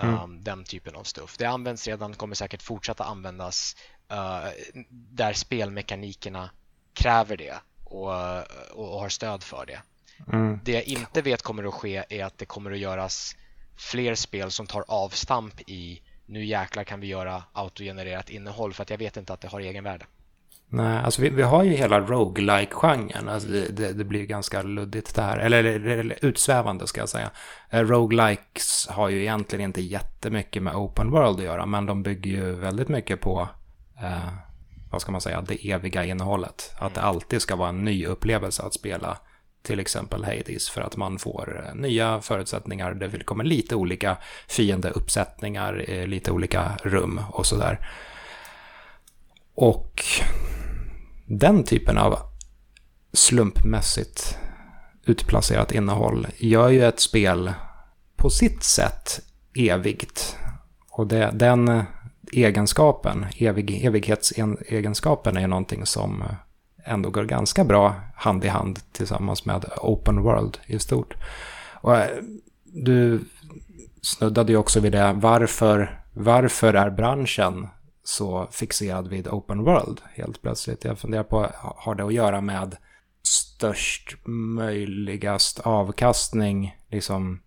[0.00, 0.14] Mm.
[0.14, 1.36] Um, den typen av stuff.
[1.38, 3.76] Det används redan, kommer säkert fortsätta användas
[4.12, 4.48] uh,
[4.90, 6.50] där spelmekanikerna
[6.92, 7.54] kräver det
[7.84, 8.12] och,
[8.74, 9.82] och, och har stöd för det.
[10.32, 10.60] Mm.
[10.64, 13.36] Det jag inte vet kommer att ske är att det kommer att göras
[13.76, 18.90] fler spel som tar avstamp i nu jäklar kan vi göra autogenererat innehåll för att
[18.90, 20.06] jag vet inte att det har egenvärde.
[20.68, 23.28] Nej, alltså vi, vi har ju hela roguelike-genren.
[23.28, 25.38] Alltså det, det, det, blir ganska luddigt där.
[25.38, 27.30] Eller, eller, eller utsvävande ska jag säga.
[27.70, 31.66] Eh, roguelikes har ju egentligen inte jättemycket med open world att göra.
[31.66, 33.48] Men de bygger ju väldigt mycket på,
[34.02, 34.28] eh,
[34.90, 36.74] vad ska man säga, det eviga innehållet.
[36.78, 39.18] Att det alltid ska vara en ny upplevelse att spela
[39.62, 42.94] till exempel Hades för att man får eh, nya förutsättningar.
[42.94, 44.16] Det kommer lite olika
[44.48, 47.88] fiendeuppsättningar, lite olika rum och sådär.
[49.54, 50.02] Och
[51.26, 52.18] den typen av
[53.12, 54.38] slumpmässigt
[55.04, 57.52] utplacerat innehåll gör ju ett spel
[58.16, 59.20] på sitt sätt
[59.54, 60.36] evigt.
[60.90, 61.82] Och det, den,
[62.32, 66.24] egenskapen, evig, evighetsegenskapen är ju någonting som
[66.84, 71.14] ändå går ganska bra hand i hand tillsammans med open world i stort.
[71.72, 72.08] Och eh,
[72.64, 73.20] du
[74.02, 77.68] snuddade ju också vid det, varför, varför är branschen
[78.08, 80.84] så fixerad vid open world helt plötsligt?
[80.84, 82.76] Jag funderar på, har det att göra med
[83.22, 87.42] störst möjligast avkastning, liksom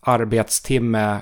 [0.00, 1.20] arbetstimme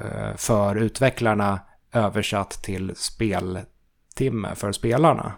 [0.00, 1.60] eh, för utvecklarna
[1.92, 5.32] översatt till speltimme för spelarna?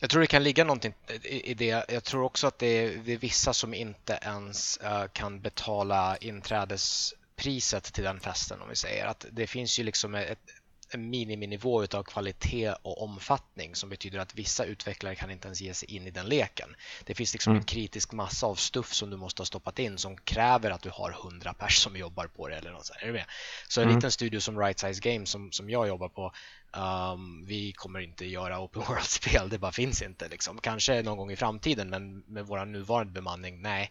[0.00, 1.84] Jag tror det kan ligga någonting i det.
[1.88, 6.16] Jag tror också att det är, det är vissa som inte ens eh, kan betala
[6.16, 10.38] inträdespriset till den festen om vi säger att det finns ju liksom ett,
[10.90, 15.74] en miniminivå av kvalitet och omfattning som betyder att vissa utvecklare kan inte ens ge
[15.74, 16.76] sig in i den leken.
[17.04, 17.60] Det finns liksom mm.
[17.60, 20.90] en kritisk massa av stuff som du måste ha stoppat in som kräver att du
[20.90, 22.98] har 100 pers som jobbar på det eller något sånt.
[23.02, 23.24] Är du med?
[23.68, 23.96] Så en mm.
[23.96, 26.32] liten studio som Right Size Games som, som jag jobbar på
[26.72, 30.28] Um, vi kommer inte göra open world-spel, det bara finns inte.
[30.28, 30.58] Liksom.
[30.60, 33.90] Kanske någon gång i framtiden, men med vår nuvarande bemanning, nej.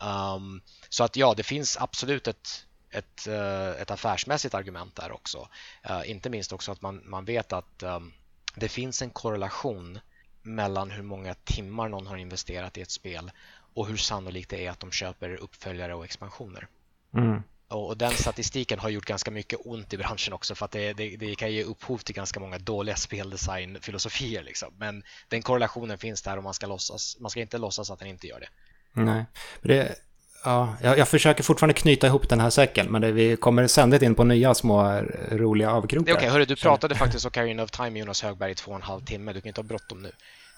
[0.00, 5.48] Um, så att ja, det finns absolut ett, ett, uh, ett affärsmässigt argument där också.
[5.90, 8.12] Uh, inte minst också att man, man vet att um,
[8.54, 9.98] det finns en korrelation
[10.42, 13.30] mellan hur många timmar någon har investerat i ett spel
[13.74, 16.68] och hur sannolikt det är att de köper uppföljare och expansioner.
[17.14, 17.42] Mm.
[17.68, 21.16] Och den statistiken har gjort ganska mycket ont i branschen också för att det, det,
[21.16, 24.42] det kan ge upphov till ganska många dåliga speldesignfilosofier.
[24.42, 24.74] Liksom.
[24.78, 28.08] Men den korrelationen finns där och man ska, låtsas, man ska inte låtsas att den
[28.08, 28.48] inte gör det.
[28.92, 29.24] Nej,
[29.62, 29.98] det,
[30.44, 34.02] ja, jag, jag försöker fortfarande knyta ihop den här säcken men det, vi kommer ständigt
[34.02, 36.14] in på nya små roliga avkrokar.
[36.14, 36.44] Okej, okay.
[36.44, 39.32] du pratade faktiskt om Carrying of Time Jonas Högberg i två och en halv timme.
[39.32, 40.10] Du kan inte ha bråttom nu.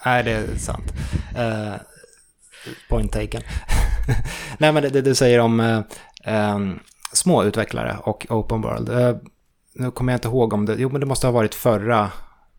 [0.05, 0.93] Nej, det är sant.
[1.39, 1.75] Uh,
[2.89, 3.43] point taken.
[4.59, 5.81] Nej, men det, det, du säger om uh,
[6.55, 6.81] um,
[7.13, 8.89] små utvecklare och open world.
[8.89, 9.17] Uh,
[9.73, 12.13] nu kommer jag inte ihåg om det, jo men det måste ha varit förra,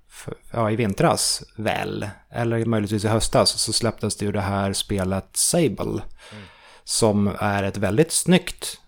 [0.10, 4.74] för, ja i vintras väl, eller möjligtvis i höstas, så släpptes det ju det här
[4.74, 6.02] spelet Sable.
[6.32, 6.44] Mm.
[6.90, 8.82] Som är ett väldigt snyggt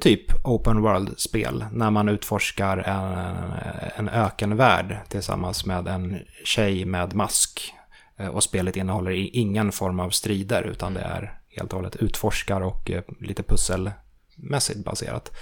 [0.00, 3.52] typ open world-spel när man utforskar en,
[3.96, 7.74] en ökenvärld tillsammans med en tjej med mask.
[8.16, 12.60] Eh, och spelet innehåller ingen form av strider utan det är helt och hållet utforskar
[12.60, 13.90] och eh, lite pussel
[14.36, 15.32] mässigt baserat.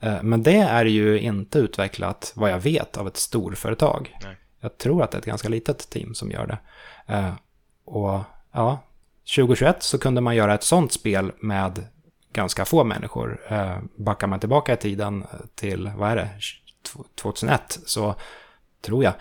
[0.00, 0.30] Mm.
[0.30, 4.18] Men det är ju inte utvecklat, vad jag vet, av ett storföretag.
[4.22, 4.36] Nej.
[4.60, 6.58] Jag tror att det är ett ganska litet team som gör det.
[7.14, 7.34] Eh,
[7.84, 8.20] och
[8.52, 8.78] ja,
[9.34, 11.86] 2021 så kunde man göra ett sånt spel med
[12.32, 13.40] ganska få människor.
[13.48, 16.30] Eh, backar man tillbaka i tiden till, vad är det,
[17.14, 18.14] 2001 så
[18.80, 19.14] tror jag,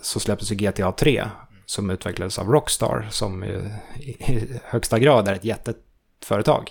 [0.00, 1.24] så släpptes ju GTA 3
[1.66, 6.70] som utvecklades av Rockstar som i högsta grad är ett jätteföretag.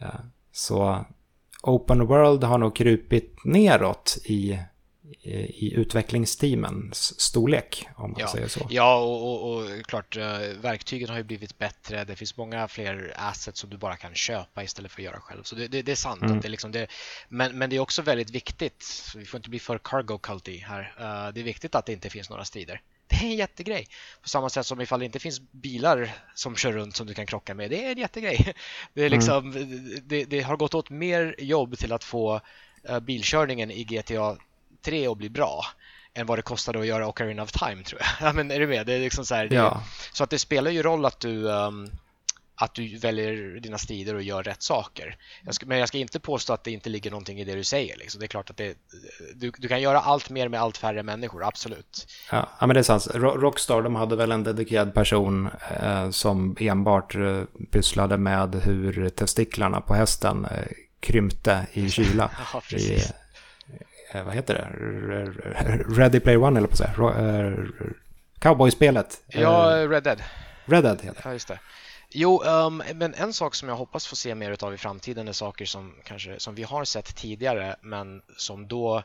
[0.00, 0.16] Mm.
[0.52, 1.04] Så
[1.62, 4.58] Open World har nog krupit neråt i,
[5.26, 8.28] i, utvecklingsteamens storlek, om man ja.
[8.28, 8.66] säger så.
[8.70, 12.04] Ja, och, och, och, klart, eh, verktygen har ju blivit bättre.
[12.04, 15.42] Det finns många fler assets som du bara kan köpa istället för att göra själv.
[15.42, 16.22] Så det, det, det är sant.
[16.22, 16.36] Mm.
[16.36, 16.86] Att det liksom det,
[17.28, 20.80] men, men det är också väldigt viktigt, vi får inte bli för cargo culty här,
[20.80, 22.80] uh, det är viktigt att det inte finns några strider.
[23.08, 23.86] Det är en jättegrej.
[24.22, 27.26] På samma sätt som ifall det inte finns bilar som kör runt som du kan
[27.26, 27.70] krocka med.
[27.70, 28.54] Det är en jättegrej.
[28.94, 30.00] Det, är liksom, mm.
[30.02, 32.40] det, det, har gått åt mer jobb till att få
[32.90, 34.36] uh, bilkörningen i GTA
[34.86, 35.64] 3 att bli bra
[36.14, 38.08] än vad det kostade att göra Ocarina of Time tror jag.
[38.28, 38.86] Ja, men är du med?
[38.86, 39.82] Det är liksom så, här, ja.
[40.12, 41.90] så att det spelar ju roll att du um,
[42.58, 45.16] att du väljer dina strider och gör rätt saker.
[45.44, 47.64] Jag ska, men jag ska inte påstå att det inte ligger någonting i det du
[47.64, 47.96] säger.
[47.96, 48.18] Liksom.
[48.18, 48.76] Det är klart att det,
[49.34, 52.06] du, du, kan göra allt mer med allt färre människor, absolut.
[52.30, 53.08] Ja, men det är sant.
[53.14, 55.48] Rockstar de hade väl en dedikerad person
[55.82, 60.66] eh, som enbart eh, pysslade med hur testiklarna på hästen eh,
[61.00, 62.30] krympte i kyla.
[62.52, 63.10] ja, precis.
[63.10, 63.12] I,
[64.12, 64.68] vad heter det?
[66.00, 67.48] Ready Player One eller på att säga.
[67.48, 67.54] Eh,
[68.38, 69.22] cowboyspelet.
[69.26, 70.22] Ja, Red Dead.
[70.64, 71.28] Red Dead heter det.
[71.28, 71.58] Ja, just det.
[72.10, 75.32] Jo, um, men en sak som jag hoppas få se mer av i framtiden är
[75.32, 79.02] saker som, kanske, som vi har sett tidigare men som då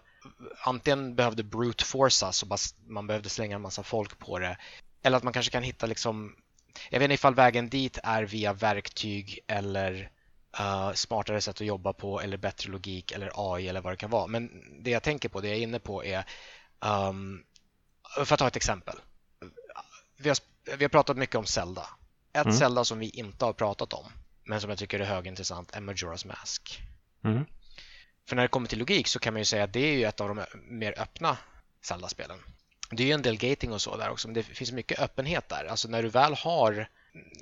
[0.63, 2.57] antingen behövde brute forceas och bara,
[2.87, 4.57] man behövde slänga en massa folk på det
[5.03, 6.35] eller att man kanske kan hitta liksom
[6.89, 10.09] jag vet inte ifall vägen dit är via verktyg eller
[10.59, 14.09] uh, smartare sätt att jobba på eller bättre logik eller AI eller vad det kan
[14.09, 14.27] vara.
[14.27, 16.25] Men det jag tänker på, det jag är inne på är
[16.79, 17.43] um,
[18.25, 18.95] för att ta ett exempel.
[20.17, 20.37] Vi har,
[20.77, 21.89] vi har pratat mycket om Zelda
[22.33, 22.57] ett mm.
[22.57, 24.05] Zelda som vi inte har pratat om,
[24.43, 26.81] men som jag tycker är högintressant, är Majora's Mask.
[27.23, 27.45] Mm.
[28.29, 30.05] För när det kommer till logik så kan man ju säga att det är ju
[30.05, 31.37] ett av de mer öppna
[31.81, 32.37] Zelda-spelen.
[32.91, 35.49] Det är ju en del gating och så där också, men det finns mycket öppenhet
[35.49, 35.65] där.
[35.65, 36.89] Alltså när du väl har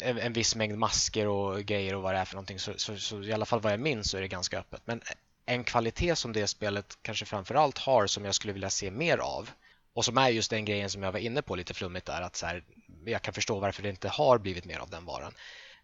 [0.01, 2.97] en, en viss mängd masker och grejer och vad det är för någonting så, så,
[2.97, 4.81] så, i alla fall vad jag minns så är det ganska öppet.
[4.85, 5.01] Men
[5.45, 9.49] en kvalitet som det spelet kanske framförallt har som jag skulle vilja se mer av
[9.93, 12.35] och som är just den grejen som jag var inne på lite flummigt där att
[12.35, 12.63] så här,
[13.05, 15.33] jag kan förstå varför det inte har blivit mer av den varan.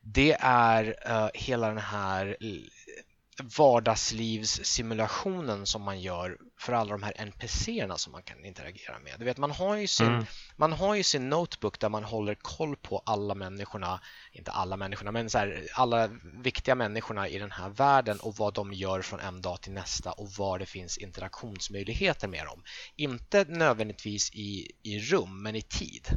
[0.02, 2.38] Det är uh, hela den här
[3.44, 9.16] vardagslivssimulationen som man gör för alla de här NPCerna som man kan interagera med.
[9.20, 10.26] Du vet, man, har ju sin, mm.
[10.56, 14.02] man har ju sin notebook där man håller koll på alla människorna,
[14.32, 16.10] inte alla människorna, men så här, alla
[16.44, 20.12] viktiga människorna i den här världen och vad de gör från en dag till nästa
[20.12, 22.64] och var det finns interaktionsmöjligheter med dem.
[22.96, 26.08] Inte nödvändigtvis i, i rum, men i tid.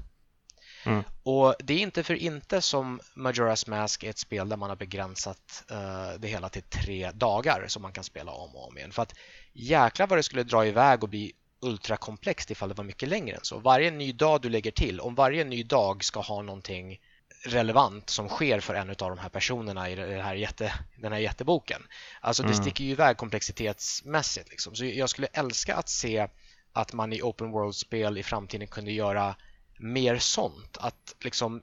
[0.84, 1.04] Mm.
[1.22, 4.76] Och Det är inte för inte som Majora's Mask är ett spel där man har
[4.76, 8.92] begränsat uh, det hela till tre dagar som man kan spela om och om igen.
[8.92, 9.14] För att
[9.52, 13.44] jäklar vad det skulle dra iväg och bli ultrakomplext ifall det var mycket längre än
[13.44, 13.58] så.
[13.58, 16.98] Varje ny dag du lägger till, om varje ny dag ska ha någonting
[17.44, 21.18] relevant som sker för en av de här personerna i det här jätte, den här
[21.18, 21.82] jätteboken.
[22.20, 22.62] Alltså det mm.
[22.62, 24.50] sticker ju iväg komplexitetsmässigt.
[24.50, 24.74] Liksom.
[24.74, 26.28] Så jag skulle älska att se
[26.72, 29.36] att man i open world-spel i framtiden kunde göra
[29.78, 30.76] mer sånt.
[30.80, 31.62] Att liksom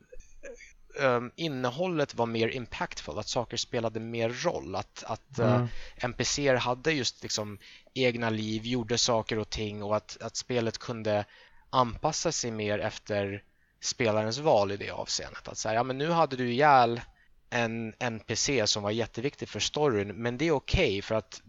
[0.99, 4.75] um, innehållet var mer impactful, att saker spelade mer roll.
[4.75, 5.61] Att, att mm.
[5.61, 5.67] uh,
[5.97, 7.59] NPCer hade just liksom
[7.93, 11.25] egna liv, gjorde saker och ting och att, att spelet kunde
[11.69, 13.43] anpassa sig mer efter
[13.79, 15.47] spelarens val i det avseendet.
[15.47, 17.01] Att säga, ja men nu hade du ihjäl
[17.49, 21.41] en NPC som var jätteviktig för storyn men det är okej okay för att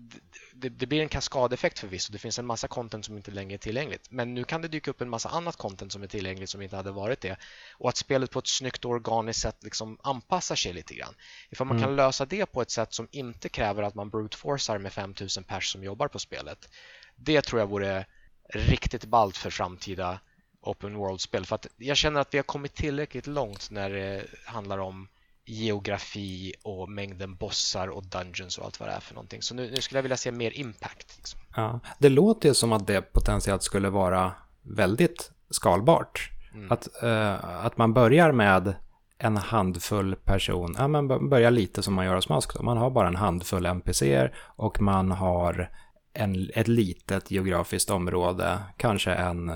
[0.60, 2.12] det, det, blir en kaskadeffekt förvisso.
[2.12, 4.10] Det finns en massa content som inte längre är tillgängligt.
[4.10, 6.76] Men nu kan det dyka upp en massa annat content som är tillgängligt som inte
[6.76, 7.36] hade varit det.
[7.72, 11.14] Och att spelet på ett snyggt och organiskt sätt liksom anpassar sig lite grann.
[11.50, 11.88] Ifall man mm.
[11.88, 15.44] kan lösa det på ett sätt som inte kräver att man brute forcar med 5000
[15.44, 16.68] pers som jobbar på spelet.
[17.16, 18.06] Det tror jag vore
[18.54, 20.20] riktigt ballt för framtida
[20.60, 21.46] open world-spel.
[21.46, 25.08] För att jag känner att vi har kommit tillräckligt långt när det handlar om
[25.46, 29.42] geografi och mängden bossar och dungeons och allt vad det är för någonting.
[29.42, 31.14] Så nu, nu skulle jag vilja se mer impact.
[31.16, 31.40] Liksom.
[31.56, 34.32] Ja, det låter ju som att det potentiellt skulle vara
[34.62, 36.30] väldigt skalbart.
[36.54, 36.72] Mm.
[36.72, 38.74] Att, uh, att man börjar med
[39.18, 42.62] en handfull person, ja men börjar lite som man gör hos Mask då.
[42.62, 45.70] Man har bara en handfull NPCer och man har
[46.12, 49.52] en, ett litet geografiskt område, kanske en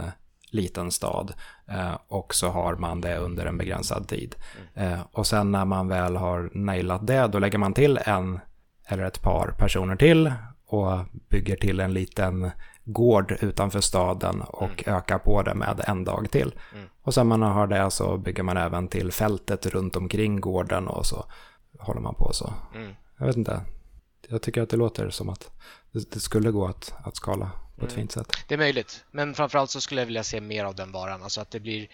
[0.51, 1.32] liten stad
[1.68, 4.36] eh, och så har man det under en begränsad tid.
[4.74, 8.40] Eh, och sen när man väl har nailat det, då lägger man till en
[8.86, 10.32] eller ett par personer till
[10.66, 10.98] och
[11.28, 12.51] bygger till en liten
[12.85, 14.98] gård utanför staden och mm.
[14.98, 16.55] ökar på det med en dag till.
[16.74, 16.86] Mm.
[17.02, 21.06] Och sen man har det så bygger man även till fältet runt omkring gården och
[21.06, 21.24] så
[21.78, 22.52] håller man på så.
[22.74, 22.94] Mm.
[23.18, 23.60] Jag vet inte.
[24.28, 25.51] Jag tycker att det låter som att
[25.93, 27.51] det skulle gå att, att skala
[27.81, 28.02] på ett mm.
[28.02, 28.44] fint sätt.
[28.48, 31.23] Det är möjligt, men framförallt så skulle jag vilja se mer av den varan.
[31.23, 31.89] Alltså att det blir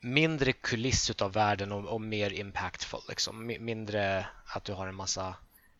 [0.00, 3.00] mindre kuliss av världen och, och mer impactful.
[3.08, 3.46] Liksom.
[3.60, 5.34] Mindre att du har en massa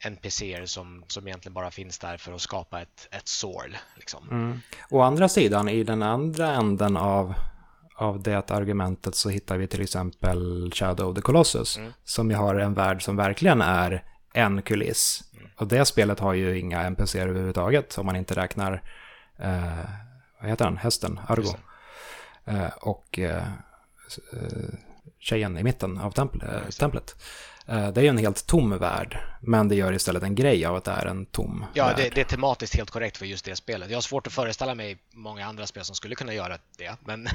[0.04, 3.76] NPCer som, som egentligen bara finns där för att skapa ett, ett sål.
[3.96, 4.28] Liksom.
[4.30, 4.60] Mm.
[4.90, 7.34] Å andra sidan, i den andra änden av,
[7.96, 11.92] av det argumentet så hittar vi till exempel Shadow of the Colossus, mm.
[12.04, 14.04] som ju har en värld som verkligen är
[14.34, 15.22] en kuliss.
[15.36, 15.50] Mm.
[15.56, 18.82] Och det spelet har ju inga NPCer överhuvudtaget, om man inte räknar
[19.38, 19.88] eh,
[20.40, 21.54] vad heter han, hästen, Argo.
[22.44, 23.48] Eh, och eh,
[24.32, 24.74] eh,
[25.18, 27.16] tjejen i mitten av templ eh, templet.
[27.66, 30.76] Eh, det är ju en helt tom värld, men det gör istället en grej av
[30.76, 31.92] att det är en tom Ja.
[31.96, 33.90] Det, det är tematiskt helt korrekt för just det spelet.
[33.90, 37.28] Jag har svårt att föreställa mig många andra spel som skulle kunna göra det, men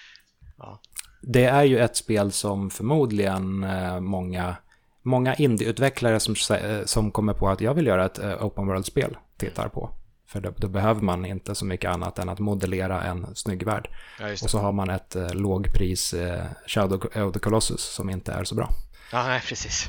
[0.58, 0.80] ja.
[1.20, 3.66] Det är ju ett spel som förmodligen
[4.04, 4.56] många,
[5.02, 6.34] många indieutvecklare som,
[6.84, 9.90] som kommer på att jag vill göra ett open world-spel tittar på.
[10.30, 13.88] För då, då, behöver man inte så mycket annat än att modellera en snygg värld.
[14.20, 18.32] Ja, och så har man ett eh, lågpris eh, Shadow of the Colossus som inte
[18.32, 18.68] är så bra.
[19.12, 19.88] Ja, nej, precis.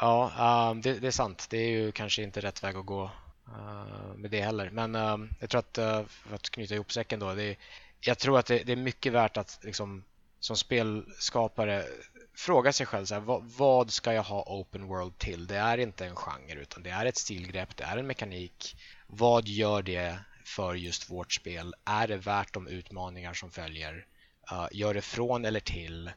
[0.00, 0.32] Ja,
[0.70, 1.46] um, det, det, är sant.
[1.50, 3.04] Det är ju kanske inte rätt väg att gå
[3.48, 4.70] uh, med det heller.
[4.70, 7.56] Men uh, jag tror att, uh, för att knyta ihop säcken då, det,
[8.00, 10.04] jag tror att det, det, är mycket värt att liksom,
[10.40, 11.84] som spelskapare
[12.34, 15.46] fråga sig själv så här, vad, vad, ska jag ha open world till?
[15.46, 19.48] Det är inte en genre utan det är ett stilgrepp, det är en mekanik vad
[19.48, 21.74] gör det för just vårt spel?
[21.84, 24.06] Är det värt de utmaningar som följer?
[24.52, 26.10] Uh, gör det från eller till?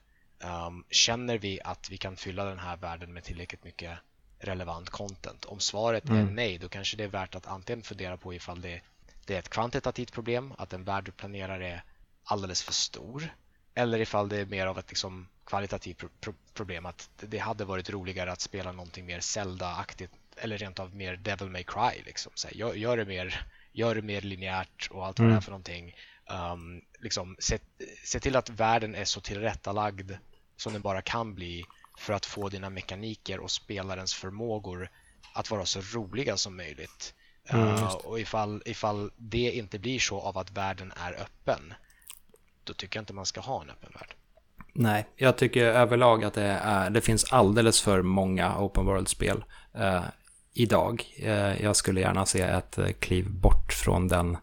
[0.43, 3.99] Um, känner vi att vi kan fylla den här världen med tillräckligt mycket
[4.39, 5.45] relevant content?
[5.45, 6.27] Om svaret mm.
[6.27, 8.81] är nej, då kanske det är värt att antingen fundera på ifall det,
[9.25, 11.83] det är ett kvantitativt problem, att den värld du planerar är
[12.23, 13.33] alldeles för stor,
[13.73, 17.65] eller ifall det är mer av ett liksom, kvalitativt pro pro problem, att det hade
[17.65, 20.11] varit roligare att spela någonting mer Zelda-aktigt
[20.41, 22.03] eller rent av mer Devil May Cry.
[22.05, 22.31] Liksom.
[22.35, 25.35] Så här, gör, gör, det mer, gör det mer linjärt och allt vad mm.
[25.35, 25.95] det är för någonting.
[26.53, 27.59] Um, liksom, se,
[28.03, 30.11] se till att världen är så tillrättalagd
[30.57, 31.63] som den bara kan bli
[31.97, 34.89] för att få dina mekaniker och spelarens förmågor
[35.33, 37.13] att vara så roliga som möjligt.
[37.45, 41.73] Mm, uh, och ifall, ifall det inte blir så av att världen är öppen,
[42.63, 44.15] då tycker jag inte man ska ha en öppen värld.
[44.73, 49.43] Nej, jag tycker överlag att det, är, det finns alldeles för många open world-spel
[49.73, 50.03] eh,
[50.53, 51.03] idag.
[51.19, 54.38] Eh, jag skulle gärna se ett eh, kliv bort från den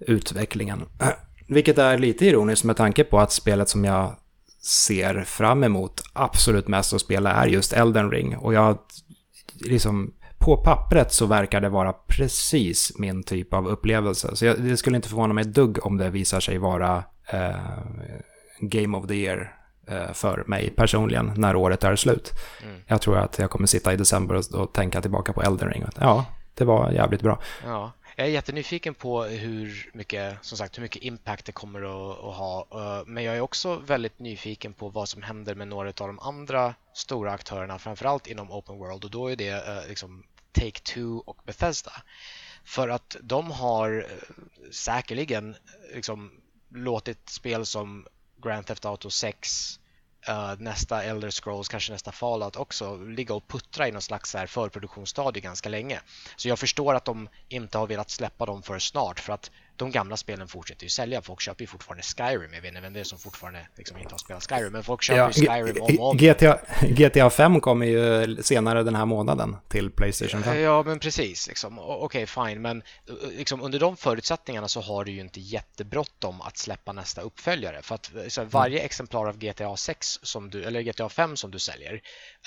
[0.00, 0.84] utvecklingen.
[1.48, 4.16] Vilket är lite ironiskt med tanke på att spelet som jag
[4.64, 8.36] ser fram emot absolut mest att spela är just Elden Ring.
[8.36, 8.78] Och jag
[9.60, 14.36] liksom på pappret så verkar det vara precis min typ av upplevelse.
[14.36, 17.56] Så jag, det skulle inte förvåna mig ett dugg om det visar sig vara eh,
[18.60, 19.61] Game of the Year
[20.12, 22.32] för mig personligen när året är slut.
[22.62, 22.82] Mm.
[22.86, 25.84] Jag tror att jag kommer sitta i december och, och tänka tillbaka på Elden Ring.
[26.00, 27.38] Ja, det var jävligt bra.
[27.64, 27.92] Ja.
[28.16, 32.34] Jag är jättenyfiken på hur mycket, som sagt, hur mycket impact det kommer att, att,
[32.34, 32.66] ha.
[32.72, 36.18] Eh, men jag är också väldigt nyfiken på vad som händer med några av de
[36.18, 41.38] andra stora aktörerna, framförallt inom Open World och då är det eh, liksom Take-Two och
[41.46, 41.92] Bethesda.
[42.64, 44.06] För att de har
[44.70, 45.56] säkerligen
[45.94, 46.30] liksom
[46.68, 48.06] låtit spel som
[48.42, 49.80] Grand Theft Auto 6,
[50.28, 54.34] uh, eh, nästa Elder Scrolls, kanske nästa Fallout också ligga och puttra i någon slags
[54.34, 56.00] här förproduktionsstadie ganska länge.
[56.36, 59.50] Så jag förstår att de inte har velat släppa dem för snart för att
[59.82, 61.22] de gamla spelen fortsätter ju sälja.
[61.22, 62.54] Folk köper ju fortfarande Skyrim.
[62.54, 65.02] Jag vet inte vem det är som fortfarande liksom inte har spelat Skyrim, men folk
[65.02, 66.16] köper ja, ju Skyrim om och om.
[66.16, 70.60] GTA, GTA 5 kommer ju senare den här månaden till Playstation 5.
[70.60, 71.48] Ja, men precis.
[71.48, 71.78] Liksom.
[71.78, 72.82] Okej, okay, fine, men
[73.30, 77.82] liksom, under de förutsättningarna så har du ju inte jättebråttom att släppa nästa uppföljare.
[77.82, 78.86] För att så varje mm.
[78.86, 82.00] exemplar av GTA 6 som du, eller GTA 5 som du säljer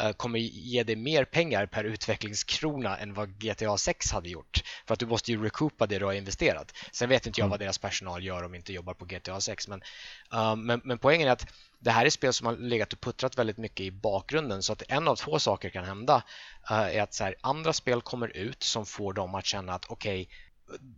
[0.04, 4.64] uh, kommer ge dig mer pengar per utvecklingskrona än vad GTA 6 hade gjort.
[4.88, 6.74] För att du måste ju recoupa det du har investerat.
[6.92, 7.50] Sen vet inte jag mm.
[7.52, 9.68] vad deras personal gör om de inte jobbar på GTA 6.
[9.68, 9.82] Men,
[10.34, 11.48] uh, men, men poängen är att
[11.80, 14.84] det här är spel som har legat och puttrat väldigt mycket i bakgrunden så att
[14.88, 16.24] en av två saker kan hända
[16.72, 19.86] uh, är att så här, andra spel kommer ut som får dem att känna att
[19.86, 20.36] okej, okay,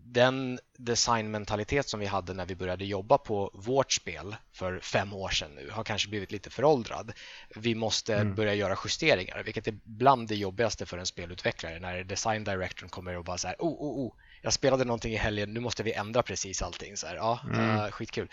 [0.05, 5.29] den designmentalitet som vi hade när vi började jobba på vårt spel för fem år
[5.29, 7.13] sedan nu har kanske blivit lite föråldrad.
[7.55, 8.35] Vi måste mm.
[8.35, 13.17] börja göra justeringar, vilket är bland det jobbigaste för en spelutvecklare när design directorn kommer
[13.17, 15.93] och bara så här, oh, oh, oh, jag spelade någonting i helgen, nu måste vi
[15.93, 16.97] ändra precis allting.
[16.97, 17.77] Så här, ja, mm.
[17.77, 18.29] uh, skitkul.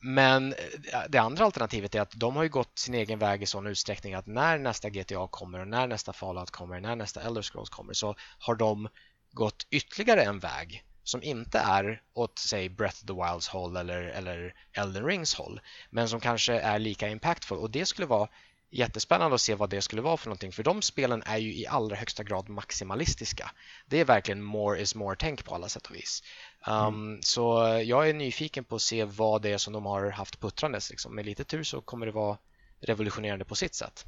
[0.00, 3.46] Men eh, det andra alternativet är att de har ju gått sin egen väg i
[3.46, 7.42] sån utsträckning att när nästa GTA kommer och när nästa Fallout kommer, när nästa Elder
[7.42, 8.88] Scrolls kommer så har de
[9.32, 14.02] gått ytterligare en väg som inte är åt säg Breath of the Wilds håll eller,
[14.02, 15.60] eller Elden Rings håll
[15.90, 18.28] men som kanske är lika impactful och det skulle vara
[18.70, 21.66] jättespännande att se vad det skulle vara för någonting för de spelen är ju i
[21.66, 23.50] allra högsta grad maximalistiska.
[23.86, 26.22] Det är verkligen more is more-tänk på alla sätt och vis.
[26.66, 27.22] Um, mm.
[27.22, 27.42] Så
[27.84, 30.90] jag är nyfiken på att se vad det är som de har haft puttrandes.
[30.90, 31.14] Liksom.
[31.14, 32.38] Med lite tur så kommer det vara
[32.80, 34.04] revolutionerande på sitt sätt.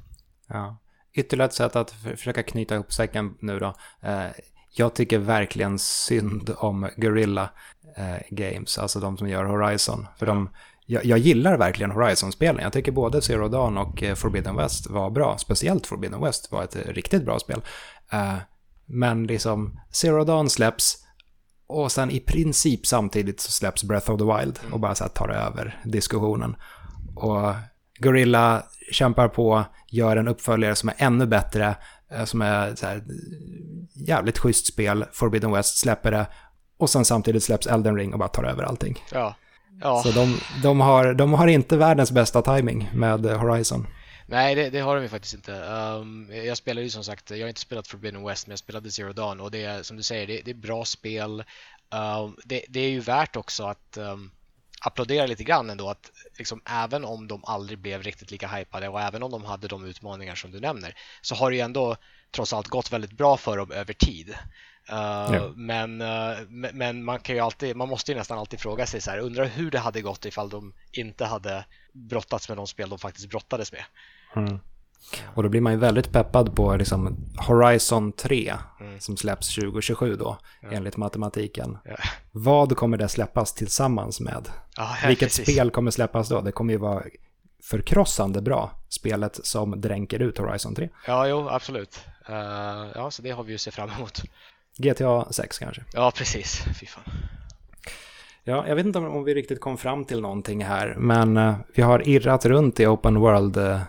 [0.47, 0.77] Ja.
[1.13, 3.75] Ytterligare ett sätt att försöka knyta ihop säcken nu då.
[4.01, 4.29] Eh,
[4.73, 7.49] jag tycker verkligen synd om Guerrilla
[7.97, 10.07] eh, Games, alltså de som gör Horizon.
[10.19, 10.49] För de,
[10.91, 12.63] jag, jag gillar verkligen Horizon-spelen.
[12.63, 15.37] Jag tycker både Zero Dawn och eh, Forbidden West var bra.
[15.37, 17.61] Speciellt Forbidden West var ett eh, riktigt bra spel.
[18.13, 18.37] Uh,
[18.85, 20.97] men liksom, Zero Dawn släpps
[21.67, 25.11] och sen i princip samtidigt så släpps Breath of the Wild och bara så här
[25.11, 26.55] tar över diskussionen.
[27.15, 27.53] Och
[27.99, 31.75] Gorilla kämpar på, gör en uppföljare som är ännu bättre,
[32.25, 33.03] som är så här,
[33.93, 35.05] jävligt schysst spel.
[35.11, 36.27] Forbidden West släpper det
[36.77, 39.03] och sen samtidigt släpps Elden Ring och bara tar över allting.
[39.11, 39.35] Ja
[39.81, 40.03] ja.
[40.03, 43.87] Så de, de, har, de har inte världens bästa timing med Horizon.
[44.25, 45.51] Nej, det, det, har de ju faktiskt inte.
[45.53, 48.91] Um, jag spelade ju som sagt, jag har inte spelat Forbidden West, men jag spelade
[48.91, 51.43] Zero Dawn och det är som du säger, det, det är bra spel.
[51.89, 54.31] Um, det, det, är ju värt också att um,
[54.81, 59.01] applådera lite grann ändå att liksom, även om de aldrig blev riktigt lika hypade och
[59.01, 61.95] även om de hade de utmaningar som du nämner så har det ju ändå
[62.31, 64.35] trots allt gått väldigt bra för dem över tid.
[64.91, 65.51] Uh, ja.
[65.55, 66.37] men, uh,
[66.73, 69.45] men man kan ju alltid, man måste ju nästan alltid fråga sig så här, undrar
[69.45, 73.71] hur det hade gått ifall de inte hade brottats med de spel de faktiskt brottades
[73.71, 73.83] med.
[74.35, 74.59] Mm.
[75.25, 78.99] Och då blir man ju väldigt peppad på liksom Horizon 3 mm.
[78.99, 80.71] som släpps 2027 då, ja.
[80.71, 81.77] enligt matematiken.
[81.85, 81.95] Ja.
[82.31, 84.49] Vad kommer det släppas tillsammans med?
[84.77, 85.53] Ja, Vilket precis.
[85.53, 86.41] spel kommer släppas då?
[86.41, 87.03] Det kommer ju vara
[87.63, 90.89] förkrossande bra, spelet som dränker ut Horizon 3.
[91.07, 91.99] Ja, jo, absolut.
[92.29, 92.35] Uh,
[92.95, 94.21] ja, så det har vi ju sett fram emot.
[94.77, 95.83] GTA 6 kanske?
[95.93, 96.63] Ja, precis.
[96.79, 97.03] Fy fan.
[98.43, 101.81] Ja, jag vet inte om vi riktigt kom fram till någonting här, men uh, vi
[101.81, 103.81] har irrat runt i Open World uh,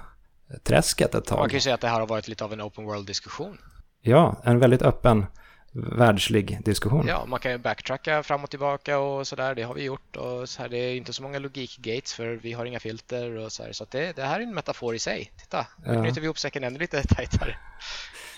[0.63, 1.39] träsket ett tag.
[1.39, 3.59] Man kan ju säga att det här har varit lite av en open world-diskussion.
[4.01, 5.27] Ja, en väldigt öppen
[5.73, 7.07] världslig diskussion.
[7.07, 9.55] Ja, man kan ju backtracka fram och tillbaka och sådär.
[9.55, 12.53] Det har vi gjort och så här, det är inte så många logikgates för vi
[12.53, 13.73] har inga filter och så här.
[13.73, 15.33] Så det, det här är en metafor i sig.
[15.39, 16.03] Titta, nu ja.
[16.03, 17.57] knyter vi ihop säcken ännu lite tajtare.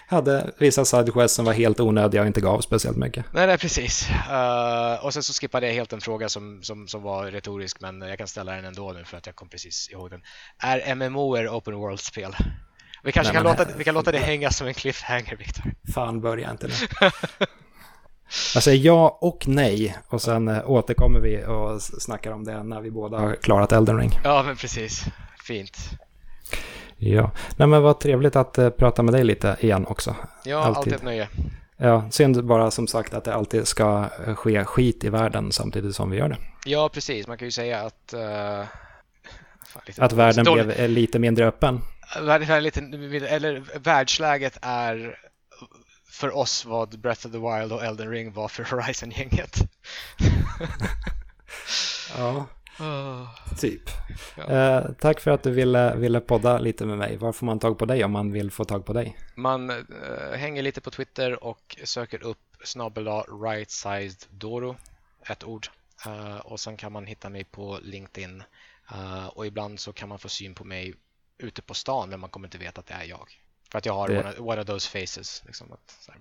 [0.07, 3.25] Hade vissa sidequests som var helt onödiga och inte gav speciellt mycket.
[3.33, 4.09] Nej, nej precis.
[4.31, 8.01] Uh, och sen så skippade jag helt en fråga som, som, som var retorisk, men
[8.01, 10.23] jag kan ställa den ändå nu för att jag kom precis ihåg den.
[10.59, 12.37] Är MMO er open world-spel?
[13.03, 15.65] Vi kanske nej, kan, låta, vi kan låta det hänga som en cliffhanger, Viktor.
[15.95, 16.73] Fan, börja inte nu.
[18.55, 22.81] Jag säger ja och nej och sen äh, återkommer vi och snackar om det när
[22.81, 24.11] vi båda har klarat Elden Ring.
[24.25, 25.05] Ja, men precis.
[25.45, 25.79] Fint.
[26.97, 30.17] Ja, nej men vad trevligt att uh, prata med dig lite igen också.
[30.45, 31.29] Ja, alltid, alltid ett nöje.
[31.77, 35.97] Ja, synd bara som sagt att det alltid ska eh, ske skit i världen samtidigt
[35.97, 36.37] som vi gör det.
[36.65, 37.27] Ja, precis.
[37.27, 38.15] Man kan ju säga att...
[39.77, 41.81] Uh, att världen blev lite mindre öppen.
[42.61, 42.81] Lite,
[43.29, 45.19] eller världsläget är
[46.11, 49.59] för oss vad Breath of the Wild och Elden Ring var för Horizon-gänget.
[52.19, 52.47] ja,
[52.81, 53.29] oh.
[53.59, 53.83] typ.
[54.37, 54.45] Ja.
[54.45, 57.17] Eh, tack för att du ville, ville podda lite med mig.
[57.17, 59.19] Var får man tag på dig om man vill få tag på dig?
[59.35, 64.77] Man eh, hänger lite på Twitter och söker upp snabela right sized Doro,
[65.27, 65.67] ett ord.
[66.07, 68.43] Uh, och sen kan man hitta mig på LinkedIn.
[68.93, 70.95] Uh, och ibland så kan man få syn på mig
[71.39, 73.29] ute på stan men man kommer inte veta att det är jag.
[73.71, 75.43] För att jag har det, one, of, one of those faces.
[75.47, 76.19] Liksom, att, här,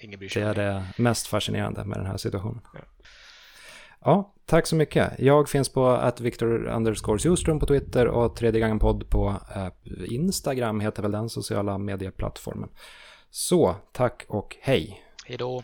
[0.00, 2.60] ingen bryr sig det är det mest fascinerande med den här situationen.
[2.74, 2.80] Ja
[4.04, 4.32] ja.
[4.46, 5.12] tack så mycket.
[5.18, 7.18] Jag finns på att Victor underscore
[7.60, 9.68] på Twitter och tredje gången podd på eh,
[10.04, 12.68] Instagram heter väl den sociala medieplattformen.
[13.30, 15.02] Så, tack och hej.
[15.26, 15.62] Hej då.